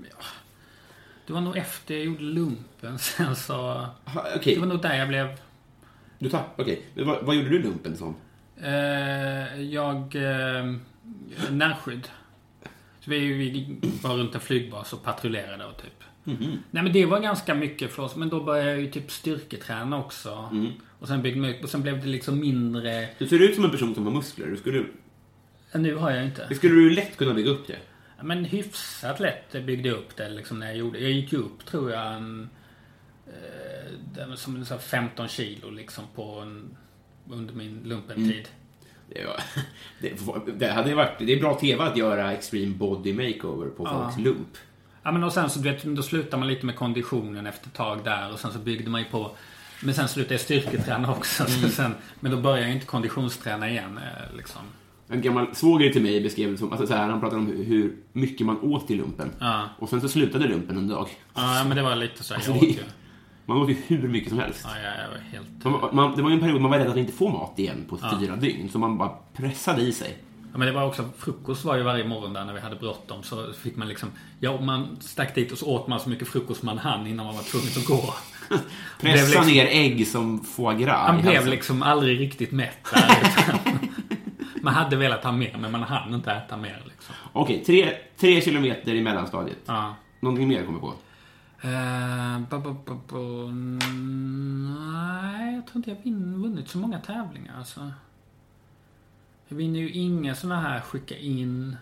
ja, 0.09 0.25
det 1.27 1.33
var 1.33 1.41
nog 1.41 1.57
efter 1.57 1.93
jag 1.95 2.03
gjorde 2.05 2.23
lumpen. 2.23 2.99
Sen 2.99 3.35
så... 3.35 3.85
Okej, 4.35 4.53
Det 4.55 4.59
var 4.59 4.67
nog 4.67 4.81
där 4.81 4.95
jag 4.95 5.07
blev... 5.07 5.37
du 6.19 6.29
tar. 6.29 6.43
Okej, 6.57 6.81
Men 6.93 7.07
vad, 7.07 7.23
vad 7.25 7.35
gjorde 7.35 7.49
du 7.49 7.59
lumpen 7.59 7.97
som? 7.97 8.15
Eh, 8.61 9.61
jag... 9.61 10.15
Eh, 10.15 10.73
närskydd. 11.51 12.07
Så 12.99 13.09
vi, 13.11 13.19
vi 13.19 13.77
var 14.03 14.15
runt 14.17 14.35
en 14.35 14.41
flygbas 14.41 14.93
och 14.93 15.03
patrullerade 15.03 15.65
och 15.65 15.77
typ. 15.77 16.03
Nej 16.71 16.83
men 16.83 16.93
det 16.93 17.05
var 17.05 17.19
ganska 17.19 17.53
mycket 17.55 17.91
för 17.91 18.03
oss. 18.03 18.15
Men 18.15 18.29
då 18.29 18.43
började 18.43 18.69
jag 18.71 18.79
ju 18.81 18.91
typ 18.91 19.11
styrketräna 19.11 19.97
också. 19.99 20.49
Och 20.99 21.07
sen 21.07 21.21
byggde 21.21 21.39
man 21.41 21.49
ut. 21.49 21.63
Och 21.63 21.69
sen 21.69 21.81
blev 21.81 22.01
det 22.01 22.07
liksom 22.07 22.39
mindre... 22.39 23.07
Du 23.17 23.27
ser 23.27 23.39
ut 23.41 23.55
som 23.55 23.65
en 23.65 23.71
person 23.71 23.95
som 23.95 24.05
har 24.05 24.13
muskler. 24.13 24.47
Du 24.47 24.57
skulle, 24.57 24.83
Nu 25.73 25.95
har 25.95 26.11
jag 26.11 26.25
inte. 26.25 26.45
det 26.49 26.55
skulle 26.55 26.75
du 26.75 26.89
lätt 26.89 27.17
kunna 27.17 27.33
bygga 27.33 27.49
upp 27.49 27.67
det. 27.67 27.77
Ja, 28.17 28.23
Men 28.23 28.45
hyfsat 28.45 29.19
lätt 29.19 29.51
byggde 29.65 29.89
jag 29.89 29.97
upp 29.97 30.15
det 30.15 30.29
liksom 30.29 30.59
när 30.59 30.67
jag 30.67 30.75
gjorde. 30.75 30.99
Jag 30.99 31.11
gick 31.11 31.33
ju 31.33 31.39
upp 31.39 31.65
tror 31.65 31.91
jag 31.91 32.13
en, 32.13 32.49
eh, 33.27 34.33
som 34.35 34.55
en 34.55 34.65
sån 34.65 34.77
här 34.77 34.81
15 34.83 35.27
kilo 35.27 35.69
liksom 35.69 36.03
på 36.15 36.39
en, 36.39 36.77
under 37.29 37.53
min 37.53 37.81
lumpentid. 37.85 38.47
Det, 39.13 39.25
var, 39.25 40.41
det, 40.45 40.51
det 40.51 40.71
hade 40.71 40.95
varit, 40.95 41.19
det 41.19 41.33
är 41.33 41.39
bra 41.39 41.59
TV 41.59 41.83
att 41.83 41.97
göra 41.97 42.33
extreme 42.33 42.75
body 42.75 43.13
makeover 43.13 43.67
på 43.69 43.85
folks 43.85 44.17
lump. 44.17 44.57
Ja 45.03 45.11
men 45.11 45.23
och 45.23 45.33
sen 45.33 45.49
så 45.49 45.61
vet, 45.61 45.83
då 45.83 46.03
slutar 46.03 46.37
man 46.37 46.47
lite 46.47 46.65
med 46.65 46.75
konditionen 46.75 47.47
efter 47.47 47.67
ett 47.67 47.73
tag 47.73 48.03
där 48.03 48.33
och 48.33 48.39
sen 48.39 48.51
så 48.53 48.59
byggde 48.59 48.89
man 48.89 49.01
ju 49.01 49.07
på 49.07 49.31
men 49.83 49.93
sen 49.95 50.07
slutade 50.07 50.33
jag 50.33 50.41
styrketräna 50.41 51.11
också. 51.11 51.45
Så 51.45 51.69
sen, 51.75 51.95
men 52.19 52.31
då 52.31 52.37
började 52.37 52.61
jag 52.61 52.71
inte 52.71 52.85
konditionsträna 52.85 53.69
igen. 53.69 53.97
eh, 53.97 54.35
Liksom. 54.37 54.61
En 55.11 55.21
gammal 55.21 55.55
svåger 55.55 55.89
till 55.93 56.01
mig 56.01 56.21
beskrev 56.21 56.51
det 56.51 56.57
som, 56.57 56.71
alltså 56.71 56.87
så 56.87 56.93
här, 56.93 57.09
han 57.09 57.19
pratade 57.19 57.41
om 57.41 57.47
hur- 57.47 57.63
hur 57.63 57.95
mycket 58.13 58.45
man 58.47 58.59
åt 58.61 58.91
i 58.91 58.95
lumpen. 58.95 59.31
Ja. 59.39 59.61
Och 59.79 59.89
sen 59.89 60.01
så 60.01 60.09
slutade 60.09 60.47
lumpen 60.47 60.77
en 60.77 60.87
dag. 60.87 61.07
Ja 61.33 61.63
men 61.67 61.77
det 61.77 61.83
var 61.83 61.95
lite 61.95 62.23
så. 62.23 62.33
här, 62.33 62.35
Alltså, 62.39 62.51
jag 62.51 62.57
åt 62.57 62.63
ju. 62.77 62.83
Man 63.45 63.57
åt 63.57 63.69
ju 63.69 63.75
hur 63.87 64.07
mycket 64.07 64.29
som 64.29 64.39
helst. 64.39 64.65
Ja, 64.69 64.69
jag, 64.81 65.07
var 65.09 65.17
helt... 65.31 65.81
Man, 65.81 65.95
man, 65.95 66.15
det 66.15 66.21
var 66.21 66.29
ju 66.29 66.33
en 66.33 66.39
period 66.39 66.61
man 66.61 66.71
var 66.71 66.77
rädd 66.77 66.87
att 66.87 66.97
inte 66.97 67.13
få 67.13 67.29
mat 67.29 67.59
igen 67.59 67.85
på 67.89 67.97
Ja. 68.01 68.17
fyra 68.19 68.35
dygn. 68.35 68.69
Så 68.69 68.79
man 68.79 68.97
bara 68.97 69.09
pressade 69.33 69.81
i 69.81 69.91
sig. 69.91 70.17
Ja, 70.51 70.57
men 70.57 70.67
det 70.67 70.73
var 70.73 70.85
också, 70.87 71.05
frukost 71.17 71.65
var 71.65 71.75
ju 71.77 71.83
varje 71.83 72.03
morgon 72.07 72.33
där 72.33 72.45
när 72.45 72.53
vi 72.53 72.59
hade 72.59 72.75
bråttom. 72.75 73.23
Så 73.23 73.53
fick 73.53 73.75
man 73.75 73.87
liksom, 73.87 74.09
ja 74.39 74.61
man 74.61 74.97
stack 75.01 75.35
dit 75.35 75.51
och 75.51 75.57
så 75.57 75.65
åt 75.67 75.87
man 75.87 75.99
så 75.99 76.09
mycket 76.09 76.27
frukost 76.27 76.63
man 76.63 76.77
hann 76.77 77.07
innan 77.07 77.25
man 77.25 77.35
var 77.35 77.43
tvungen 77.43 77.67
att 77.77 77.85
gå. 77.85 78.13
Pressa 79.01 79.25
liksom- 79.25 79.47
ner 79.47 79.65
ägg 79.65 80.07
som 80.07 80.39
foie 80.43 80.77
gras 80.77 81.07
Man 81.13 81.21
blev 81.21 81.47
liksom 81.47 81.83
aldrig 81.83 82.19
riktigt 82.19 82.51
mätt 82.51 82.87
där. 82.93 83.17
man 84.61 84.73
hade 84.73 84.95
velat 84.95 85.23
ha 85.23 85.31
mer, 85.31 85.57
men 85.57 85.71
man 85.71 85.83
hann 85.83 86.13
inte 86.13 86.31
äta 86.31 86.57
mer 86.57 86.81
liksom. 86.85 87.15
Okej, 87.33 87.63
tre, 87.63 87.93
tre 88.17 88.41
kilometer 88.41 88.93
i 88.95 89.01
mellanstadiet. 89.01 89.59
Ja. 89.65 89.95
Någonting 90.19 90.47
mer 90.47 90.65
kommer 90.65 90.79
på? 90.79 90.93
Eh, 91.63 92.39
ba, 92.49 92.59
ba, 92.59 92.75
ba, 92.85 92.99
ba, 93.07 93.51
nej, 94.71 95.55
jag 95.55 95.67
tror 95.67 95.75
inte 95.75 95.89
jag 95.89 96.13
vunnit 96.13 96.69
så 96.69 96.77
många 96.77 96.99
tävlingar 96.99 97.57
alltså. 97.57 97.91
Jag 99.47 99.57
vinner 99.57 99.79
ju 99.79 99.91
inga 99.91 100.35
såna 100.35 100.61
här 100.61 100.79
skicka 100.79 101.17
in... 101.17 101.75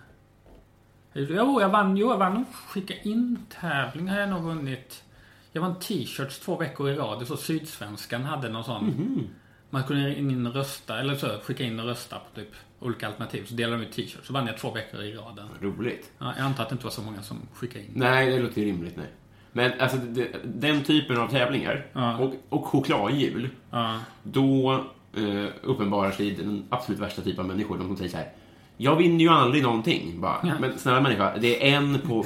Jo, 1.13 1.61
jag 1.61 1.69
vann, 1.69 1.97
jo, 1.97 2.09
jag 2.09 2.17
vann 2.17 2.33
nog 2.33 2.45
skicka 2.67 2.93
in-tävling 3.03 4.07
har 4.07 4.19
jag 4.19 4.29
nog 4.29 4.43
vunnit. 4.43 5.03
Jag 5.51 5.61
vann 5.61 5.79
t-shirts 5.79 6.39
två 6.39 6.57
veckor 6.57 6.89
i 6.89 6.95
rad. 6.95 7.27
Så 7.27 7.37
Sydsvenskan 7.37 8.23
hade 8.23 8.49
någon 8.49 8.63
sån. 8.63 9.29
Man 9.69 9.83
kunde 9.83 10.15
in 10.19 10.47
rösta, 10.47 10.99
eller 10.99 11.15
så 11.15 11.27
skicka 11.43 11.63
in 11.63 11.79
och 11.79 11.85
rösta 11.85 12.15
på 12.19 12.39
typ 12.39 12.49
olika 12.79 13.07
alternativ. 13.07 13.45
Så 13.45 13.53
delade 13.53 13.77
de 13.81 13.85
ut 13.87 13.91
t-shirts. 13.93 14.27
Så 14.27 14.33
vann 14.33 14.47
jag 14.47 14.57
två 14.57 14.71
veckor 14.71 15.01
i 15.01 15.13
raden. 15.13 15.47
Roligt. 15.61 16.11
Ja, 16.19 16.33
jag 16.37 16.45
antar 16.45 16.63
att 16.63 16.69
det 16.69 16.73
inte 16.73 16.85
var 16.85 16.91
så 16.91 17.01
många 17.01 17.21
som 17.21 17.37
skickade 17.53 17.79
in. 17.85 17.91
Nej, 17.95 18.31
det 18.31 18.39
låter 18.39 18.61
ju 18.61 18.67
rimligt. 18.67 18.97
Nej. 18.97 19.05
Men 19.51 19.79
alltså, 19.79 19.97
det, 19.97 20.27
den 20.45 20.83
typen 20.83 21.17
av 21.17 21.27
tävlingar 21.27 21.85
Ja. 21.93 22.17
och, 22.17 22.33
och 22.49 22.65
chokladhjul, 22.65 23.49
Ja. 23.71 23.99
då 24.23 24.73
eh, 25.17 25.45
uppenbarar 25.63 26.11
sig 26.11 26.31
den 26.31 26.65
absolut 26.69 27.01
värsta 27.01 27.21
typen 27.21 27.39
av 27.41 27.47
människor. 27.47 27.77
De 27.77 27.87
som 27.87 27.97
säger 27.97 28.11
så 28.11 28.17
här. 28.17 28.31
Jag 28.77 28.95
vinner 28.95 29.19
ju 29.19 29.29
aldrig 29.29 29.63
någonting. 29.63 30.21
Bara, 30.21 30.39
Ja. 30.43 30.53
Men 30.59 30.77
snälla 30.79 31.01
människa, 31.01 31.37
det 31.37 31.71
är 31.71 31.75
en 31.77 31.99
på 31.99 32.25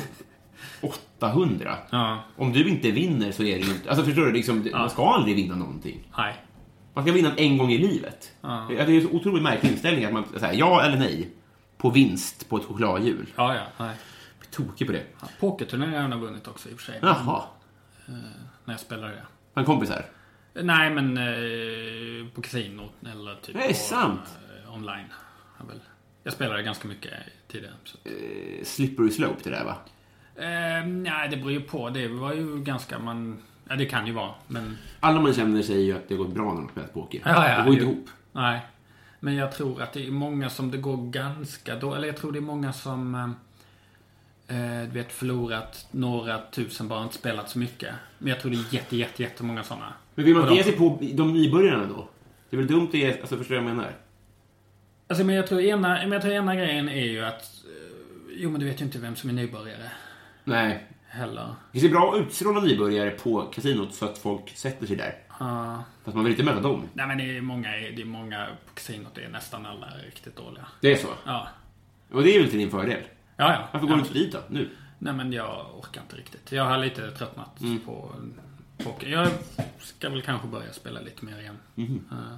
800. 0.81 1.77
Ja. 1.89 2.19
Om 2.35 2.53
du 2.53 2.69
inte 2.69 2.91
vinner 2.91 3.31
så 3.31 3.43
är 3.43 3.55
det 3.59 3.65
ju 3.65 3.71
inte... 3.73 3.89
Alltså 3.89 4.05
förstår 4.05 4.25
du? 4.25 4.31
Liksom, 4.31 4.67
Man 4.71 4.89
ska 4.89 5.05
aldrig 5.09 5.35
vinna 5.35 5.55
någonting. 5.55 6.07
Nej. 6.17 6.35
Man 6.93 7.03
ska 7.03 7.13
vinna 7.13 7.35
en 7.35 7.57
gång 7.57 7.71
i 7.71 7.77
livet. 7.77 8.31
Ja. 8.41 8.65
Det 8.69 8.79
är 8.79 8.89
en 8.89 9.07
otroligt 9.11 9.43
märklig 9.43 9.71
inställning 9.71 10.05
att 10.05 10.13
man 10.13 10.25
säger 10.39 10.59
ja 10.59 10.83
eller 10.83 10.97
nej 10.97 11.29
på 11.77 11.89
vinst 11.89 12.49
på 12.49 12.57
ett 12.57 12.65
chokladhjul. 12.65 13.25
Ja, 13.35 13.55
ja. 13.55 13.85
Nej. 13.85 13.95
Jag 14.39 14.47
är 14.47 14.51
tokig 14.51 14.87
på 14.87 14.93
det. 14.93 15.03
Ja, 15.21 15.27
Pokerturneringar 15.39 16.01
har 16.01 16.09
jag 16.09 16.17
vunnit 16.17 16.47
också 16.47 16.69
i 16.69 16.73
och 16.73 16.79
för 16.79 16.91
sig. 16.91 16.99
Jaha. 17.01 17.43
När 18.65 18.73
jag 18.73 18.79
spelade 18.79 19.13
det. 19.13 19.25
En 19.59 19.65
kompis 19.65 19.89
här. 19.89 20.05
Nej, 20.53 20.89
men 20.89 21.17
eh, 21.17 22.27
på 22.33 22.41
kasino 22.41 22.89
eller 23.13 23.35
typ 23.35 23.55
är 23.55 23.67
på, 23.67 23.73
sant. 23.73 24.37
Eh, 24.65 24.73
online. 24.73 25.05
Har 25.57 25.67
väl 25.67 25.79
Jag 26.23 26.33
spelade 26.33 26.63
ganska 26.63 26.87
mycket 26.87 27.13
tidigare. 27.47 27.73
Så. 27.83 27.97
Eh, 28.03 28.63
slippery 28.63 29.11
slope 29.11 29.39
det 29.43 29.49
där 29.49 29.65
va? 29.65 29.75
Eh, 30.35 30.85
nej, 30.87 31.29
det 31.29 31.37
beror 31.37 31.51
ju 31.51 31.61
på. 31.61 31.89
Det 31.89 32.07
var 32.07 32.33
ju 32.33 32.63
ganska... 32.63 32.99
Man, 32.99 33.41
ja, 33.69 33.75
det 33.75 33.85
kan 33.85 34.07
ju 34.07 34.13
vara. 34.13 34.31
Men... 34.47 34.77
Alla 34.99 35.21
man 35.21 35.33
känner 35.33 35.61
säger 35.61 35.81
ju 35.81 35.95
att 35.95 36.09
det 36.09 36.15
går 36.15 36.27
bra 36.27 36.53
när 36.53 36.61
de 36.61 36.69
spelar 36.69 36.87
poker. 36.87 37.21
Ja, 37.25 37.49
ja, 37.49 37.57
det 37.57 37.63
går 37.63 37.73
inte 37.73 37.85
jo. 37.85 37.91
ihop. 37.91 38.09
Nej. 38.31 38.61
Men 39.19 39.35
jag 39.35 39.51
tror 39.51 39.81
att 39.81 39.93
det 39.93 40.07
är 40.07 40.11
många 40.11 40.49
som 40.49 40.71
det 40.71 40.77
går 40.77 41.11
ganska 41.11 41.75
då. 41.75 41.95
Eller 41.95 42.07
jag 42.07 42.17
tror 42.17 42.31
det 42.31 42.39
är 42.39 42.41
många 42.41 42.73
som... 42.73 43.15
Eh, 44.47 44.81
du 44.81 44.99
vet, 44.99 45.11
förlorat 45.11 45.87
några 45.91 46.41
tusen, 46.51 46.87
bara 46.87 47.03
inte 47.03 47.15
spelat 47.15 47.49
så 47.49 47.59
mycket. 47.59 47.93
Men 48.17 48.29
jag 48.29 48.39
tror 48.39 48.51
det 48.51 48.57
är 48.57 48.73
jätte, 48.73 48.97
jätte, 48.97 49.23
jättemånga 49.23 49.63
sådana. 49.63 49.93
Men 50.15 50.25
vill 50.25 50.33
man 50.33 50.43
inte 50.43 50.55
ge 50.55 50.63
sig 50.63 50.73
på 50.73 50.99
de 51.13 51.33
nybörjarna 51.33 51.85
då? 51.85 52.07
Det 52.49 52.55
är 52.55 52.57
väl 52.57 52.67
dumt 52.67 52.87
att 52.87 52.93
ge... 52.93 53.19
Alltså 53.19 53.37
förstår 53.37 53.55
du 53.55 53.61
vad 53.61 53.69
jag 53.69 53.75
menar? 53.75 53.91
Alltså, 55.07 55.25
men 55.25 55.35
jag 55.35 55.47
tror 55.47 55.61
ena, 55.61 55.87
men 55.87 56.11
jag 56.11 56.21
tror 56.21 56.33
ena 56.33 56.55
grejen 56.55 56.89
är 56.89 57.05
ju 57.05 57.25
att... 57.25 57.41
Eh, 57.43 58.33
jo, 58.35 58.49
men 58.49 58.59
du 58.59 58.65
vet 58.65 58.81
ju 58.81 58.85
inte 58.85 58.99
vem 58.99 59.15
som 59.15 59.29
är 59.29 59.33
nybörjare. 59.33 59.91
Nej. 60.43 60.87
Heller. 61.13 61.55
Det 61.71 61.79
ser 61.79 61.89
bra 61.89 62.17
utstråla 62.17 62.61
nybörjare 62.61 63.09
på 63.11 63.41
kasinot 63.41 63.93
så 63.93 64.05
att 64.05 64.17
folk 64.17 64.49
sätter 64.57 64.87
sig 64.87 64.95
där. 64.95 65.15
Ja. 65.39 65.83
Fast 66.03 66.15
man 66.15 66.23
vill 66.23 66.33
inte 66.33 66.43
möta 66.43 66.61
dem. 66.61 66.83
nej, 66.93 67.07
men 67.07 67.17
det 67.17 67.37
är 67.37 67.41
många, 67.41 67.69
det 67.71 68.01
är 68.01 68.05
många 68.05 68.47
på 68.67 68.73
kasinot. 68.73 69.15
Det 69.15 69.23
är 69.23 69.29
nästan 69.29 69.65
alla 69.65 69.87
riktigt 70.05 70.35
dåliga. 70.35 70.65
Det 70.81 70.91
är 70.91 70.97
så? 70.97 71.07
Ja. 71.25 71.47
Och 72.11 72.23
det 72.23 72.29
är 72.29 72.37
ju 72.39 72.45
inte 72.45 72.57
din 72.57 72.71
fördel. 72.71 73.03
Ja, 73.37 73.53
ja. 73.53 73.67
Varför 73.71 73.87
går 73.87 73.97
ja. 73.97 74.01
du 74.03 74.07
inte 74.07 74.13
dit 74.19 74.31
då? 74.31 74.39
Nu? 74.49 74.69
Nej 74.99 75.13
men 75.13 75.33
jag 75.33 75.65
orkar 75.79 76.01
inte 76.01 76.15
riktigt. 76.15 76.51
Jag 76.51 76.65
har 76.65 76.77
lite 76.77 77.11
tröttnat 77.11 77.61
Mm. 77.61 77.79
på 77.79 78.11
poker. 78.77 79.07
Jag 79.07 79.29
ska 79.79 80.09
väl 80.09 80.21
kanske 80.21 80.47
börja 80.47 80.73
spela 80.73 81.01
lite 81.01 81.25
mer 81.25 81.39
igen. 81.39 81.57
Mhm. 81.75 82.05
Eh, 82.11 82.37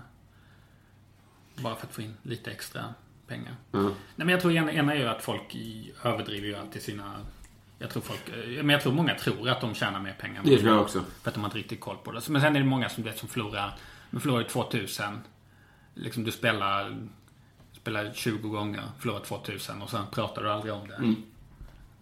bara 1.64 1.76
för 1.76 1.88
att 1.88 1.94
få 1.94 2.02
in 2.02 2.18
lite 2.24 2.52
extra 2.52 2.94
pengar. 3.28 3.56
Ja. 3.72 3.80
Nej 3.82 3.92
men 4.16 4.30
jag 4.30 4.42
tror 4.42 4.54
ena, 4.54 4.72
ena 4.72 4.94
är 4.94 4.98
ju 5.00 5.08
att 5.08 5.22
folk 5.22 5.56
överdriver 6.04 6.48
ju 6.48 6.56
alltid 6.56 6.82
sina... 6.82 7.14
Jag 7.80 7.90
tror 7.90 8.02
folk... 8.04 8.30
eh, 8.30 8.64
Men 8.64 8.70
jag 8.70 8.82
tror 8.82 8.94
många 8.94 9.16
tror 9.16 9.50
att 9.50 9.62
de 9.62 9.74
tjänar 9.76 10.00
mer 10.00 10.14
pengar. 10.20 10.42
Det 10.46 10.58
tror 10.60 10.72
jag 10.74 10.82
också. 10.82 11.04
För 11.22 11.30
att 11.30 11.34
de 11.36 11.40
har 11.40 11.48
inte 11.48 11.58
riktigt 11.58 11.80
koll 11.82 11.98
på 12.04 12.12
det. 12.12 12.30
Men 12.30 12.42
sen 12.42 12.56
är 12.56 12.60
det 12.60 12.66
många 12.66 12.90
som, 12.90 13.04
vet, 13.04 13.18
som 13.18 13.30
förlorar... 13.30 13.78
De 14.12 14.22
förlorar 14.22 14.42
ju 14.42 14.48
2000. 14.48 15.06
Liksom 15.94 16.24
du 16.24 16.32
spelar... 16.32 16.98
Spelar 17.74 18.12
20 18.14 18.50
gånger, 18.50 18.82
förlorar 19.00 19.20
2000 19.20 19.82
och 19.82 19.90
sen 19.90 20.04
pratar 20.12 20.44
du 20.44 20.52
aldrig 20.52 20.74
om 20.74 20.88
det. 20.88 20.96
Mm. 20.96 21.16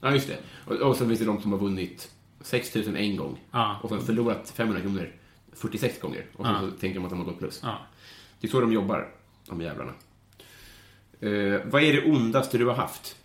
Ja, 0.01 0.11
just 0.11 0.27
det. 0.27 0.37
Och, 0.65 0.75
och 0.75 0.95
sen 0.95 1.07
finns 1.07 1.19
det 1.19 1.25
de 1.25 1.41
som 1.41 1.51
har 1.51 1.59
vunnit 1.59 2.11
6 2.41 2.75
000 2.75 2.95
en 2.95 3.15
gång. 3.17 3.39
Ja. 3.51 3.79
Och 3.83 3.89
sen 3.89 4.01
förlorat 4.01 4.49
500 4.55 4.81
kronor 4.81 5.11
46 5.53 5.99
gånger. 6.01 6.25
Och 6.35 6.45
sen 6.45 6.55
Ja. 6.55 6.61
så 6.61 6.71
tänker 6.71 6.95
de 6.99 7.03
att 7.05 7.09
de 7.09 7.19
har 7.19 7.25
gått 7.25 7.39
plus. 7.39 7.59
Ja. 7.63 7.77
Det 8.39 8.47
är 8.47 8.51
så 8.51 8.61
de 8.61 8.73
jobbar, 8.73 9.09
de 9.47 9.61
jävlarna. 9.61 9.93
Eh, 11.19 11.61
vad 11.65 11.83
är 11.83 11.93
det 11.93 12.05
ondaste 12.11 12.57
du 12.57 12.65
har 12.65 12.75
haft? 12.75 13.15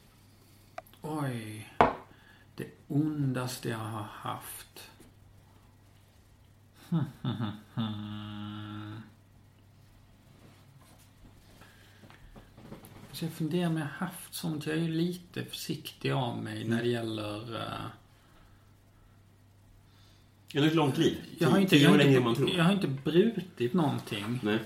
Oj. 1.03 1.68
Ondaste 2.89 3.69
jag 3.69 3.79
har 3.79 4.03
haft. 4.03 4.91
Så 13.13 13.25
jag 13.25 13.33
funderar 13.33 13.67
om 13.67 13.77
jag 13.77 13.85
har 13.85 14.07
haft 14.07 14.35
sånt. 14.35 14.67
Jag 14.67 14.77
är 14.77 14.81
ju 14.81 14.89
lite 14.89 15.45
försiktig 15.45 16.11
av 16.11 16.43
mig 16.43 16.65
när 16.69 16.83
det 16.83 16.89
gäller... 16.89 17.57
eh, 17.57 17.87
Jag 20.53 20.63
har 20.63 20.69
ett 20.69 20.75
långt 20.75 20.99
liv. 20.99 21.19
jag, 21.39 21.49
har 21.51 21.59
inte, 21.59 21.77
jag, 21.77 21.91
har 21.91 21.99
inte, 21.99 22.43
jag 22.57 22.65
har 22.65 22.73
inte 22.73 22.89
brutit 22.89 23.75
någonting. 23.75 24.41
Nej. 24.43 24.59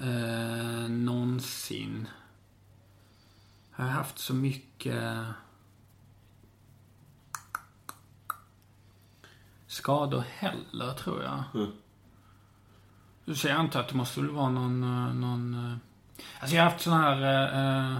Eh, 0.00 0.88
någonsin. 0.88 2.08
Har 3.70 3.84
jag 3.84 3.92
haft 3.92 4.18
så 4.18 4.34
mycket 4.34 5.02
skador 9.74 10.24
heller, 10.38 10.92
tror 10.92 11.22
jag. 11.22 11.42
Mm. 11.54 11.72
Så 13.36 13.48
jag 13.48 13.56
antar 13.56 13.80
att 13.80 13.88
det 13.88 13.94
måste 13.94 14.20
väl 14.20 14.30
vara 14.30 14.50
någon... 14.50 14.82
eh, 14.82 15.14
någon 15.14 15.54
eh, 15.54 15.76
alltså 16.40 16.56
jag 16.56 16.62
har 16.62 16.70
haft 16.70 16.84
sån 16.84 16.92
här... 16.92 17.22
eh, 17.22 17.96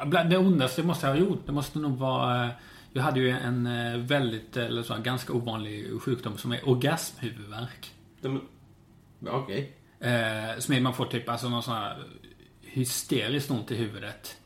eh, 0.00 0.28
det 0.28 0.38
ondaste 0.38 0.82
måste 0.82 1.06
jag 1.06 1.14
ha 1.14 1.20
gjort. 1.20 1.46
Det 1.46 1.52
måste 1.52 1.78
nog 1.78 1.98
vara... 1.98 2.50
jag 2.92 3.02
hade 3.02 3.20
ju 3.20 3.30
en 3.30 3.66
väldigt, 4.06 4.56
eller 4.56 4.82
så, 4.82 4.94
här, 4.94 5.00
ganska 5.00 5.32
ovanlig 5.32 6.02
sjukdom 6.02 6.38
som 6.38 6.52
är 6.52 6.68
orgasmhuvudvärk. 6.68 7.94
Okej. 9.26 9.76
Eh, 10.00 10.58
som 10.58 10.74
är 10.74 10.80
man 10.80 10.94
får 10.94 11.06
typ 11.06 11.28
alltså 11.28 11.48
någon 11.48 11.62
sån 11.62 11.74
här 11.74 12.04
hysteriskt 12.60 13.50
ont 13.50 13.70
i 13.70 13.76
huvudet. 13.76 14.36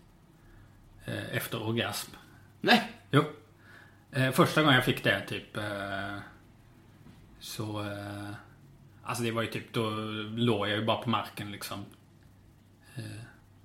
Eh, 1.05 1.37
efter 1.37 1.63
orgasm. 1.63 2.11
Nej! 2.61 2.93
Jo. 3.11 3.25
Eh, 4.13 4.31
första 4.31 4.63
gången 4.63 4.75
jag 4.75 4.85
fick 4.85 5.05
det 5.05 5.21
typ. 5.21 5.57
Eh, 5.57 6.17
så. 7.43 7.81
Eh, 7.81 8.31
alltså 9.03 9.25
det 9.25 9.31
var 9.31 9.43
ju 9.43 9.49
typ. 9.49 9.73
Då 9.73 9.91
låg 10.37 10.69
jag 10.69 10.79
ju 10.79 10.85
bara 10.85 10.97
på 11.03 11.11
marken 11.11 11.53
liksom. 11.53 11.85
Eh, 12.97 13.03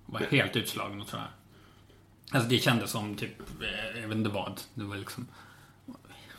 var 0.05 0.19
helt 0.19 0.55
utslagen 0.55 1.01
och 1.01 1.07
sådär. 1.07 1.27
Alltså 2.31 2.49
det 2.49 2.57
kändes 2.57 2.91
som 2.91 3.15
typ. 3.15 3.39
Eh, 3.61 4.01
jag 4.01 4.07
vet 4.07 4.17
inte 4.17 4.29
vad. 4.29 4.61
Det 4.73 4.83
var 4.83 4.95
liksom. 4.97 5.27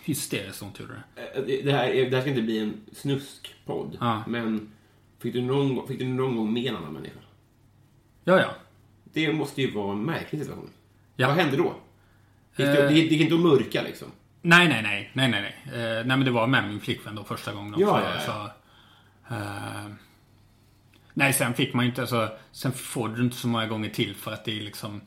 Hysteriskt 0.05 0.63
ont 0.63 0.81
gjorde 0.81 1.03
det. 1.15 1.23
Eh, 1.23 1.45
Det 1.47 1.63
det 1.63 1.73
här, 1.73 1.89
är- 1.89 2.11
det 2.11 2.17
här 2.17 2.21
ska 2.23 2.31
inte 2.31 2.43
bli 2.43 2.59
en 2.59 2.81
snuskpodd. 2.93 3.97
Ja. 4.01 4.23
Men 4.27 4.73
fick 5.19 5.33
du, 5.33 5.43
någon, 5.43 5.89
fick 5.89 5.99
du 5.99 6.05
någon 6.09 6.37
gång 6.37 6.53
med 6.53 6.67
en 6.67 6.77
annan 6.77 6.93
människa? 6.93 7.19
Ja, 8.25 8.41
ja. 8.41 8.51
Det 9.05 9.33
måste 9.33 9.63
ju 9.63 9.71
vara 9.75 9.93
en 9.93 10.03
märklig 10.03 10.41
situation. 10.41 10.71
Ja. 11.17 11.29
Vad 11.29 11.37
hände 11.37 11.57
då? 11.57 11.75
Gick 12.57 12.67
Eh. 12.69 12.75
det, 12.75 12.93
gick 12.95 13.21
inte 13.21 13.35
att 13.35 13.41
mörka 13.41 13.83
liksom? 13.83 14.09
Nej, 14.43 14.69
nej, 14.69 14.83
nej. 14.83 15.11
Nej, 15.13 15.29
nej, 15.29 15.41
nej. 15.43 15.81
Eh, 15.81 15.95
nej, 16.07 16.17
men 16.17 16.25
det 16.25 16.31
var 16.31 16.47
med 16.47 16.69
min 16.69 16.81
flickvän 16.81 17.15
då 17.15 17.25
första 17.25 17.53
gången 17.53 17.75
också. 17.75 17.87
Ja, 17.87 18.01
ja, 18.03 18.11
ja. 18.15 18.51
Så, 19.29 19.35
eh, 19.35 19.91
nej, 21.15 21.33
sen 21.33 21.55
fick 21.55 21.75
man 21.75 21.85
ju 21.85 21.89
inte, 21.89 22.01
alltså, 22.01 22.29
sen 22.53 22.73
får 22.73 23.09
du 23.09 23.23
inte 23.23 23.37
så 23.37 23.49
många 23.49 23.67
gånger 23.67 23.91
till 23.91 24.15
för 24.15 24.33
att 24.33 24.45
det 24.45 24.59
är 24.59 24.63
liksom, 24.65 25.01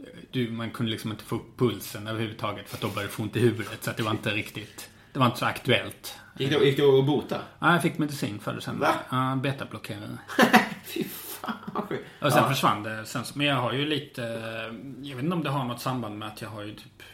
eh, 0.00 0.06
du, 0.30 0.50
man 0.50 0.70
kunde 0.70 0.92
liksom 0.92 1.10
inte 1.10 1.24
få 1.24 1.36
upp 1.36 1.58
pulsen 1.58 2.06
överhuvudtaget 2.06 2.68
för 2.68 2.76
att 2.76 2.80
då 2.82 2.88
började 2.88 3.06
du 3.08 3.12
få 3.12 3.22
ont 3.22 3.36
i 3.36 3.40
huvudet. 3.40 3.84
Så 3.84 3.90
att 3.90 3.96
det 3.96 4.02
var 4.02 4.10
inte 4.10 4.30
riktigt, 4.30 4.90
det 5.12 5.18
var 5.18 5.26
inte 5.26 5.38
så 5.38 5.46
aktuellt. 5.46 6.18
Gick 6.38 6.50
det, 6.50 6.64
gick 6.64 6.76
det 6.76 6.82
att 6.98 7.06
bota? 7.06 7.40
Ja, 7.58 7.72
jag 7.72 7.82
fick 7.82 7.98
medicin 7.98 8.38
för 8.40 8.52
det 8.54 8.60
sen. 8.60 8.78
Va? 8.78 8.94
Ja, 9.10 9.36
betablockerare. 9.42 10.18
Fy 10.84 11.04
fan. 11.04 11.52
Och 12.20 12.32
sen 12.32 12.42
Ja. 12.42 12.48
försvann 12.48 12.82
det. 12.82 13.06
Sen, 13.06 13.24
men 13.34 13.46
jag 13.46 13.56
har 13.56 13.72
ju 13.72 13.86
lite, 13.86 14.22
jag 15.02 15.16
vet 15.16 15.24
inte 15.24 15.34
om 15.36 15.42
det 15.42 15.50
har 15.50 15.64
något 15.64 15.80
samband 15.80 16.18
med 16.18 16.28
att 16.28 16.42
jag 16.42 16.48
har 16.48 16.62
ju 16.62 16.74
typ, 16.74 17.00
eh, 17.00 17.06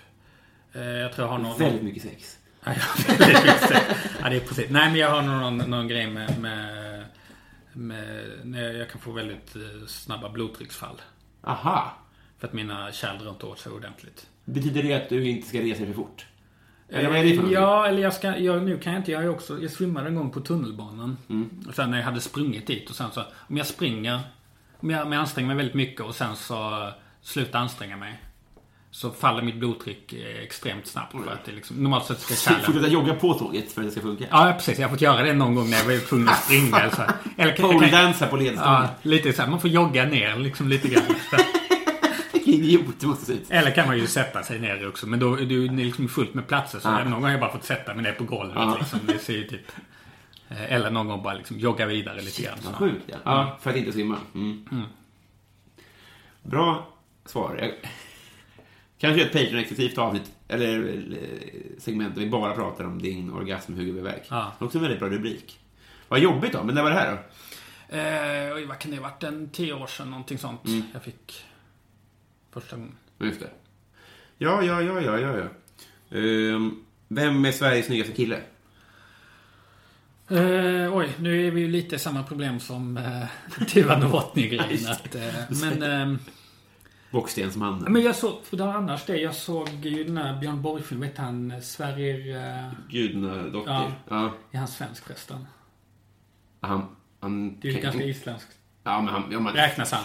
jag 0.73 1.12
tror 1.12 1.27
jag 1.27 1.33
har 1.33 1.39
någon... 1.39 1.59
Väldigt 1.59 1.83
mycket 1.83 2.03
sex. 2.03 2.39
Ja, 2.64 2.73
det 3.18 3.25
är 3.25 3.59
precis. 3.59 3.77
ja, 4.23 4.29
det 4.29 4.37
är 4.37 4.41
precis. 4.41 4.70
Nej, 4.70 4.91
men 4.91 4.97
jag 4.97 5.11
har 5.11 5.23
någon, 5.23 5.59
någon 5.59 5.89
grej 5.89 6.11
med, 6.11 6.41
med, 6.41 7.05
med 8.45 8.77
jag 8.77 8.91
kan 8.91 9.01
få 9.01 9.12
väldigt 9.12 9.57
eh, 9.57 9.87
snabba 9.87 10.29
blodtrycksfall. 10.29 11.01
Aha. 11.45 11.93
För 12.39 12.47
att 12.47 12.53
mina 12.53 12.93
kärl 12.93 13.18
drar 13.18 13.31
inte 13.31 13.47
åt 13.47 13.59
sig 13.59 13.73
ordentligt. 13.73 14.27
Betyder 14.45 14.83
det 14.83 14.95
att 14.95 15.09
du 15.09 15.29
inte 15.29 15.49
ska 15.49 15.61
resa 15.61 15.87
för 15.87 15.93
fort? 15.93 16.27
Eller 16.89 17.09
vad 17.09 17.18
är 17.18 17.23
det 17.23 17.29
för 17.29 17.37
någonting? 17.37 17.55
Ja, 17.55 17.87
eller 17.87 18.03
jag 18.03 18.14
ska, 18.14 18.39
jag, 18.39 18.62
nu 18.62 18.79
kan 18.79 18.93
jag 18.93 19.01
inte, 19.01 19.12
jag 19.12 19.31
också, 19.31 19.62
jag 19.62 19.70
svimmade 19.70 20.09
en 20.09 20.14
gång 20.14 20.31
på 20.31 20.41
tunnelbanan. 20.41 21.16
Mm. 21.31 21.51
Sen 21.75 21.91
när 21.91 21.99
jag 21.99 22.05
hade 22.05 22.20
sprungit 22.20 22.66
dit 22.66 22.91
och 22.91 22.97
sen 22.97 23.11
så, 23.11 23.23
om 23.37 23.57
jag 23.57 23.66
springer, 23.66 24.20
om 24.81 24.91
jag, 24.91 25.07
om 25.07 25.12
jag 25.12 25.20
anstränger 25.20 25.47
mig 25.47 25.57
väldigt 25.57 25.75
mycket 25.75 26.01
och 26.01 26.14
sen 26.14 26.37
så 26.37 26.91
slutar 27.23 27.59
anstränga 27.59 27.97
mig. 27.97 28.20
Så 28.95 29.11
faller 29.11 29.43
mitt 29.43 29.55
blodtryck 29.57 30.12
eh, 30.12 30.43
extremt 30.43 30.86
snabbt 30.86 31.12
för 31.12 31.32
att 31.32 31.45
det 31.45 31.53
liksom, 31.53 31.76
normalt 31.76 32.07
sett 32.07 32.20
ska 32.20 32.34
kärlen... 32.34 32.64
Fortsätta 32.64 32.88
jogga 32.88 33.14
på 33.14 33.34
tåget 33.34 33.72
för 33.72 33.80
att 33.80 33.86
det 33.86 33.90
ska 33.93 34.01
funka? 34.01 34.24
Ja, 34.30 34.53
precis. 34.57 34.78
Jag 34.78 34.88
har 34.88 34.90
fått 34.95 35.01
göra 35.01 35.22
det 35.22 35.32
någon 35.32 35.55
gång 35.55 35.70
när 35.70 35.78
jag 35.78 35.84
var 35.84 36.07
tvungen 36.07 36.28
att 36.28 36.45
springa. 36.45 36.78
Eller, 36.80 36.90
så. 36.90 37.03
här. 37.03 37.12
eller 37.36 37.53
Poledansa 37.57 38.26
på 38.26 38.36
ledstången. 38.36 38.72
ja, 38.82 38.88
lite 39.03 39.32
så 39.32 39.43
här, 39.43 39.51
Man 39.51 39.61
får 39.61 39.70
jogga 39.70 40.05
ner 40.05 40.36
liksom 40.36 40.68
lite 40.68 40.88
grann. 40.88 41.03
Idiot. 42.45 43.05
Eller 43.49 43.70
kan 43.70 43.86
man 43.86 43.99
ju 43.99 44.07
sätta 44.07 44.43
sig 44.43 44.59
ner 44.59 44.88
också. 44.88 45.07
Men 45.07 45.18
då 45.20 45.34
är 45.34 45.45
det 45.45 45.55
ju 45.55 45.76
liksom 45.76 46.09
fullt 46.09 46.34
med 46.34 46.47
platser. 46.49 46.78
Så 46.78 46.88
Ja. 46.88 47.05
någon 47.05 47.12
gång 47.12 47.22
har 47.22 47.30
jag 47.30 47.40
bara 47.40 47.53
fått 47.53 47.64
sätta 47.64 47.95
mig 47.95 48.03
ner 48.03 48.12
på 48.12 48.24
golvet. 48.24 48.55
Ja. 48.57 48.76
Liksom. 48.80 48.99
Det 49.07 49.18
ser 49.18 49.32
ju 49.32 49.47
typ... 49.47 49.72
eh, 50.49 50.72
Eller 50.72 50.90
någon 50.90 51.09
gång 51.09 51.22
bara 51.22 51.34
liksom 51.34 51.59
jogga 51.59 51.86
vidare 51.86 52.20
lite 52.22 52.43
grann. 52.43 52.59
Vad 52.64 52.74
sjukt 52.74 53.03
ja. 53.07 53.16
ja. 53.24 53.59
För 53.62 53.70
att 53.70 53.76
inte 53.76 53.93
simma. 53.93 54.16
Mm. 54.34 54.64
Bra 56.43 56.88
svar. 57.26 57.57
Jag... 57.61 57.70
Kanske 59.03 59.23
ett 59.23 59.33
Patreon-exklusivt 59.33 59.99
avsnitt, 59.99 60.33
eller 60.49 60.89
eh, 60.89 61.79
segment 61.79 62.15
där 62.15 62.23
vi 62.23 62.31
bara 62.31 62.55
pratar 62.55 62.85
om 62.85 63.03
din 63.03 63.31
orgasmhuvudvärk. 63.33 64.27
Ja. 64.29 64.53
Också 64.59 64.79
en 64.79 64.83
väldigt 64.83 65.01
bra 65.01 65.09
rubrik. 65.09 65.61
Vad 66.09 66.21
jobbigt 66.21 66.53
då, 66.53 66.63
men 66.65 66.75
när 66.75 66.83
var 66.83 66.91
det 66.91 66.97
här 66.97 67.11
då? 67.13 67.19
Eh, 67.97 68.69
vad 68.69 68.79
kan 68.79 68.91
det 68.91 68.97
ha 68.97 69.03
varit? 69.03 69.23
En 69.23 69.49
tio 69.51 69.73
år 69.73 69.87
sedan, 69.87 70.11
någonting 70.11 70.39
sånt. 70.39 70.67
Mm. 70.67 70.83
Jag 70.93 71.03
fick 71.03 71.45
första 72.53 72.77
gången. 72.77 72.95
Just 73.19 73.41
det. 73.41 73.51
Ja, 74.39 74.63
ja, 74.63 74.83
ja, 74.83 75.01
ja, 75.01 75.19
ja. 75.19 75.37
ja. 75.39 75.49
Ehm, 76.19 76.85
vem 77.09 77.45
är 77.45 77.53
Sveriges 77.53 77.87
snyggaste 77.87 78.13
kille? 78.13 78.37
Eh, 80.29 80.97
oj, 80.97 81.15
nu 81.19 81.47
är 81.47 81.51
vi 81.51 81.61
ju 81.61 81.69
lite 81.69 81.97
i 81.97 81.99
samma 81.99 82.23
problem 82.23 82.61
som 82.61 82.97
eh, 82.97 83.65
Tuva 83.67 83.99
Novotny-grejen. 83.99 84.87
eh, 85.15 85.61
men... 85.61 85.83
ehm, 85.83 86.19
Bockstensmannen. 87.13 87.93
Men 87.93 88.03
jag 88.03 88.17
såg, 88.17 88.45
för 88.45 88.57
det 88.57 88.63
var 88.67 88.75
annars 88.75 89.05
det, 89.07 89.17
jag 89.17 89.35
såg 89.35 89.69
ju 89.83 90.05
den 90.05 90.17
här 90.17 90.41
Björn 90.41 90.63
Borg-filmen, 90.63 91.09
vet 91.09 91.19
han, 91.19 91.53
Sverrir... 91.63 92.37
Uh, 92.37 92.73
Gudadotter. 92.89 93.71
Ja. 93.73 93.91
Ja. 94.09 94.33
är 94.53 94.59
han 94.59 94.69
svensk 94.69 95.05
förresten? 95.07 95.47
Han... 96.61 96.87
han 97.21 97.61
Det 97.61 97.69
är 97.69 97.73
ju 97.73 97.75
kan- 97.75 97.83
ganska 97.83 98.03
isländskt. 98.05 98.51
Ja, 98.85 99.01
men 99.01 99.15
han... 99.15 99.23
Ja, 99.31 99.41
men, 99.41 99.53
Räknas 99.55 99.93
han? 99.93 100.05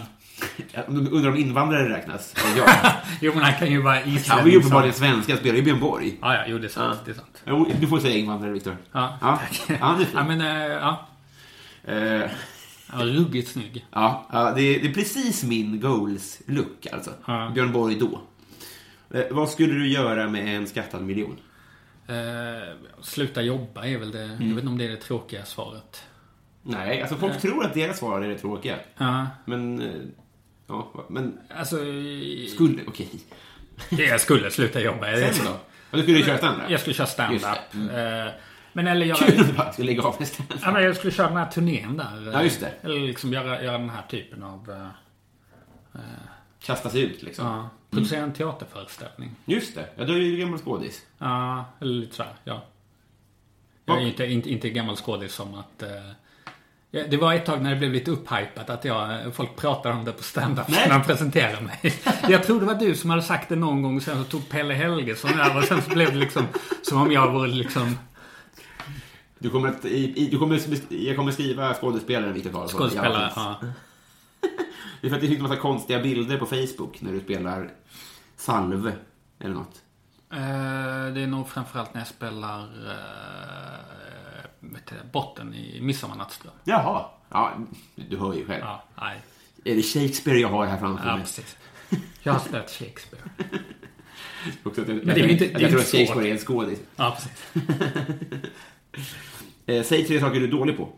jag 0.72 0.84
undrar 0.90 1.32
om 1.32 1.38
invandrare 1.38 1.90
räknas? 1.98 2.34
Ja. 2.58 2.92
Jo, 3.22 3.32
men 3.36 3.44
han 3.44 3.54
kan 3.54 3.68
ju 3.72 3.82
vara 3.82 4.00
islänning. 4.02 4.24
Han 4.30 4.44
var 4.44 4.50
ju 4.52 4.58
uppenbarligen 4.58 4.94
svensk. 4.94 5.30
Han 5.30 5.38
spelar 5.40 5.56
ju 5.56 5.62
Björn 5.62 5.80
Borg. 5.80 6.18
Ja, 6.22 6.34
ja, 6.36 6.44
jo, 6.48 6.58
det 6.58 6.68
är 6.68 6.70
sant. 6.70 6.96
Ja. 7.00 7.04
Det 7.06 7.12
är 7.12 7.16
sant. 7.16 7.44
Jo, 7.46 7.72
du 7.82 7.88
får 7.88 8.00
säga 8.00 8.18
invandrare, 8.18 8.52
Viktor. 8.52 8.78
Ja, 8.92 9.18
Ja. 9.22 9.38
tack. 9.38 9.80
Ja, 9.80 10.00
ja, 10.14 10.24
men, 10.24 10.42
eh, 10.42 10.48
ja. 10.68 11.08
Eh, 11.84 12.30
Var 12.94 13.06
ruggigt 13.06 13.50
snygg. 13.52 13.86
ja, 13.92 14.28
ja 14.32 14.52
det, 14.56 14.62
är, 14.62 14.80
det 14.82 14.88
är 14.88 14.94
precis 14.94 15.44
min 15.44 15.82
goals-look, 15.82 16.88
alltså. 16.94 17.12
Ja. 17.26 17.52
Björn 17.54 17.72
Borg 17.72 17.96
då. 18.00 18.22
Eh, 19.18 19.24
vad 19.32 19.50
skulle 19.50 19.74
du 19.74 19.88
göra 19.88 20.30
med 20.30 20.56
en 20.58 20.68
skattad 20.68 21.02
miljon? 21.04 21.40
Eh, 22.08 22.76
sluta 23.02 23.42
jobba 23.42 23.86
är 23.86 23.98
väl 23.98 24.12
det, 24.12 24.20
jag 24.22 24.28
vet 24.38 24.42
inte 24.50 24.68
om 24.68 24.78
det 24.78 24.86
är 24.86 24.90
det 24.90 24.98
tråkiga 24.98 25.46
svaret. 25.46 26.04
Nej, 26.64 27.02
alltså 27.02 27.16
folk 27.18 27.42
tror 27.42 27.66
att 27.66 27.74
deras 27.74 27.98
svar 28.00 28.22
är 28.22 28.30
det 28.30 28.38
tråkiga. 28.38 28.76
Ja, 28.98 29.28
Men... 29.46 29.82
eh, 29.82 29.92
Ja, 30.70 31.06
men... 31.10 31.38
alltså... 31.58 31.76
Skulle... 32.56 32.82
Okej. 32.88 33.10
Det 33.90 34.04
jag 34.04 34.22
skulle 34.22 34.52
sluta 34.52 34.82
jobba. 34.82 35.06
Sen 35.06 35.46
då? 35.46 35.52
Ja, 35.92 35.98
du 35.98 36.04
skulle 36.04 36.24
köra 36.24 36.38
standup? 36.38 36.70
Jag 36.70 36.80
skulle 36.80 36.94
köra 36.94 37.08
stand-up. 37.08 37.42
det. 37.72 38.34
Eh, 38.78 38.84
Men 38.84 38.88
eller 38.88 39.06
göra... 39.06 39.18
Kul 39.18 39.40
om 39.60 39.66
du 39.78 39.84
lägga 39.84 40.02
av 40.04 40.12
stand 40.12 40.54
Ja, 40.64 40.72
men 40.72 40.84
jag 40.84 40.96
skulle 40.96 41.14
köra 41.14 41.28
den 41.28 41.38
här 41.38 41.46
turnén 41.52 41.98
där. 41.98 42.32
Ja, 42.34 42.44
just 42.44 42.60
det. 42.62 42.72
Eller 42.82 43.00
liksom 43.00 43.34
göra, 43.34 43.64
göra 43.64 43.78
den 43.78 43.90
här 43.90 44.04
typen 44.10 44.44
av... 44.44 44.72
eh, 45.94 46.02
Kasta 46.60 46.90
sig 46.90 47.02
ut, 47.02 47.24
liksom. 47.24 47.46
Ja, 47.46 47.70
producera 47.90 48.24
en 48.24 48.34
teaterföreställning. 48.34 49.36
Just 49.46 49.76
det. 49.76 49.86
Ja, 49.96 50.04
du 50.06 50.14
är 50.16 50.20
ju 50.22 50.38
gammal 50.38 50.60
skådis. 50.60 51.02
Ja, 51.18 51.66
eller 51.82 51.94
lite 51.94 52.16
sådär, 52.16 52.32
ja. 52.44 52.64
Jag 53.86 53.96
är 53.98 54.02
Och- 54.02 54.08
inte, 54.08 54.26
inte, 54.26 54.50
inte 54.52 54.70
gammal 54.70 54.96
skådis 54.96 55.34
som 55.34 55.54
att... 55.54 55.84
eh, 55.84 55.90
det 57.10 57.18
var 57.18 57.34
ett 57.34 57.46
tag 57.46 57.62
när 57.62 57.70
det 57.70 57.76
blev 57.76 57.92
lite 57.92 58.12
upphypat 58.12 58.70
att 58.70 58.86
jag, 58.86 59.36
folk 59.36 59.56
pratade 59.56 59.96
om 59.96 60.06
det 60.06 60.12
på 60.12 60.24
stand-up 60.24 60.68
när 60.68 60.90
de 60.90 61.04
presenterade 61.04 61.62
mig. 61.62 61.94
Jag 62.30 62.44
tror 62.44 62.60
det 62.60 62.66
var 62.66 62.76
du 62.76 62.96
som 62.96 63.10
hade 63.10 63.22
sagt 63.22 63.50
det 63.50 63.56
någon 63.56 63.82
gång, 63.82 64.02
sen 64.02 64.24
så 64.24 64.30
tog 64.30 64.50
Pelle 64.50 64.74
Helgesson 64.74 65.40
över 65.40 65.58
och 65.58 65.64
sen 65.64 65.82
så 65.82 65.90
blev 65.90 66.12
det 66.12 66.18
liksom 66.18 66.44
som 66.84 67.02
om 67.02 67.12
jag 67.12 67.32
vore 67.32 67.48
liksom 67.48 67.98
Du 69.40 69.50
kommer 69.50 69.70
att, 69.70 69.86
i, 69.86 70.28
du 70.32 70.40
kommer, 70.40 70.60
jag 70.94 71.16
kommer 71.16 71.32
skriva 71.32 71.74
skådespelare 71.74 72.32
Viktor 72.32 72.52
Karlsson. 72.52 72.80
skådespelare. 72.80 73.32
Ja. 73.36 73.60
Det 75.02 75.08
är 75.08 75.10
för 75.10 75.16
att 75.16 75.22
det 75.22 75.28
finns 75.28 75.38
en 75.40 75.44
massa 75.44 75.56
konstiga 75.62 76.00
bilder 76.00 76.38
på 76.38 76.46
Facebook 76.46 77.02
när 77.02 77.12
du 77.12 77.20
spelar 77.20 77.72
salve 78.36 78.94
eller 79.40 79.54
något. 79.56 79.82
Eh, 80.32 81.14
det 81.14 81.22
är 81.22 81.28
nog 81.28 81.50
framförallt 81.50 81.94
när 81.94 82.02
jag 82.02 82.08
spelar 82.08 82.62
uh, 82.64 82.96
vet 84.60 84.86
du, 84.86 84.96
botten 85.12 85.54
i 85.54 85.82
Midsommarnattsdröm. 85.82 86.54
Jaha. 86.64 87.06
Ja, 87.30 87.54
du 87.96 88.18
hör 88.18 88.34
ju 88.34 88.46
själv. 88.46 88.62
Ja, 88.64 88.84
nej. 89.02 89.22
Är 89.64 89.76
det 89.76 89.82
Shakespeare 89.82 90.40
jag 90.40 90.50
har 90.50 90.66
här 90.66 90.78
framför 90.78 91.06
Ja, 91.08 91.16
mig? 91.16 91.24
precis. 91.24 91.58
Jag 92.24 92.34
har 92.34 92.40
spelat 92.40 92.70
Shakespeare. 92.72 93.24
Också 94.64 94.82
att 94.82 94.88
jag, 94.88 95.06
det 95.06 95.12
är 95.12 95.28
inte- 95.28 95.46
jag, 95.46 95.54
det 95.54 95.60
är 95.60 95.62
jag 95.62 95.70
tror 95.72 95.82
inte 95.82 95.82
att 95.82 95.88
Shakespeare 95.88 96.28
är 96.28 96.32
en 96.32 96.38
skådis. 96.38 96.80
Ja, 96.96 97.18
precis. 97.18 97.54
Eh, 99.70 99.84
säg 99.84 100.06
tre 100.06 100.20
saker 100.20 100.40
du 100.40 100.46
är 100.46 100.52
dålig 100.52 100.78
på. 100.78 100.90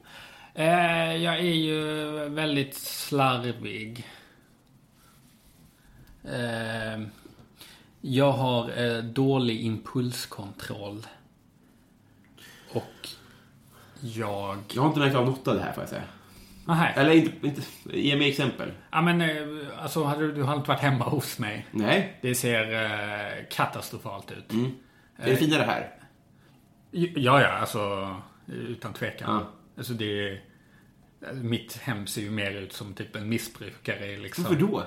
Eh, 0.53 1.15
jag 1.15 1.39
är 1.39 1.53
ju 1.53 1.81
väldigt 2.29 2.75
slarvig. 2.75 4.07
Eh, 6.23 7.01
jag 8.01 8.31
har 8.31 9.01
dålig 9.01 9.61
impulskontroll. 9.61 11.07
Och 12.71 13.09
jag... 14.01 14.57
Jag 14.73 14.81
har 14.81 14.87
inte 14.87 14.99
märkt 14.99 15.15
av 15.15 15.25
något 15.25 15.47
av 15.47 15.55
det 15.55 15.61
här 15.61 15.73
får 15.73 15.83
jag 15.83 15.89
säga. 15.89 16.03
Nähä. 16.65 16.93
Eller 16.93 17.11
inte, 17.11 17.47
inte 17.47 17.61
ge 17.93 18.15
mig 18.15 18.29
exempel. 18.29 18.71
Ja 18.91 19.01
men 19.01 19.23
alltså, 19.81 20.03
hade 20.03 20.31
du, 20.31 20.43
har 20.43 20.55
inte 20.55 20.69
varit 20.69 20.81
hemma 20.81 21.05
hos 21.05 21.39
mig. 21.39 21.65
Nej. 21.71 22.17
Det 22.21 22.35
ser 22.35 22.83
eh, 22.83 23.45
katastrofalt 23.49 24.31
ut. 24.31 24.51
Mm. 24.51 24.71
Är 25.17 25.29
det 25.29 25.37
finare 25.37 25.63
här? 25.63 25.98
Ja, 26.91 27.41
ja, 27.41 27.47
alltså 27.47 28.15
utan 28.47 28.93
tvekan. 28.93 29.35
Ja. 29.35 29.49
Alltså 29.77 29.93
det... 29.93 30.39
Mitt 31.33 31.77
hem 31.77 32.07
ser 32.07 32.21
ju 32.21 32.31
mer 32.31 32.51
ut 32.51 32.73
som 32.73 32.93
typ 32.93 33.15
en 33.15 33.29
missbrukare 33.29 34.17
liksom. 34.17 34.43
Varför 34.43 34.59
då? 34.59 34.83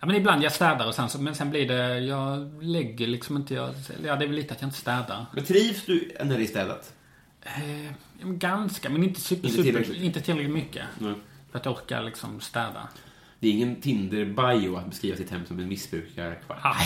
Ja, 0.00 0.06
men 0.06 0.16
ibland 0.16 0.42
jag 0.42 0.52
städar 0.52 0.86
och 0.86 0.94
sen 0.94 1.08
så, 1.08 1.20
men 1.22 1.34
sen 1.34 1.50
blir 1.50 1.68
det, 1.68 1.98
jag 1.98 2.62
lägger 2.62 3.06
liksom 3.06 3.36
inte, 3.36 3.54
jag, 3.54 3.74
ja 4.04 4.16
det 4.16 4.24
är 4.24 4.28
väl 4.28 4.36
lite 4.36 4.54
att 4.54 4.60
jag 4.60 4.68
inte 4.68 4.78
städar. 4.78 5.26
Men 5.34 5.44
trivs 5.44 5.86
du 5.86 6.12
när 6.24 6.38
det 6.38 6.44
är 6.44 6.46
städat? 6.46 6.94
Eh, 7.42 7.92
ganska, 8.24 8.90
men 8.90 9.02
inte 9.02 9.20
super, 9.20 9.48
Inte 9.48 9.56
super, 9.56 9.70
tillräckligt. 9.70 10.02
inte 10.02 10.20
tillräckligt 10.20 10.54
mycket. 10.54 10.84
Nej. 10.98 11.14
För 11.50 11.58
att 11.58 11.66
orka 11.66 12.00
liksom 12.00 12.40
städa. 12.40 12.88
Det 13.38 13.48
är 13.48 13.52
ingen 13.52 13.80
Tinder-bio 13.80 14.76
att 14.76 14.86
beskriva 14.90 15.16
sitt 15.16 15.30
hem 15.30 15.46
som 15.46 15.58
en 15.58 15.68
missbrukarkvart. 15.68 16.62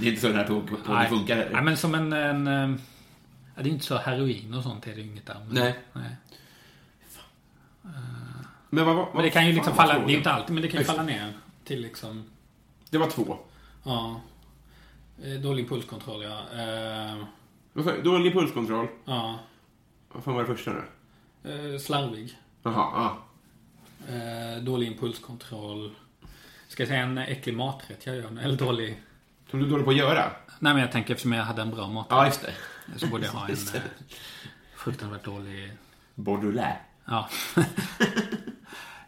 Det 0.00 0.06
är 0.06 0.10
inte 0.10 0.20
så 0.20 0.28
den 0.28 0.36
här 0.36 0.44
podden 0.44 1.08
funkar. 1.08 1.48
Nej, 1.52 1.62
men 1.62 1.76
som 1.76 1.94
en, 1.94 2.12
en 2.12 2.46
eh, 2.46 2.76
ja, 3.56 3.62
det 3.62 3.68
är 3.68 3.72
inte 3.72 3.84
så 3.84 3.96
heroin 3.98 4.54
och 4.54 4.62
sånt 4.62 4.86
är 4.86 4.94
det 4.94 5.00
ju 5.00 5.06
inget 5.10 5.26
där. 5.26 5.34
Men, 5.46 5.54
Nej. 5.54 5.78
nej. 5.92 6.16
Men, 8.70 8.86
vad, 8.86 8.96
vad, 8.96 9.14
Men 9.14 9.22
det 9.22 9.30
kan 9.30 9.46
ju 9.46 9.52
liksom 9.52 9.74
falla, 9.74 9.94
det 9.98 10.04
är 10.04 10.08
ju 10.08 10.16
inte 10.16 10.32
alltid, 10.32 10.54
men 10.54 10.62
det 10.62 10.68
kan 10.68 10.80
ju 10.80 10.86
falla 10.86 11.02
ner 11.02 11.32
till 11.64 11.80
liksom, 11.80 12.24
Det 12.90 12.98
var 12.98 13.10
två. 13.10 13.36
ja. 13.82 14.20
Eh, 15.24 15.32
Dålig 15.40 15.62
impulskontroll, 15.62 16.22
ja. 16.22 16.40
Du? 17.72 18.02
Dålig 18.02 18.32
pulskontroll. 18.32 18.86
ja. 19.04 19.38
Vad 20.12 20.24
fan 20.24 20.34
var 20.34 20.40
det 20.40 20.46
första 20.56 20.72
då? 20.72 21.50
Eh, 21.50 21.78
slarvig. 21.78 22.38
Jaha, 22.62 23.16
ja. 24.08 24.60
Dålig 24.60 24.86
impulskontroll. 24.86 25.94
Ska 26.68 26.82
jag 26.82 26.88
säga 26.88 27.02
en 27.02 27.18
äcklig 27.18 27.56
maträtt 27.56 28.06
jag 28.06 28.16
gör? 28.16 28.38
Eller 28.42 28.56
dålig... 28.56 29.02
Som 29.50 29.58
du 29.60 29.66
är 29.66 29.70
dålig 29.70 29.84
på 29.84 29.90
att 29.90 29.96
göra? 29.96 30.30
Nej 30.58 30.72
men 30.72 30.78
jag 30.82 30.92
tänker 30.92 31.14
eftersom 31.14 31.32
jag 31.32 31.44
hade 31.44 31.62
en 31.62 31.70
bra 31.70 31.88
maträtt. 31.88 32.10
Ja, 32.16 32.26
just 32.26 32.42
det. 32.42 32.52
Så 32.96 33.06
borde 33.06 33.24
jag 33.24 33.32
ha 33.32 33.48
en 33.48 33.52
eh, 33.74 33.82
fruktansvärt 34.76 35.24
dålig... 35.24 35.72
Baudelaire. 36.14 36.76
Ja. 37.04 37.28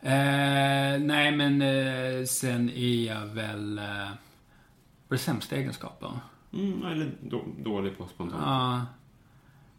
eh, 0.03 1.01
nej 1.01 1.33
men 1.37 1.63
eh, 1.63 2.25
sen 2.25 2.71
är 2.71 3.07
jag 3.07 3.27
väl... 3.27 3.79
Eh, 3.79 4.09
vad 5.09 5.19
är 5.19 5.23
sämsta 5.23 5.57
egenskaper? 5.57 6.19
Mm, 6.53 6.87
eller 6.87 7.11
då, 7.23 7.45
dålig 7.59 7.99
på 7.99 8.07
spontant. 8.09 8.43
Ja. 8.47 8.87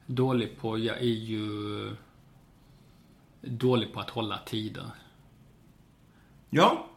Dålig 0.06 0.58
på... 0.60 0.78
Jag 0.78 0.98
är 0.98 1.02
ju... 1.06 1.96
Dålig 3.42 3.94
på 3.94 4.00
att 4.00 4.10
hålla 4.10 4.38
tider. 4.38 4.86
Ja, 6.50 6.88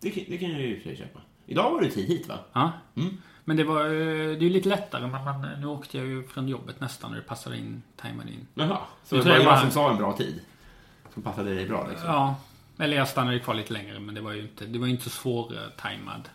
det, 0.00 0.10
kan- 0.10 0.24
det 0.28 0.38
kan 0.38 0.50
jag 0.50 0.60
ju 0.60 0.74
i 0.76 0.78
och 0.78 0.82
för 0.82 0.88
sig 0.88 0.96
köpa. 0.98 1.20
Idag 1.46 1.70
var 1.70 1.80
du 1.80 1.90
tid 1.90 2.08
hit, 2.08 2.28
va? 2.28 2.38
Ja. 2.52 2.72
Mm. 2.96 3.16
Men 3.50 3.56
det 3.56 3.64
var 3.64 3.84
eh, 3.84 3.90
det 3.90 3.94
är 3.94 4.42
ju 4.42 4.50
lite 4.50 4.68
lättare. 4.68 5.06
Men 5.06 5.24
man, 5.24 5.46
nu 5.60 5.66
åkte 5.66 5.98
jag 5.98 6.06
ju 6.06 6.22
från 6.22 6.48
jobbet 6.48 6.80
nästan 6.80 7.10
och 7.10 7.16
det 7.16 7.22
passade 7.22 7.56
in, 7.56 7.82
tajmade 7.96 8.30
in. 8.30 8.46
Jaha. 8.54 8.78
Så 9.04 9.16
det 9.16 9.22
var 9.22 9.36
jag 9.36 9.44
bara- 9.44 9.60
som 9.60 9.70
sa 9.70 9.90
en 9.90 9.96
bra 9.96 10.16
tid? 10.16 10.40
Som 11.14 11.22
passade 11.22 11.54
dig 11.54 11.68
bra, 11.68 11.86
liksom? 11.90 12.08
Ja. 12.08 12.36
Eller 12.78 12.96
jag 12.96 13.08
stannade 13.08 13.38
kvar 13.38 13.54
lite 13.54 13.72
längre 13.72 14.00
men 14.00 14.14
det 14.14 14.20
var 14.20 14.32
ju 14.32 14.42
inte, 14.42 14.66
det 14.66 14.78
var 14.78 14.86
ju 14.86 14.92
inte 14.92 15.04
så 15.04 15.10
svår-tajmad. 15.10 16.28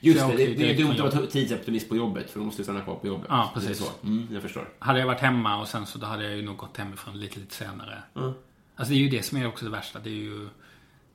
Just 0.00 0.20
det, 0.20 0.36
det, 0.36 0.54
det 0.54 0.70
är 0.70 0.78
dumt 0.78 1.06
att 1.06 1.14
vara 1.14 1.26
tidsoptimist 1.26 1.88
på 1.88 1.96
jobbet, 1.96 2.30
för 2.30 2.38
då 2.40 2.46
måste 2.46 2.60
du 2.60 2.64
stanna 2.64 2.80
kvar 2.80 2.94
på 2.94 3.06
jobbet. 3.06 3.26
Ja, 3.28 3.50
precis. 3.54 3.78
så. 3.78 4.06
Mm, 4.06 4.28
jag 4.32 4.42
förstår. 4.42 4.68
Hade 4.78 4.98
jag 4.98 5.06
varit 5.06 5.20
hemma 5.20 5.60
och 5.60 5.68
sen 5.68 5.86
så 5.86 5.98
då 5.98 6.06
hade 6.06 6.24
jag 6.24 6.36
ju 6.36 6.42
nog 6.42 6.56
gått 6.56 6.76
hemifrån 6.76 7.20
lite, 7.20 7.40
lite 7.40 7.54
senare. 7.54 8.02
Mm. 8.16 8.32
Alltså 8.76 8.92
det 8.92 8.98
är 8.98 9.02
ju 9.02 9.08
det 9.08 9.22
som 9.22 9.38
är 9.38 9.46
också 9.48 9.64
det 9.64 9.70
värsta. 9.70 9.98
Det 9.98 10.10
är 10.10 10.14
ju 10.14 10.48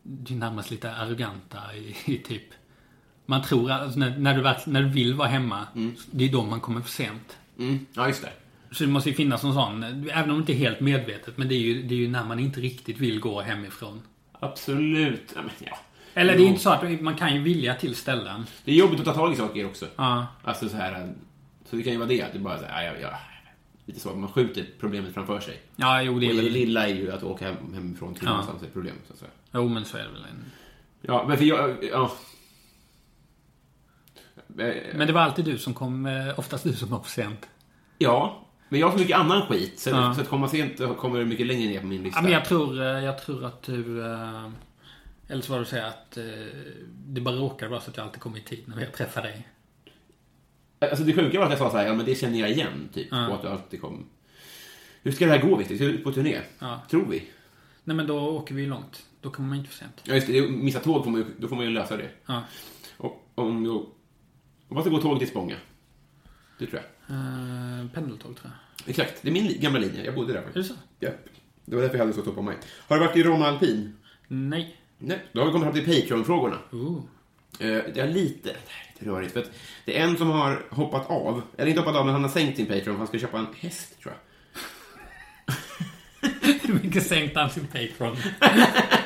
det 0.03 0.33
är 0.33 0.37
närmast 0.37 0.71
lite 0.71 0.91
arroganta 0.95 1.75
i, 1.75 1.95
i 2.05 2.17
typ... 2.17 2.43
Man 3.31 3.41
tror 3.41 3.71
att 3.71 3.81
alltså, 3.81 3.99
när, 3.99 4.17
när, 4.17 4.35
du, 4.35 4.71
när 4.71 4.81
du 4.81 4.89
vill 4.89 5.13
vara 5.13 5.27
hemma, 5.27 5.67
det 6.11 6.25
är 6.25 6.31
då 6.31 6.43
man 6.43 6.59
kommer 6.59 6.81
för 6.81 6.89
sent. 6.89 7.37
Mm. 7.59 7.85
Ja, 7.93 8.07
just 8.07 8.21
det. 8.21 8.29
Så 8.71 8.83
det 8.83 8.89
måste 8.89 9.09
ju 9.09 9.15
finnas 9.15 9.43
någon 9.43 9.53
sån, 9.53 9.83
även 10.13 10.29
om 10.31 10.35
det 10.35 10.39
inte 10.39 10.53
är 10.53 10.55
helt 10.69 10.79
medvetet, 10.79 11.37
men 11.37 11.47
det 11.47 11.55
är 11.55 11.59
ju, 11.59 11.83
det 11.83 11.93
är 11.95 11.97
ju 11.97 12.07
när 12.07 12.23
man 12.23 12.39
inte 12.39 12.59
riktigt 12.59 12.99
vill 12.99 13.19
gå 13.19 13.41
hemifrån. 13.41 14.01
Absolut. 14.39 15.31
Ja, 15.35 15.41
men, 15.41 15.51
ja. 15.59 15.77
Eller 16.13 16.33
det 16.33 16.39
är 16.39 16.43
Jo. 16.43 16.47
inte 16.49 16.61
så 16.61 16.69
att 16.69 17.01
man 17.01 17.15
kan 17.15 17.35
ju 17.35 17.41
vilja 17.41 17.75
till 17.75 17.95
ställen. 17.95 18.45
Det 18.65 18.71
är 18.71 18.75
jobbigt 18.75 18.99
att 18.99 19.05
ta 19.05 19.13
tag 19.13 19.33
i 19.33 19.35
saker 19.35 19.65
också. 19.65 19.85
Ja. 19.95 20.27
Alltså 20.43 20.69
så 20.69 20.77
här... 20.77 21.13
Så 21.69 21.75
det 21.75 21.83
kan 21.83 21.91
ju 21.93 21.97
vara 21.99 22.09
det, 22.09 22.21
att 22.21 22.33
du 22.33 22.39
bara 22.39 22.57
säger, 22.57 22.83
ja, 22.83 22.83
ja, 22.83 22.99
ja. 23.01 23.17
Lite 23.85 23.99
så, 23.99 24.09
att 24.09 24.17
man 24.17 24.29
skjuter 24.31 24.65
problemet 24.79 25.13
framför 25.13 25.39
sig. 25.39 25.61
Ja, 25.75 26.01
jo 26.01 26.19
det 26.19 26.25
är 26.25 26.29
Och 26.29 26.35
det 26.35 26.49
lilla 26.49 26.87
är 26.87 26.95
ju 26.95 27.11
att 27.11 27.23
åka 27.23 27.45
hem, 27.45 27.73
hemifrån 27.73 28.13
till 28.13 28.23
Ja. 28.23 28.29
någonstans 28.29 28.63
är 28.63 28.67
problem, 28.67 28.95
så 29.07 29.13
att 29.13 29.19
säga. 29.19 29.31
Jo, 29.53 29.67
men 29.67 29.85
så 29.85 29.97
är 29.97 30.03
det 30.03 30.09
väl 30.09 30.21
en... 30.21 30.45
Ja, 31.01 31.25
men 31.27 31.37
för 31.37 31.45
jag... 31.45 31.77
Ja. 31.91 32.11
Eh, 34.59 34.73
Men 34.95 35.07
det 35.07 35.13
var 35.13 35.21
alltid 35.21 35.45
du 35.45 35.57
som 35.57 35.73
kom, 35.73 36.05
eh, 36.05 36.39
oftast 36.39 36.63
du 36.63 36.73
som 36.73 36.89
var 36.89 36.99
för 36.99 37.09
sent. 37.09 37.49
Ja, 37.97 38.47
men 38.69 38.79
jag 38.79 38.87
har 38.87 38.93
så 38.93 38.99
mycket 38.99 39.17
annan 39.17 39.47
skit, 39.47 39.79
så, 39.79 39.89
Ja. 39.89 40.13
så 40.15 40.21
att 40.21 40.29
komma 40.29 40.47
sent 40.49 40.81
kommer 40.97 41.25
mycket 41.25 41.47
längre 41.47 41.69
ner 41.69 41.79
på 41.79 41.85
min 41.87 42.03
lista. 42.03 42.17
Ja, 42.19 42.23
men 42.23 42.31
jag 42.31 42.45
tror, 42.45 42.81
eh, 42.81 42.85
jag 43.03 43.21
tror 43.21 43.45
att 43.45 43.63
du... 43.63 44.03
Eller 45.27 45.41
så 45.41 45.51
var 45.53 45.59
det 45.59 45.65
så 45.65 45.77
att 45.77 46.17
eh, 46.17 46.23
det 47.07 47.21
bara 47.21 47.35
råkade 47.35 47.71
vara 47.71 47.81
så 47.81 47.89
att 47.91 47.97
jag 47.97 48.05
alltid 48.05 48.21
kom 48.21 48.37
i 48.37 48.41
tid 48.41 48.63
när 48.65 48.81
jag 48.81 48.93
träffade 48.93 49.27
dig. 49.27 49.47
Alltså 50.79 51.03
det 51.03 51.13
sjuka 51.13 51.37
var 51.39 51.45
att 51.45 51.51
jag 51.51 51.59
sa 51.59 51.69
så 51.71 51.77
här, 51.77 51.87
ja 51.87 51.93
men 51.93 52.05
det 52.05 52.15
känner 52.15 52.39
jag 52.39 52.51
igen, 52.51 52.89
typ. 52.93 53.07
Ja. 53.11 53.27
Och 53.27 53.35
att 53.35 53.41
du 53.41 53.47
alltid 53.47 53.81
kom. 53.81 54.05
Hur 55.03 55.11
ska 55.11 55.25
det 55.25 55.31
här 55.31 55.41
gå, 55.49 55.55
Victor? 55.55 55.75
Ska 55.75 55.83
du 55.85 55.91
ut 55.91 56.03
på 56.03 56.11
turné? 56.11 56.37
Ja. 56.59 56.81
Tror 56.89 57.05
vi. 57.05 57.23
Nej 57.83 57.95
men 57.95 58.07
då 58.07 58.19
åker 58.19 58.55
vi 58.55 58.61
ju 58.61 58.67
långt. 58.69 59.05
Då 59.21 59.29
kommer 59.29 59.49
man 59.49 59.57
inte 59.57 59.69
för 59.69 59.77
sent. 59.77 60.01
Ja, 60.03 60.13
just 60.15 60.27
det. 60.27 60.41
Missa 60.49 60.79
tåg 60.79 61.03
får 61.03 61.11
man 61.11 61.33
då 61.37 61.47
får 61.47 61.55
man 61.55 61.65
ju 61.65 61.71
lösa 61.71 61.97
det. 61.97 62.09
Ja. 62.25 62.43
Och 62.97 63.31
om 63.35 63.85
du... 64.71 64.75
Vad 64.75 64.83
ska 64.83 64.91
gå 64.91 65.01
tåg 65.01 65.19
till 65.19 65.27
Spånga? 65.27 65.55
Det 66.59 66.65
tror 66.65 66.81
jag. 66.81 67.15
Eh, 67.17 67.87
pendeltåg 67.93 68.35
tror 68.37 68.51
jag. 68.51 68.89
Exakt. 68.89 69.21
Det 69.21 69.29
är 69.29 69.33
min 69.33 69.47
li- 69.47 69.57
gamla 69.57 69.79
linje. 69.79 70.05
Jag 70.05 70.15
bodde 70.15 70.33
där 70.33 70.39
Är 70.39 70.41
det 70.41 70.45
faktiskt. 70.47 70.69
så? 70.69 70.75
Ja. 70.99 71.09
Det 71.65 71.75
var 71.75 71.81
därför 71.83 71.97
jag 71.97 72.05
hade 72.05 72.23
så 72.25 72.31
på 72.31 72.41
mig. 72.41 72.57
Har 72.87 72.99
du 72.99 73.05
varit 73.05 73.17
i 73.17 73.23
Roma 73.23 73.47
Alpin? 73.47 73.95
Nej. 74.27 74.77
Nej. 74.97 75.25
Då 75.33 75.39
har 75.41 75.45
vi 75.45 75.51
kommit 75.51 75.65
fram 75.73 75.83
till 75.85 76.01
Patreon-frågorna. 76.01 76.57
Eh, 77.59 77.67
Det 77.93 77.97
är 77.97 78.07
lite, 78.07 78.49
det 78.49 78.49
är 78.49 78.93
lite 78.99 79.05
rörigt, 79.11 79.33
för 79.33 79.39
att 79.39 79.51
det 79.85 79.97
är 79.99 80.03
en 80.03 80.17
som 80.17 80.29
har 80.29 80.63
hoppat 80.69 81.09
av. 81.09 81.41
Eller 81.57 81.67
inte 81.69 81.81
hoppat 81.81 81.95
av, 81.95 82.05
men 82.05 82.13
han 82.13 82.23
har 82.23 82.29
sänkt 82.31 82.57
sin 82.57 82.65
Patreon 82.65 82.83
för 82.83 82.97
han 82.97 83.07
ska 83.07 83.19
köpa 83.19 83.39
en 83.39 83.47
häst, 83.59 83.99
tror 84.01 84.13
jag. 84.13 84.21
Hur 86.67 86.73
mycket 86.83 87.07
sänkte 87.07 87.39
han 87.39 87.49
sin 87.49 87.67
Patreon? 87.67 88.17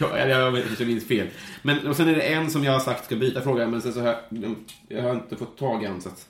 Ja, 0.00 0.16
eller 0.16 0.40
jag 0.40 0.50
vet 0.50 0.62
inte 0.62 0.82
om 0.82 0.88
jag 0.88 0.94
minns 0.94 1.08
fel. 1.08 1.26
Men 1.62 1.86
och 1.86 1.96
sen 1.96 2.08
är 2.08 2.14
det 2.14 2.22
en 2.22 2.50
som 2.50 2.64
jag 2.64 2.72
har 2.72 2.80
sagt 2.80 3.04
ska 3.04 3.16
byta 3.16 3.40
fråga, 3.40 3.68
men 3.68 3.82
sen 3.82 3.92
så 3.92 4.00
har 4.00 4.06
jag, 4.06 4.54
jag 4.88 5.02
har 5.02 5.14
inte 5.14 5.36
fått 5.36 5.58
tag 5.58 5.82
i 5.82 5.86
han, 5.86 6.00
så 6.02 6.08
att 6.08 6.28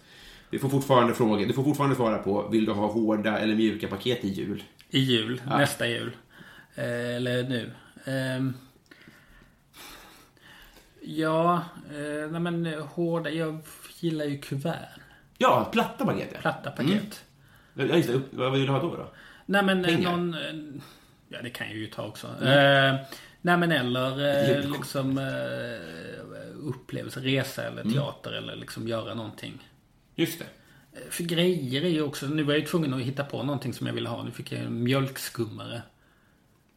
vi 0.50 0.58
får 0.58 0.68
fortfarande 0.68 1.14
fråga. 1.14 1.46
Du 1.46 1.52
får 1.52 1.64
fortfarande 1.64 1.96
svara 1.96 2.18
på, 2.18 2.48
vill 2.48 2.64
du 2.64 2.72
ha 2.72 2.86
hårda 2.86 3.38
eller 3.38 3.54
mjuka 3.54 3.88
paket 3.88 4.24
i 4.24 4.28
jul? 4.28 4.62
I 4.90 4.98
jul. 4.98 5.42
Nästa 5.46 5.88
jul. 5.88 6.16
Eh, 6.74 7.16
eller 7.16 7.42
nu. 7.42 7.70
Ehm. 8.04 8.54
ja, 11.02 11.62
eh, 11.90 12.30
nej 12.30 12.40
men 12.40 12.66
hårda. 12.66 13.30
Jag 13.30 13.58
gillar 14.00 14.24
ju 14.24 14.38
kuvert. 14.38 14.88
Ja, 15.38 15.68
platta 15.72 16.04
paket, 16.04 16.28
ja. 16.32 16.40
Platta 16.40 16.70
paket. 16.70 17.24
Ja, 17.74 17.84
just 17.84 18.08
det. 18.08 18.20
Vad 18.30 18.52
vill 18.52 18.66
du 18.66 18.72
ha 18.72 18.80
då? 18.80 18.96
då? 18.96 19.12
Nej 19.46 19.62
men 19.62 19.84
eh, 19.84 19.94
Pengar. 19.94 20.16
någon... 20.16 20.36
Ja 21.28 21.42
det 21.42 21.50
kan 21.50 21.66
jag 21.66 21.76
ju 21.76 21.86
ta 21.86 22.06
också. 22.06 22.26
Eh, 22.26 22.94
nej 23.40 23.56
men 23.56 23.72
eller 23.72 24.10
eh, 24.58 24.70
liksom 24.70 25.18
eh, 25.18 26.66
upplevelse, 26.68 27.20
resa 27.20 27.62
eller 27.62 27.82
teater 27.82 28.32
eller 28.32 28.56
liksom 28.56 28.88
göra 28.88 29.14
någonting. 29.14 29.68
Just 30.14 30.38
det. 30.38 30.44
Eh, 30.92 31.10
För 31.10 31.24
grejer 31.24 31.84
är 31.84 31.88
ju 31.88 32.02
också, 32.02 32.26
nu 32.26 32.42
var 32.42 32.52
jag 32.52 32.60
ju 32.60 32.66
tvungen 32.66 32.94
att 32.94 33.00
hitta 33.00 33.24
på 33.24 33.42
någonting 33.42 33.72
som 33.72 33.86
jag 33.86 33.94
ville 33.94 34.08
ha. 34.08 34.22
Nu 34.22 34.30
fick 34.30 34.52
jag 34.52 34.60
en 34.60 34.82
mjölkskummare. 34.82 35.82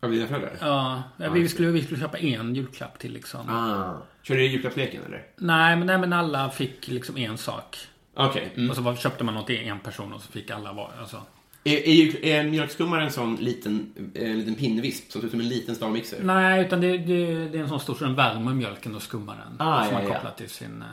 Av 0.02 0.12
dina 0.12 0.28
föräldrar? 0.28 0.58
Ja, 0.62 1.04
vi, 1.34 1.50
skulle, 1.50 1.68
vi 1.68 1.84
skulle 1.84 2.00
köpa 2.00 2.18
en 2.18 2.56
julklapp 2.56 3.00
till 3.00 3.14
liksom. 3.14 3.50
Ah. 3.50 4.02
Kör 4.24 4.36
du 4.36 4.46
julklappsleken, 4.46 5.04
eller? 5.06 5.26
Nej, 5.38 5.76
men, 5.76 5.88
nej, 5.88 5.98
men 5.98 6.14
alla 6.14 6.50
fick 6.50 6.88
liksom 6.88 7.18
en 7.18 7.38
sak. 7.38 7.78
Okej. 8.14 8.52
Mm. 8.56 8.70
Och 8.70 8.76
så 8.76 8.82
var, 8.82 8.96
köpte 8.96 9.24
man 9.24 9.34
något 9.34 9.48
till 9.48 9.68
en 9.68 9.80
person 9.80 10.14
och 10.14 10.22
så 10.22 10.32
fick 10.32 10.52
alla 10.52 10.74
var, 10.74 10.92
alltså. 11.00 11.22
Är, 11.64 11.88
är, 11.88 12.26
är 12.26 12.44
mjölkskummare 12.44 13.04
en 13.04 13.12
sån 13.12 13.36
liten, 13.36 13.94
en 14.14 14.40
liten 14.40 14.56
pinnevisp 14.56 15.12
som 15.12 15.22
ser 15.22 15.26
ut 15.26 15.32
som 15.32 15.40
en 15.40 15.48
liten 15.48 15.76
stavmixer? 15.76 16.24
Nej, 16.24 16.66
utan 16.66 16.82
det, 16.82 16.98
det, 16.98 17.26
det 17.50 17.58
är 17.58 17.62
en 17.62 17.70
sån 17.70 17.80
stor 17.80 17.96
så 17.96 18.04
den 18.04 18.16
värmer 18.16 18.54
mjölken 18.54 18.96
och 18.96 19.04
skummar 19.04 19.36
den. 19.46 19.68
Ah, 19.68 19.84
som 19.84 19.94
ja, 19.94 20.00
man 20.00 20.08
ja. 20.08 20.14
kopplar 20.14 20.32
till 20.32 20.50
sin... 20.50 20.82
eh, 20.82 20.88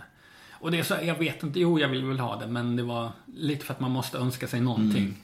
Och 0.60 0.70
det 0.70 0.78
är 0.78 0.82
så, 0.82 0.94
jag 1.02 1.18
vet 1.18 1.42
inte, 1.42 1.60
jo 1.60 1.78
jag 1.80 1.88
vill 1.88 2.04
väl 2.04 2.18
ha 2.20 2.36
det 2.36 2.46
men 2.46 2.76
det 2.76 2.82
var 2.82 3.10
lite 3.36 3.64
för 3.64 3.74
att 3.74 3.80
man 3.80 3.90
måste 3.90 4.18
önska 4.18 4.48
sig 4.48 4.60
någonting. 4.60 5.02
Mm. 5.02 5.14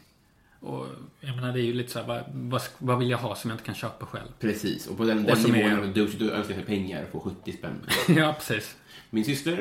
Och 0.60 0.86
jag 1.20 1.36
menar 1.36 1.52
det 1.52 1.60
är 1.60 1.64
ju 1.64 1.72
lite 1.72 1.92
så 1.92 2.02
här, 2.02 2.24
vad, 2.34 2.62
vad, 2.78 2.98
vill 2.98 3.10
jag 3.10 3.18
ha 3.18 3.34
som 3.34 3.50
jag 3.50 3.54
inte 3.54 3.64
kan 3.64 3.74
köpa 3.74 4.06
själv? 4.06 4.28
Precis, 4.40 4.86
och 4.86 4.96
på 4.96 5.04
den, 5.04 5.24
den 5.24 5.38
nivån 5.42 5.70
är- 5.88 5.94
du, 5.94 6.06
du 6.06 6.30
önskar 6.30 6.54
sig 6.54 6.64
pengar 6.64 7.04
på 7.12 7.20
70 7.20 7.52
spänn. 7.52 7.86
ja, 8.16 8.32
precis. 8.38 8.76
Min 9.10 9.24
syster, 9.24 9.52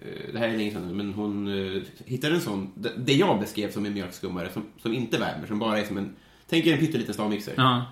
eh, 0.00 0.32
det 0.32 0.38
här 0.38 0.48
är 0.48 0.56
länge 0.56 0.70
sedan 0.72 0.96
men 0.96 1.14
hon 1.14 1.48
eh, 1.76 1.82
hittade 2.06 2.34
en 2.34 2.40
sån, 2.40 2.72
det- 2.96 3.12
jag 3.14 3.40
beskrev 3.40 3.72
som 3.72 3.86
en 3.86 3.94
mjölkskummare, 3.94 4.48
som, 4.52 4.66
som 4.82 4.92
inte 4.94 5.18
värmer, 5.18 5.46
som 5.46 5.58
bara 5.58 5.78
är 5.78 5.84
som 5.84 5.98
en, 5.98 6.16
tänk 6.48 6.66
er 6.66 6.72
en 6.72 6.78
pytteliten 6.78 7.14
stavmixer. 7.14 7.54
Ja. 7.56 7.84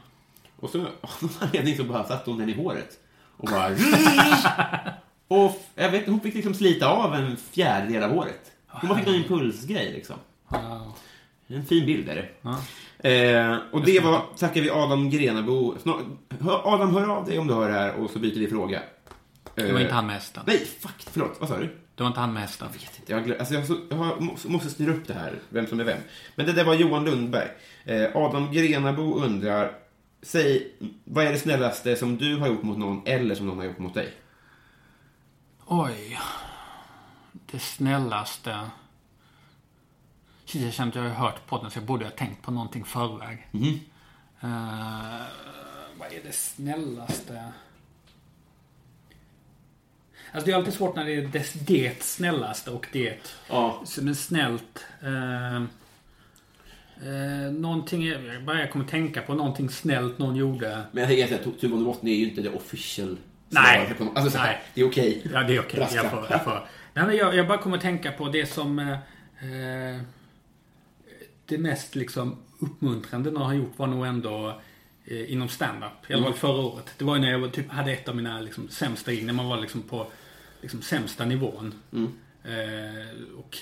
Och 0.56 0.70
så, 0.70 0.80
av 1.00 1.10
någon 1.20 1.30
anledning 1.40 1.76
så 1.76 1.84
bara 1.84 2.04
satte 2.04 2.30
hon 2.30 2.38
den 2.38 2.48
i 2.48 2.54
håret. 2.54 2.98
Och 3.36 3.48
bara... 3.48 3.68
och 5.28 5.62
jag 5.74 5.90
vet 5.90 6.06
hon 6.06 6.20
fick 6.20 6.34
liksom 6.34 6.54
slita 6.54 6.86
av 6.88 7.14
en 7.14 7.36
fjärdedel 7.36 8.02
av 8.02 8.10
håret. 8.10 8.52
Hon 8.66 8.88
bara 8.88 8.98
fick 8.98 9.06
någon 9.06 9.16
impulsgrej 9.16 9.92
liksom. 9.92 10.16
Wow. 10.48 10.92
En 11.48 11.66
fin 11.66 11.86
bild 11.86 12.08
är 12.08 12.14
det. 12.14 12.28
Ja. 12.42 12.58
Eh, 13.10 13.56
och 13.72 13.84
det 13.84 14.00
var, 14.00 14.22
tackar 14.36 14.60
vi 14.60 14.70
Adam 14.70 15.10
Grenabo. 15.10 15.74
Snart, 15.82 16.00
Adam, 16.64 16.94
hör 16.94 17.08
av 17.08 17.24
dig 17.24 17.38
om 17.38 17.46
du 17.46 17.54
hör 17.54 17.68
det 17.68 17.74
här 17.74 17.94
och 17.94 18.10
så 18.10 18.18
byter 18.18 18.38
vi 18.38 18.46
fråga. 18.46 18.82
Det 19.54 19.72
var 19.72 19.80
inte 19.80 19.94
han 19.94 20.06
med 20.06 20.14
hästen. 20.14 20.42
Nej, 20.46 20.58
fuck, 20.58 20.94
förlåt. 20.98 21.36
Vad 21.40 21.48
sa 21.48 21.58
du? 21.58 21.66
Det 21.94 22.02
var 22.02 22.06
inte 22.06 22.20
han 22.20 22.32
med 22.32 22.42
hästen. 22.42 22.68
Jag 22.72 22.80
vet 22.80 22.98
inte, 22.98 23.12
jag, 23.12 23.38
alltså 23.38 23.54
jag, 23.54 23.64
jag 23.90 23.96
har, 23.96 24.48
måste 24.48 24.70
styra 24.70 24.92
upp 24.92 25.06
det 25.06 25.14
här, 25.14 25.32
vem 25.48 25.66
som 25.66 25.80
är 25.80 25.84
vem. 25.84 25.98
Men 26.34 26.46
det 26.46 26.52
där 26.52 26.64
var 26.64 26.74
Johan 26.74 27.04
Lundberg. 27.04 27.48
Eh, 27.84 28.16
Adam 28.16 28.52
Grenabo 28.52 29.14
undrar, 29.14 29.72
säg, 30.22 30.72
vad 31.04 31.26
är 31.26 31.32
det 31.32 31.38
snällaste 31.38 31.96
som 31.96 32.16
du 32.16 32.36
har 32.36 32.48
gjort 32.48 32.62
mot 32.62 32.78
någon 32.78 33.02
eller 33.06 33.34
som 33.34 33.46
någon 33.46 33.58
har 33.58 33.64
gjort 33.64 33.78
mot 33.78 33.94
dig? 33.94 34.14
Oj. 35.66 36.18
Det 37.50 37.58
snällaste. 37.58 38.58
Shit, 40.48 40.62
jag 40.62 40.72
känner 40.72 40.88
att 40.88 40.94
jag 40.94 41.02
har 41.02 41.08
hört 41.10 41.46
podden 41.46 41.70
så 41.70 41.78
jag 41.78 41.84
borde 41.84 42.04
ha 42.04 42.10
tänkt 42.12 42.42
på 42.42 42.50
någonting 42.50 42.84
förväg. 42.84 43.46
Mhm. 43.50 43.80
Eh, 44.40 45.26
vad 45.98 46.08
är 46.12 46.20
det 46.24 46.32
snällaste? 46.32 47.44
Alltså 50.32 50.46
det 50.46 50.52
är 50.52 50.56
alltid 50.56 50.74
svårt 50.74 50.96
när 50.96 51.04
det 51.04 51.14
är 51.14 51.22
det, 51.22 51.66
det 51.66 52.02
snällaste 52.02 52.70
och 52.70 52.86
det 52.92 53.32
Ja. 53.48 53.82
som 53.84 54.08
är 54.08 54.14
snällt. 54.14 54.84
Eh, 55.02 55.56
eh, 55.56 57.52
någonting, 57.52 58.06
jag 58.06 58.44
bara 58.44 58.60
jag 58.60 58.72
kommer 58.72 58.84
tänka 58.84 59.22
på 59.22 59.34
någonting 59.34 59.70
snällt 59.70 60.18
någon 60.18 60.36
gjorde. 60.36 60.82
Men 60.92 61.00
jag 61.00 61.08
tänker 61.10 61.34
att 61.50 61.60
the 61.60 61.68
Bottom 61.68 62.08
är 62.08 62.14
ju 62.14 62.28
inte 62.28 62.40
det 62.40 62.50
official 62.50 63.16
Nej. 63.48 63.94
Alltså 64.14 64.38
Nej. 64.38 64.62
det 64.74 64.80
är 64.80 64.88
okej. 64.88 65.22
Ja, 65.32 65.42
det 65.42 65.56
är 65.56 65.60
okej. 65.60 65.76
Brasklapp. 65.80 66.04
Jag 66.04 66.12
får, 66.12 66.26
jag 66.30 66.44
får. 66.44 66.68
Nej, 66.94 67.16
jag, 67.16 67.34
jag 67.34 67.48
bara 67.48 67.58
kommer 67.58 67.78
tänka 67.78 68.12
på 68.12 68.28
det 68.28 68.46
som... 68.46 68.78
Eh, 68.78 70.00
det 71.48 71.58
mest 71.58 71.94
liksom 71.94 72.36
uppmuntrande 72.58 73.30
någon 73.30 73.42
har 73.42 73.54
gjort 73.54 73.78
var 73.78 73.86
nog 73.86 74.06
ändå 74.06 74.60
eh, 75.04 75.32
inom 75.32 75.48
stand-up. 75.48 76.10
I 76.10 76.14
alla 76.14 76.24
fall 76.24 76.34
förra 76.34 76.60
året. 76.60 76.94
Det 76.98 77.04
var 77.04 77.14
ju 77.16 77.20
när 77.20 77.30
jag 77.30 77.52
typ, 77.52 77.70
hade 77.70 77.92
ett 77.92 78.08
av 78.08 78.16
mina 78.16 78.40
liksom, 78.40 78.68
sämsta 78.68 79.12
gig. 79.12 79.24
När 79.24 79.32
man 79.32 79.48
var 79.48 79.56
liksom 79.56 79.82
på 79.82 80.06
liksom, 80.60 80.82
sämsta 80.82 81.24
nivån. 81.24 81.74
Eh, 82.44 83.38
och 83.38 83.58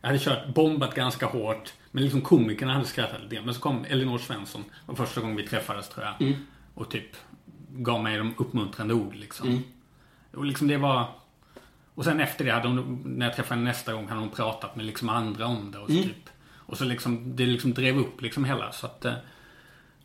jag 0.00 0.08
hade 0.08 0.18
kört, 0.18 0.54
bombat 0.54 0.94
ganska 0.94 1.26
hårt. 1.26 1.72
Men 1.90 2.02
liksom 2.02 2.20
komikerna 2.20 2.72
hade 2.72 2.86
skrattat 2.86 3.22
lite. 3.22 3.42
Men 3.42 3.54
så 3.54 3.60
kom 3.60 3.84
Elinor 3.84 4.18
Svensson. 4.18 4.62
Det 4.62 4.92
var 4.92 4.94
första 4.94 5.20
gången 5.20 5.36
vi 5.36 5.46
träffades 5.46 5.88
tror 5.88 6.06
jag. 6.06 6.34
Och 6.74 6.90
typ 6.90 7.16
gav 7.68 8.02
mig 8.02 8.18
de 8.18 8.34
uppmuntrande 8.38 8.94
ord 8.94 9.14
liksom. 9.14 9.62
Och 10.32 10.44
liksom 10.44 10.68
det 10.68 10.76
var... 10.76 11.08
Och 11.94 12.04
sen 12.04 12.20
efter 12.20 12.44
det, 12.44 12.50
hade 12.50 12.68
hon, 12.68 13.02
när 13.04 13.26
jag 13.26 13.36
träffade 13.36 13.58
henne 13.60 13.70
nästa 13.70 13.92
gång, 13.92 14.08
hade 14.08 14.20
hon 14.20 14.30
pratat 14.30 14.76
med 14.76 14.86
liksom 14.86 15.08
andra 15.08 15.46
om 15.46 15.70
det. 15.70 15.78
Och 15.78 15.90
så, 15.90 16.02
typ, 16.02 16.30
och 16.66 16.78
så 16.78 16.84
liksom, 16.84 17.36
det 17.36 17.46
liksom 17.46 17.74
drev 17.74 17.98
upp 17.98 18.22
liksom 18.22 18.44
hela. 18.44 18.72
Så 18.72 18.86
att... 18.86 19.04
eh, 19.04 19.14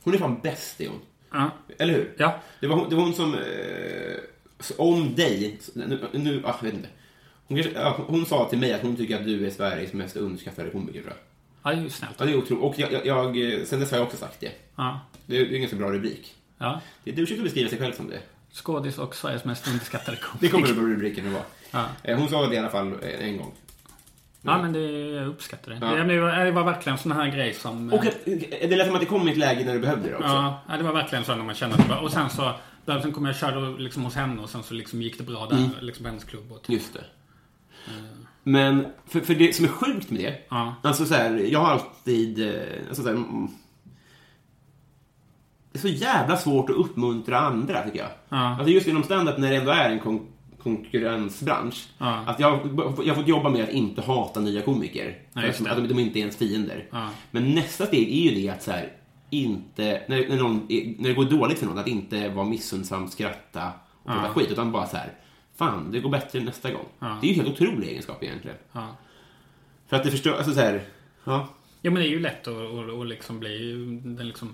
Hon 0.03 0.13
är 0.13 0.17
fan 0.17 0.39
bäst, 0.43 0.77
det 0.77 0.85
är 0.85 0.89
hon. 0.89 0.99
Ja. 1.31 1.49
Eller 1.77 1.93
hur? 1.93 2.13
Ja. 2.17 2.39
Det 2.59 2.67
var, 2.67 2.75
hon- 2.75 2.89
det 2.89 2.95
var 2.95 3.03
hon 3.03 3.13
som... 3.13 3.33
Eh, 3.33 4.17
om 4.77 5.15
dig... 5.15 5.59
Nu, 5.73 5.99
nu 6.13 6.41
ah, 6.45 6.55
jag 6.61 6.65
vet 6.65 6.73
inte. 6.73 6.89
Hon, 7.47 7.57
ja, 7.57 8.03
hon 8.07 8.25
sa 8.25 8.49
till 8.49 8.59
mig 8.59 8.73
att 8.73 8.81
hon 8.81 8.95
tycker 8.95 9.17
att 9.19 9.25
du 9.25 9.45
är 9.45 9.49
Sveriges 9.49 9.93
mest 9.93 10.15
underskattade 10.15 10.69
komiker, 10.69 11.01
tror 11.01 11.13
jag. 11.13 11.17
Ja, 11.63 11.75
det 11.75 11.81
är 11.81 11.83
ju 11.83 11.89
snällt. 11.89 12.15
Ja, 12.17 12.25
det 12.25 12.31
är 12.31 12.35
otroligt. 12.37 12.63
Och 12.63 12.79
jag, 12.79 13.05
jag, 13.05 13.37
jag, 13.37 13.67
sen 13.67 13.79
dess 13.79 13.91
har 13.91 13.97
jag 13.97 14.05
också 14.07 14.17
sagt 14.17 14.39
det. 14.39 14.51
Ja. 14.75 14.99
Det 15.25 15.37
är, 15.37 15.39
det 15.45 15.51
är 15.51 15.55
en 15.55 15.59
ganska 15.61 15.77
bra 15.77 15.91
rubrik. 15.91 16.35
ja. 16.57 16.81
Det, 17.03 17.11
du 17.11 17.25
försöker 17.25 17.43
beskriva 17.43 17.69
sig 17.69 17.79
själv 17.79 17.93
som 17.93 18.09
det. 18.09 18.19
Skådis 18.53 18.97
och 18.97 19.15
Sveriges 19.15 19.45
mest 19.45 19.67
underskattade 19.67 20.17
Det 20.17 20.23
komiker. 20.23 20.49
kommer 20.49 20.67
det 20.67 20.73
på 20.73 20.81
rubriken 20.81 21.27
att 21.27 21.33
vara. 21.33 21.43
Ja. 21.71 21.85
Eh, 22.03 22.17
Hon 22.19 22.29
sa 22.29 22.47
det 22.47 22.55
i 22.55 22.57
alla 22.57 22.69
fall 22.69 22.93
eh, 23.01 23.27
en 23.27 23.37
gång. 23.37 23.51
Ja, 24.41 24.61
men 24.61 24.73
det, 24.73 24.91
jag 24.91 25.27
uppskattar 25.27 25.71
det. 25.71 25.77
Ja. 25.81 26.03
Det, 26.03 26.19
var, 26.19 26.45
det 26.45 26.51
var 26.51 26.63
verkligen 26.63 26.93
en 26.97 27.01
sån 27.03 27.11
här 27.11 27.27
grej 27.27 27.53
som... 27.53 27.93
Och 27.93 28.05
att, 28.05 28.17
det 28.25 28.75
lät 28.75 28.85
som 28.85 28.95
att 28.95 29.01
det 29.01 29.07
kom 29.07 29.27
i 29.27 29.31
ett 29.31 29.37
läge 29.37 29.65
när 29.65 29.73
du 29.73 29.79
behövde 29.79 30.09
det 30.09 30.15
också. 30.15 30.27
Ja, 30.67 30.77
det 30.77 30.83
var 30.83 30.93
verkligen 30.93 31.23
så 31.25 31.35
när 31.35 31.43
man 31.43 31.55
kände 31.55 31.75
att 31.75 31.81
det 31.83 31.89
var... 31.89 32.01
Och 32.03 32.11
sen 32.11 32.29
så... 32.29 32.53
Där, 32.85 32.99
sen 32.99 33.11
kom 33.11 33.25
jag 33.25 33.33
och 33.33 33.39
körde 33.39 33.81
liksom 33.83 34.03
hos 34.03 34.15
henne 34.15 34.41
och 34.41 34.49
sen 34.49 34.63
så 34.63 34.73
liksom 34.73 35.01
gick 35.01 35.17
det 35.17 35.23
bra 35.23 35.45
där. 35.45 35.69
Liksom 35.81 36.03
på 36.03 36.09
hennes 36.09 36.23
klubb 36.23 36.51
och 36.51 36.61
typ. 36.61 36.73
Just 36.73 36.93
det. 36.93 37.03
Men 38.43 38.85
för, 39.07 39.19
för 39.19 39.35
det 39.35 39.55
som 39.55 39.65
är 39.65 39.69
sjukt 39.69 40.09
med 40.11 40.21
det, 40.21 40.41
Ja. 40.49 40.75
alltså 40.83 41.05
så 41.05 41.13
här, 41.13 41.37
jag 41.51 41.59
har 41.59 41.71
alltid, 41.71 42.47
eh, 42.49 42.61
alltså 42.87 43.03
så 43.03 43.09
här, 43.09 43.15
mm, 43.15 43.47
det 45.71 45.77
är 45.77 45.81
så 45.81 45.87
jävla 45.87 46.37
svårt 46.37 46.69
att 46.69 46.75
uppmuntra 46.75 47.39
andra 47.39 47.83
tycker 47.83 47.99
jag. 47.99 48.09
Ja. 48.29 48.37
Alltså 48.37 48.69
just 48.69 48.87
inom 48.87 49.03
standup 49.03 49.37
när 49.37 49.49
det 49.49 49.55
ändå 49.55 49.71
är 49.71 49.89
en 49.89 49.99
kon 49.99 50.27
konkurrensbransch. 50.63 51.87
Ja. 51.97 52.23
Att 52.27 52.39
jag, 52.39 52.59
jag 52.77 53.07
har 53.07 53.15
fått 53.15 53.27
jobba 53.27 53.49
med 53.49 53.63
att 53.63 53.69
inte 53.69 54.01
hata 54.01 54.39
nya 54.39 54.61
komiker. 54.61 55.17
Ja, 55.33 55.41
att, 55.49 55.77
de, 55.77 55.87
de 55.87 55.99
inte 55.99 56.19
är 56.19 56.21
ens 56.21 56.37
fiender. 56.37 56.85
Ja. 56.91 57.09
Men 57.31 57.55
nästa 57.55 57.85
steg 57.85 58.07
är 58.09 58.31
ju 58.31 58.41
det 58.41 58.49
att 58.49 58.63
så 58.63 58.71
här, 58.71 58.91
inte, 59.29 60.01
när, 60.07 60.29
när, 60.29 60.37
någon, 60.37 60.65
är- 60.69 60.95
när 61.01 61.09
det 61.09 61.15
går 61.15 61.25
dåligt 61.25 61.59
för 61.59 61.65
någon, 61.65 61.77
att 61.77 61.87
inte 61.87 62.29
vara 62.29 62.45
missundsam, 62.45 63.07
skratta 63.07 63.71
och 64.03 64.05
prata 64.05 64.29
skit, 64.33 64.51
utan 64.51 64.71
bara 64.71 64.87
så 64.87 64.97
här, 64.97 65.13
fan, 65.55 65.91
det 65.91 65.99
går 65.99 66.09
bättre 66.09 66.39
nästa 66.39 66.71
gång. 66.71 66.85
Det 67.21 67.27
är 67.27 67.29
ju 67.29 67.35
helt 67.35 67.49
otrolig 67.61 67.87
egenskap 67.87 68.23
egentligen. 68.23 68.57
För 69.87 69.95
att 69.95 70.03
det 70.03 70.11
förstår, 70.11 70.31
alltså 70.33 70.53
så 70.53 70.59
här, 70.59 70.81
ja. 71.23 71.47
Ja 71.81 71.91
men 71.91 72.01
det 72.01 72.07
är 72.07 72.11
ju 72.11 72.19
lätt 72.19 72.47
att, 72.47 72.55
att, 72.55 72.89
att 73.01 73.07
liksom 73.07 73.39
bli, 73.39 73.73
den 74.03 74.27
liksom, 74.27 74.53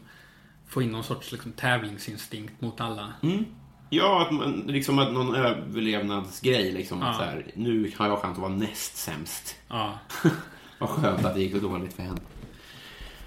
få 0.67 0.81
in 0.81 0.91
någon 0.91 1.03
sorts 1.03 1.31
liksom, 1.31 1.51
tävlingsinstinkt 1.51 2.61
mot 2.61 2.81
alla. 2.81 3.13
Ja, 3.89 4.21
att 4.21 4.31
man, 4.31 4.63
liksom 4.67 4.99
att 4.99 5.13
någon 5.13 5.35
överlevnadsgrej 5.35 6.71
liksom. 6.71 7.01
Att 7.01 7.07
Ja. 7.07 7.19
så 7.19 7.23
här, 7.23 7.45
nu 7.55 7.91
har 7.97 8.07
jag 8.07 8.19
chans 8.21 8.33
att 8.37 8.41
vara 8.41 8.51
näst 8.53 8.97
sämst. 8.97 9.55
Ja. 9.67 9.99
Vad 10.79 10.89
skönt 10.89 11.25
att 11.25 11.33
det 11.35 11.41
gick 11.41 11.51
så 11.53 11.59
dåligt 11.59 11.93
för 11.93 12.03
henne. 12.03 12.19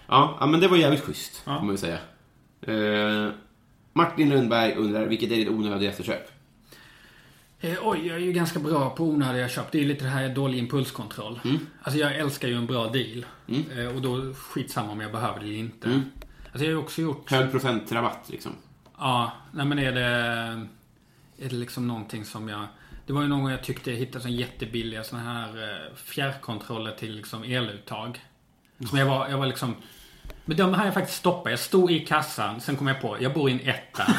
Ja, 0.07 0.37
ja 0.41 0.47
men 0.47 0.61
det 0.61 0.69
var 0.69 0.77
jävligt 0.77 1.03
schysst, 1.05 1.43
Ja. 1.47 1.59
får 1.59 1.65
man 1.67 1.75
ju 1.75 1.79
säga. 1.79 1.99
Eh, 2.61 3.33
Martin 3.93 4.29
Lundberg 4.31 4.75
undrar, 4.75 5.07
vilket 5.07 5.31
är 5.33 5.37
ditt 5.37 5.49
onödigaste 5.49 6.03
köp? 6.03 6.31
Eh, 7.61 7.75
oj, 7.83 8.07
jag 8.07 8.17
är 8.17 8.21
ju 8.21 8.33
ganska 8.33 8.59
bra 8.59 8.91
på 8.91 9.05
onödiga 9.05 9.49
köp. 9.49 9.73
Det 9.73 9.79
är 9.79 9.83
ju 9.83 9.89
lite 9.89 10.05
det 10.05 10.11
här 10.11 10.29
dålig 10.29 10.59
impulskontroll. 10.59 11.41
Alltså 11.83 12.01
jag 12.01 12.17
älskar 12.17 12.49
ju 12.49 12.55
en 12.55 12.67
bra 12.67 12.87
deal. 12.89 13.27
Eh, 13.79 13.97
och 13.97 14.03
då 14.03 14.35
skitsamma 14.35 14.93
om 14.93 15.01
jag 15.01 15.13
behöver 15.13 15.41
det 15.41 15.47
eller 15.47 15.57
inte. 15.57 15.89
Alltså 15.89 16.59
jag 16.59 16.59
har 16.65 16.71
ju 16.71 16.77
också 16.77 17.03
gjort... 17.03 17.31
Hög 17.31 17.51
procentrabatt, 17.51 18.25
liksom. 18.31 18.53
Ja, 18.99 19.33
nej 19.53 19.67
men 19.67 19.79
är 19.79 19.93
det... 19.93 20.07
Är 21.41 21.49
det 21.49 21.57
liksom 21.57 21.89
någonting 21.89 22.25
som 22.25 22.49
jag... 22.49 22.67
Det 23.07 23.13
var 23.13 23.23
ju 23.23 23.29
någon 23.29 23.43
gång 23.43 23.51
jag 23.51 23.65
tyckte 23.65 23.91
jag 23.91 23.99
hittade 23.99 24.21
sån 24.21 24.33
jättebilliga 24.33 25.05
såna 25.05 25.23
här 25.23 25.49
eh, 25.49 25.95
fjärrkontroller 25.97 26.93
till 26.93 27.17
liksom 27.17 27.45
eluttag. 27.45 28.21
Som 28.89 28.99
jag 28.99 29.07
var, 29.07 29.29
jag 29.29 29.39
var 29.39 29.47
liksom... 29.47 29.75
Men 30.45 30.57
de 30.57 30.75
här 30.75 30.85
jag 30.85 30.95
faktiskt 30.95 31.19
stoppat. 31.19 31.51
Jag 31.51 31.59
stod 31.59 31.91
i 31.91 32.01
kassan, 32.01 32.61
sen 32.61 32.77
kom 32.77 32.87
jag 32.87 33.01
på, 33.01 33.17
jag 33.21 33.35
bor 33.35 33.51
i 33.51 33.53
en 33.53 33.61
etta. 33.61 34.07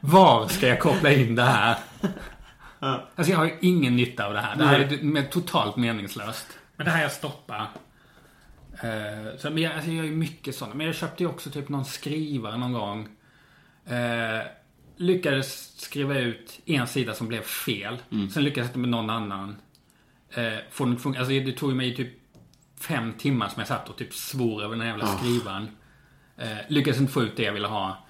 Var 0.00 0.48
ska 0.48 0.68
jag 0.68 0.80
koppla 0.80 1.12
in 1.12 1.34
det 1.34 1.42
här? 1.42 1.76
Alltså 2.78 3.32
jag 3.32 3.38
har 3.38 3.44
ju 3.44 3.58
ingen 3.60 3.96
nytta 3.96 4.26
av 4.26 4.32
det 4.32 4.40
här. 4.40 4.56
Det 4.56 4.66
här 4.66 4.80
är 4.80 5.30
totalt 5.30 5.76
meningslöst. 5.76 6.46
Men 6.76 6.86
det 6.86 6.92
här 6.92 7.02
jag 7.02 7.12
stoppar. 7.12 7.66
Eh, 8.82 9.36
så, 9.38 9.50
men 9.50 9.62
jag, 9.62 9.72
alltså 9.72 9.90
jag 9.90 9.96
gör 9.96 10.04
ju 10.04 10.16
mycket 10.16 10.56
sådana. 10.56 10.74
Men 10.74 10.86
jag 10.86 10.94
köpte 10.94 11.22
ju 11.22 11.28
också 11.28 11.50
typ 11.50 11.68
någon 11.68 11.84
skrivare 11.84 12.56
någon 12.56 12.72
gång. 12.72 13.08
Eh, 13.86 14.40
lyckades 14.96 15.80
skriva 15.80 16.18
ut 16.18 16.60
en 16.64 16.86
sida 16.86 17.14
som 17.14 17.28
blev 17.28 17.42
fel. 17.42 17.96
Sen 18.32 18.44
lyckades 18.44 18.70
jag 18.70 18.80
med 18.80 18.88
någon 18.90 19.10
annan. 19.10 19.56
Eh, 20.30 20.52
få 20.70 20.84
den 20.84 20.98
funka. 20.98 21.18
Alltså 21.18 21.30
det 21.32 21.52
tog 21.52 21.70
ju 21.70 21.76
mig 21.76 21.96
typ 21.96 22.08
fem 22.80 23.12
timmar 23.12 23.48
som 23.48 23.60
jag 23.60 23.68
satt 23.68 23.88
och 23.88 23.96
typ 23.96 24.14
svor 24.14 24.62
över 24.62 24.70
den 24.76 24.80
här 24.80 24.88
jävla 24.88 25.06
skrivaren. 25.06 25.68
Eh, 26.36 26.56
lyckades 26.68 27.00
inte 27.00 27.12
få 27.12 27.22
ut 27.22 27.36
det 27.36 27.42
jag 27.42 27.52
ville 27.52 27.68
ha. 27.68 28.06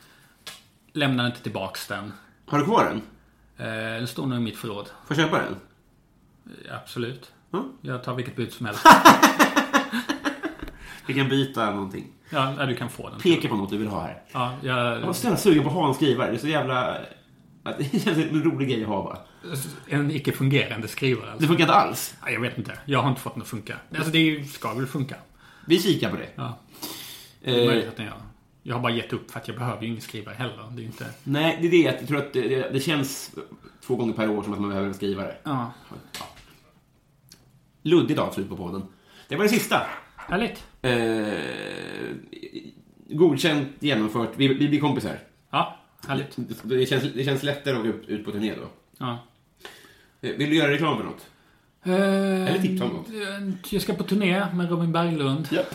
Lämnade 0.93 1.29
inte 1.29 1.43
tillbaks 1.43 1.87
den. 1.87 2.13
Har 2.47 2.59
du 2.59 2.65
kvar 2.65 2.85
den? 2.85 3.03
Eh, 3.67 3.99
den 3.99 4.07
står 4.07 4.27
nog 4.27 4.39
i 4.39 4.43
mitt 4.43 4.57
förråd. 4.59 4.87
Får 5.07 5.17
jag 5.17 5.27
köpa 5.27 5.39
den? 5.43 5.57
Eh, 6.69 6.77
Absolut. 6.77 7.33
Ja. 7.51 7.65
Jag 7.81 8.05
tar 8.05 8.15
vilket 8.15 8.37
bud 8.37 8.53
som 8.53 8.67
helst. 8.67 8.87
Vi 11.07 11.15
kan 11.15 11.29
byta 11.29 11.71
någonting. 11.71 12.07
Ja, 12.31 12.67
du 12.67 12.77
kan 12.77 12.89
få 12.91 13.09
den. 13.11 13.21
Peka 13.21 13.49
på 13.49 13.57
något 13.57 13.71
du 13.71 13.77
vill 13.79 13.89
ha 13.89 14.01
här. 14.01 14.23
Ja, 14.33 14.53
jag, 14.63 14.79
Jag 14.79 15.07
var 15.07 15.13
snälla 15.13 15.37
sugen 15.37 15.63
på 15.63 15.69
att 15.69 15.75
ha 15.75 15.89
en 15.89 15.95
skrivare. 15.95 16.31
Det 16.31 16.37
är 16.37 16.39
så 16.41 16.49
jävla... 16.49 16.99
Det 17.79 18.03
känns 18.03 18.19
en 18.19 18.43
rolig 18.43 18.69
grej 18.69 18.83
att 18.83 18.89
ha 18.89 19.03
bara. 19.05 19.19
En 19.89 20.11
icke-fungerande 20.11 20.89
skrivare 20.89 21.27
alltså. 21.27 21.41
Det 21.43 21.47
funkar 21.47 21.65
inte 21.65 21.75
alls. 21.75 22.15
Ja, 22.25 22.31
Jag 22.31 22.41
vet 22.41 22.59
inte. 22.59 22.79
Jag 22.85 23.03
har 23.03 23.09
inte 23.09 23.21
fått 23.21 23.35
den 23.35 23.43
att 23.43 23.49
funka. 23.49 23.77
Alltså 23.97 24.11
det 24.11 24.45
ska 24.49 24.75
väl 24.75 24.87
funka. 24.87 25.17
Vi 25.67 25.79
kikar 25.79 26.11
på 26.11 26.17
det. 26.17 26.29
Ja, 26.35 26.59
det 27.45 27.51
är 27.63 27.67
möjligt 27.67 27.85
Eh, 27.85 27.91
att 27.91 27.97
den 27.97 28.07
gör. 28.07 28.15
Jag 28.63 28.75
har 28.75 28.83
bara 28.83 28.93
gett 28.93 29.13
upp 29.13 29.31
för 29.31 29.41
att 29.41 29.49
jag 29.49 29.57
behöver 29.57 29.83
ju 29.83 29.89
ingen 29.89 30.01
skrivare 30.01 30.35
heller. 30.35 30.69
Det 30.71 30.83
är 30.83 30.87
inte... 30.87 31.07
nej, 31.25 31.59
det 31.61 31.67
är 31.67 31.71
det. 31.71 31.99
Jag 32.01 32.09
tror 32.09 32.19
att 32.19 32.33
det, 32.33 32.49
det, 32.49 32.71
det 32.73 32.81
känns 32.81 33.31
två 33.87 33.97
gånger 33.97 34.13
per 34.13 34.31
år 34.31 34.43
som 34.43 34.53
att 34.53 34.61
man 34.61 34.69
behöver 34.69 34.89
en 34.89 34.95
skrivare. 34.95 35.35
Ja. 35.43 35.73
Ja. 36.19 36.27
Luddigt 37.83 38.21
avslut 38.21 38.49
på 38.49 38.57
podden. 38.57 38.83
Det 39.29 39.37
var 39.37 39.43
det 39.43 39.49
sista. 39.51 39.81
Härligt. 40.29 40.65
Eh, 40.83 42.17
godkänt, 43.17 43.69
genomfört. 43.81 44.31
Vi, 44.37 44.49
vi 44.49 44.69
blir 44.69 44.81
kompisar. 44.81 45.19
Ja, 45.51 45.77
härligt. 46.09 46.37
Det 46.63 46.87
känns, 46.87 47.05
det 47.15 47.25
känns 47.25 47.43
lättare 47.43 47.77
att 47.77 47.83
gå 47.83 47.89
ut, 47.89 48.09
ut 48.09 48.25
på 48.25 48.31
turné 48.33 48.55
då. 48.55 48.69
Ja. 48.99 49.19
Eh, 50.21 50.31
Vill 50.37 50.51
du 50.51 50.57
göra 50.57 50.71
reklam 50.71 50.97
för 50.97 51.05
något? 51.05 51.27
Eller 51.87 52.59
tipsa 52.63 52.85
om 52.85 52.91
något. 52.91 53.73
Jag 53.73 53.83
ska 53.83 53.95
på 53.95 54.05
turné 54.05 54.47
med 54.55 54.71
Robin 54.71 54.93
Berglund. 54.93 55.49
Japp. 55.53 55.75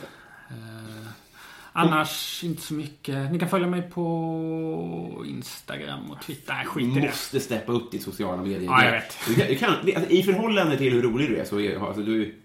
Annars 1.72 2.43
inte 2.43 2.62
så 2.62 2.74
mycket. 2.74 3.32
Ni 3.32 3.39
kan 3.39 3.50
följa 3.50 3.68
mig 3.68 3.82
på 3.82 5.24
Instagram 5.28 6.12
och 6.12 6.22
Twitter. 6.22 6.54
Nej, 6.54 6.64
Du 6.64 6.70
skit 6.70 6.97
i 6.97 7.00
det. 7.00 7.08
måste 7.08 7.39
steppa 7.39 7.72
upp 7.72 7.91
ditt 7.91 8.04
sociala 8.04 8.41
medier. 8.41 8.62
Ja, 8.64 8.84
jag 8.86 8.91
vet. 8.91 9.18
Du 9.28 9.36
kan, 9.36 9.47
du 9.47 9.56
kan, 9.56 9.74
det- 9.86 9.95
alltså, 9.95 10.12
I 10.12 10.24
förhållande 10.24 10.78
till 10.78 10.93
hur 10.93 11.02
rolig 11.02 11.30
du 11.30 11.38
är 11.38 11.45
så 11.45 11.60
är 11.60 11.88
alltså, 11.88 12.02
du... 12.02 12.36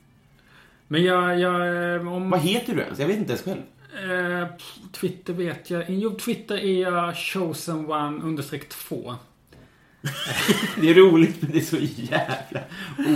Men 0.88 1.04
jag, 1.04 1.40
jag 1.40 1.94
eh, 1.94 2.12
om... 2.14 2.30
Vad 2.30 2.40
heter 2.40 2.74
du 2.74 2.80
ens? 2.80 2.98
Jag 2.98 3.06
vet 3.06 3.16
inte 3.16 3.32
ens 3.32 3.44
själv. 3.44 3.60
Eh, 3.94 4.48
Twitter 4.92 5.32
vet 5.32 5.70
jag. 5.70 5.84
Jo, 5.88 6.10
Twitter 6.14 6.56
är 6.56 6.82
jag 6.82 7.16
chosen 7.16 7.90
one 7.90 8.22
understreck 8.22 8.68
två. 8.68 9.14
Det 10.80 10.90
är 10.90 10.94
roligt 10.94 11.42
men 11.42 11.50
det 11.50 11.58
är 11.58 11.62
så 11.62 11.76
jävla 11.80 12.60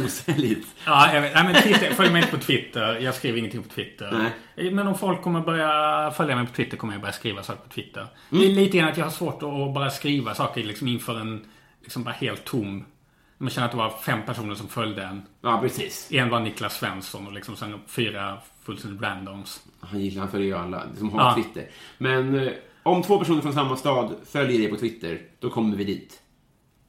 osäljigt. 0.04 0.68
Ja, 0.86 1.14
jag 1.14 1.20
vet. 1.20 1.34
Nej, 1.34 1.44
men 1.44 1.62
Twitter, 1.62 1.94
följ 1.94 2.10
mig 2.10 2.22
inte 2.22 2.36
på 2.36 2.42
Twitter. 2.42 2.98
Jag 2.98 3.14
skriver 3.14 3.38
ingenting 3.38 3.62
på 3.62 3.68
Twitter. 3.68 4.30
Nej. 4.56 4.70
Men 4.70 4.86
om 4.86 4.98
folk 4.98 5.22
kommer 5.22 5.40
börja 5.40 6.10
följa 6.16 6.36
mig 6.36 6.46
på 6.46 6.52
Twitter 6.52 6.76
kommer 6.76 6.94
jag 6.94 7.00
börja 7.00 7.12
skriva 7.12 7.42
saker 7.42 7.62
på 7.62 7.68
Twitter. 7.68 8.00
Mm. 8.00 8.42
Det 8.42 8.50
är 8.50 8.54
lite 8.54 8.78
grann 8.78 8.88
att 8.88 8.96
jag 8.96 9.04
har 9.04 9.10
svårt 9.10 9.42
att 9.42 9.74
bara 9.74 9.90
skriva 9.90 10.34
saker 10.34 10.64
liksom 10.64 10.88
inför 10.88 11.20
en 11.20 11.44
liksom 11.82 12.04
bara 12.04 12.14
helt 12.14 12.44
tom. 12.44 12.84
Man 13.38 13.50
känner 13.50 13.64
att 13.66 13.70
det 13.72 13.78
var 13.78 13.90
fem 13.90 14.22
personer 14.26 14.54
som 14.54 14.68
följde 14.68 15.02
en. 15.02 15.22
Ja, 15.40 15.58
precis. 15.62 16.08
En 16.12 16.30
var 16.30 16.40
Niklas 16.40 16.76
Svensson 16.78 17.26
och 17.26 17.32
liksom 17.32 17.56
sen 17.56 17.80
fyra 17.86 18.38
fullständigt 18.64 19.02
randoms. 19.02 19.62
Han 19.80 20.00
gillar, 20.00 20.26
följer 20.26 20.46
ju 20.46 20.54
alla 20.54 20.82
som 20.98 21.12
har 21.12 21.20
Ja. 21.20 21.34
Twitter. 21.34 21.70
Men 21.98 22.34
eh, 22.38 22.52
om 22.82 23.02
två 23.02 23.18
personer 23.18 23.40
från 23.42 23.52
samma 23.52 23.76
stad 23.76 24.14
följer 24.30 24.58
dig 24.58 24.68
på 24.68 24.76
Twitter, 24.76 25.20
då 25.40 25.50
kommer 25.50 25.76
vi 25.76 25.84
dit. 25.84 26.22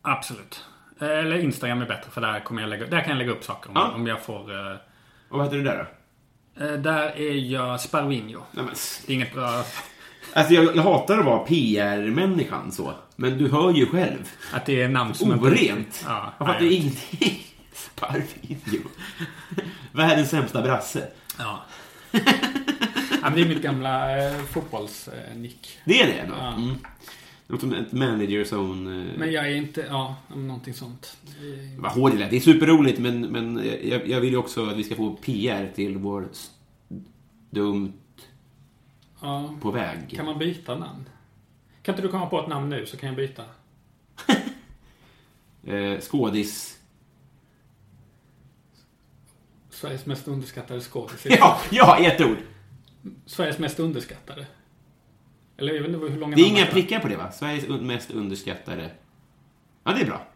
Absolut. 0.02 0.66
Eller 1.00 1.38
Instagram 1.40 1.82
är 1.82 1.86
bättre 1.86 2.12
för 2.12 2.22
där, 2.22 2.40
kommer 2.40 2.62
jag 2.62 2.70
lägga, 2.70 2.86
där 2.86 3.02
kan 3.02 3.10
jag 3.10 3.18
lägga 3.18 3.32
upp 3.32 3.44
saker 3.44 3.70
om, 3.70 3.76
Ja. 3.76 3.92
om 3.96 4.08
jag 4.08 4.22
får... 4.24 4.72
eh, 4.72 4.76
Och 5.30 5.38
vad 5.38 5.44
heter 5.46 5.58
du 5.58 5.64
där 5.64 5.88
då? 6.58 6.66
eh, 6.66 6.74
där 6.74 7.18
är 7.20 7.34
jag 7.52 7.82
Sparvinho. 7.82 8.40
Nej, 8.52 8.66
men, 8.66 8.74
Det 9.08 9.14
är 9.14 9.16
inget 9.16 9.34
bra... 9.34 9.64
alltså 10.34 10.54
jag, 10.54 10.76
jag 10.76 10.84
hatar 10.84 11.18
att 11.20 11.26
vara 11.26 11.40
PR-människan 11.40 12.72
så. 12.72 12.94
Men 13.20 13.38
du 13.38 13.50
hör 13.50 13.74
ju 13.74 13.86
själv. 13.86 14.32
Att 14.54 14.66
det 14.66 14.82
är 14.82 14.90
namn 14.90 15.14
som... 15.14 15.32
Orent. 15.32 16.04
Ja, 16.08 16.34
jag 16.40 16.48
fattar 16.48 16.62
nej. 16.62 16.74
ingenting. 16.76 17.40
Sparvideo. 17.74 18.82
Världens 19.92 20.30
sämsta 20.30 20.62
brasse. 20.62 21.08
Ja. 21.38 21.64
ja 23.22 23.30
det 23.36 23.42
är 23.42 23.48
mitt 23.48 23.62
gamla 23.62 24.26
eh, 24.28 24.38
fotbollsnick. 24.38 25.80
Det 25.86 26.02
är 26.02 26.08
det 26.08 26.14
ändå. 26.14 26.36
Ja. 26.40 26.54
Mm. 26.54 26.76
Något 27.48 27.62
som 27.62 27.74
ett 27.74 27.92
manager 27.92 28.42
zone. 28.44 29.00
eh, 29.12 29.20
Men 29.20 29.32
jag 29.32 29.52
är 29.52 29.56
inte... 29.56 29.86
Ja, 29.90 30.16
någonting 30.36 30.74
sånt. 30.74 31.18
Eh, 31.28 31.82
Vad 31.82 31.92
hårt 31.92 32.12
det 32.12 32.18
lät. 32.18 32.30
Det 32.30 32.36
är 32.36 32.40
superroligt 32.42 33.00
men, 33.00 33.22
men 33.22 33.70
jag, 33.84 34.08
jag 34.08 34.22
vill 34.22 34.30
ju 34.32 34.38
också 34.38 34.66
att 34.70 34.78
vi 34.78 34.84
ska 34.84 34.96
få 34.96 35.12
PR 35.16 35.72
till 35.76 35.98
vår 35.98 36.28
dumt 37.50 37.94
Ja. 39.22 39.54
på 39.62 39.72
väg. 39.72 40.00
Kan 40.16 40.26
man 40.26 40.40
byta 40.40 40.76
namn? 40.76 41.06
Kan 41.90 41.96
inte 41.96 42.08
du 42.08 42.12
komma 42.12 42.26
på 42.26 42.40
ett 42.40 42.48
namn 42.48 42.70
nu 42.70 42.86
så 42.86 42.98
kan 42.98 43.08
jag 43.08 43.16
byta? 43.16 43.44
Eh, 45.68 46.00
skådis. 46.00 46.80
Sveriges 49.70 50.06
mest 50.06 50.28
underskattade 50.28 50.82
skådis. 50.82 51.26
Ja, 51.30 51.60
ja, 51.70 52.00
i 52.00 52.06
ett 52.06 52.22
ord. 52.22 52.38
Sveriges 53.26 53.60
mest 53.60 53.80
underskattade. 53.80 54.48
Eller 55.58 55.74
jag 55.74 55.82
vet 55.82 55.92
inte 55.92 56.08
hur 56.08 56.20
långa 56.20 56.36
Det 56.36 56.42
är 56.42 56.48
inga 56.48 56.66
prickar 56.66 57.00
på 57.00 57.08
det 57.08 57.18
va? 57.18 57.32
Sveriges 57.32 57.68
mest 57.82 58.12
underskattade. 58.12 58.92
Ja, 59.84 59.92
det 59.92 60.02
är 60.02 60.06
bra. 60.06 60.28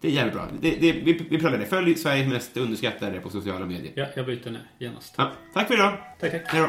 Det 0.00 0.08
är 0.08 0.12
jävligt 0.12 0.34
bra. 0.34 0.48
Det, 0.60 0.70
det, 0.70 0.92
vi, 0.92 1.26
vi 1.30 1.38
pratar 1.38 1.58
det. 1.58 1.66
Följ 1.66 1.94
Sveriges 1.94 2.28
mest 2.28 2.56
underskattade 2.56 3.20
på 3.20 3.30
sociala 3.30 3.66
medier. 3.66 3.92
Ja, 3.96 4.06
jag 4.16 4.26
byter 4.26 4.50
nu 4.50 4.60
genast. 4.78 5.14
Ja, 5.18 5.32
tack 5.54 5.66
för 5.66 5.74
idag. 5.74 5.98
Tack, 6.20 6.30
tack. 6.30 6.42
Hej 6.46 6.60
då. 6.60 6.68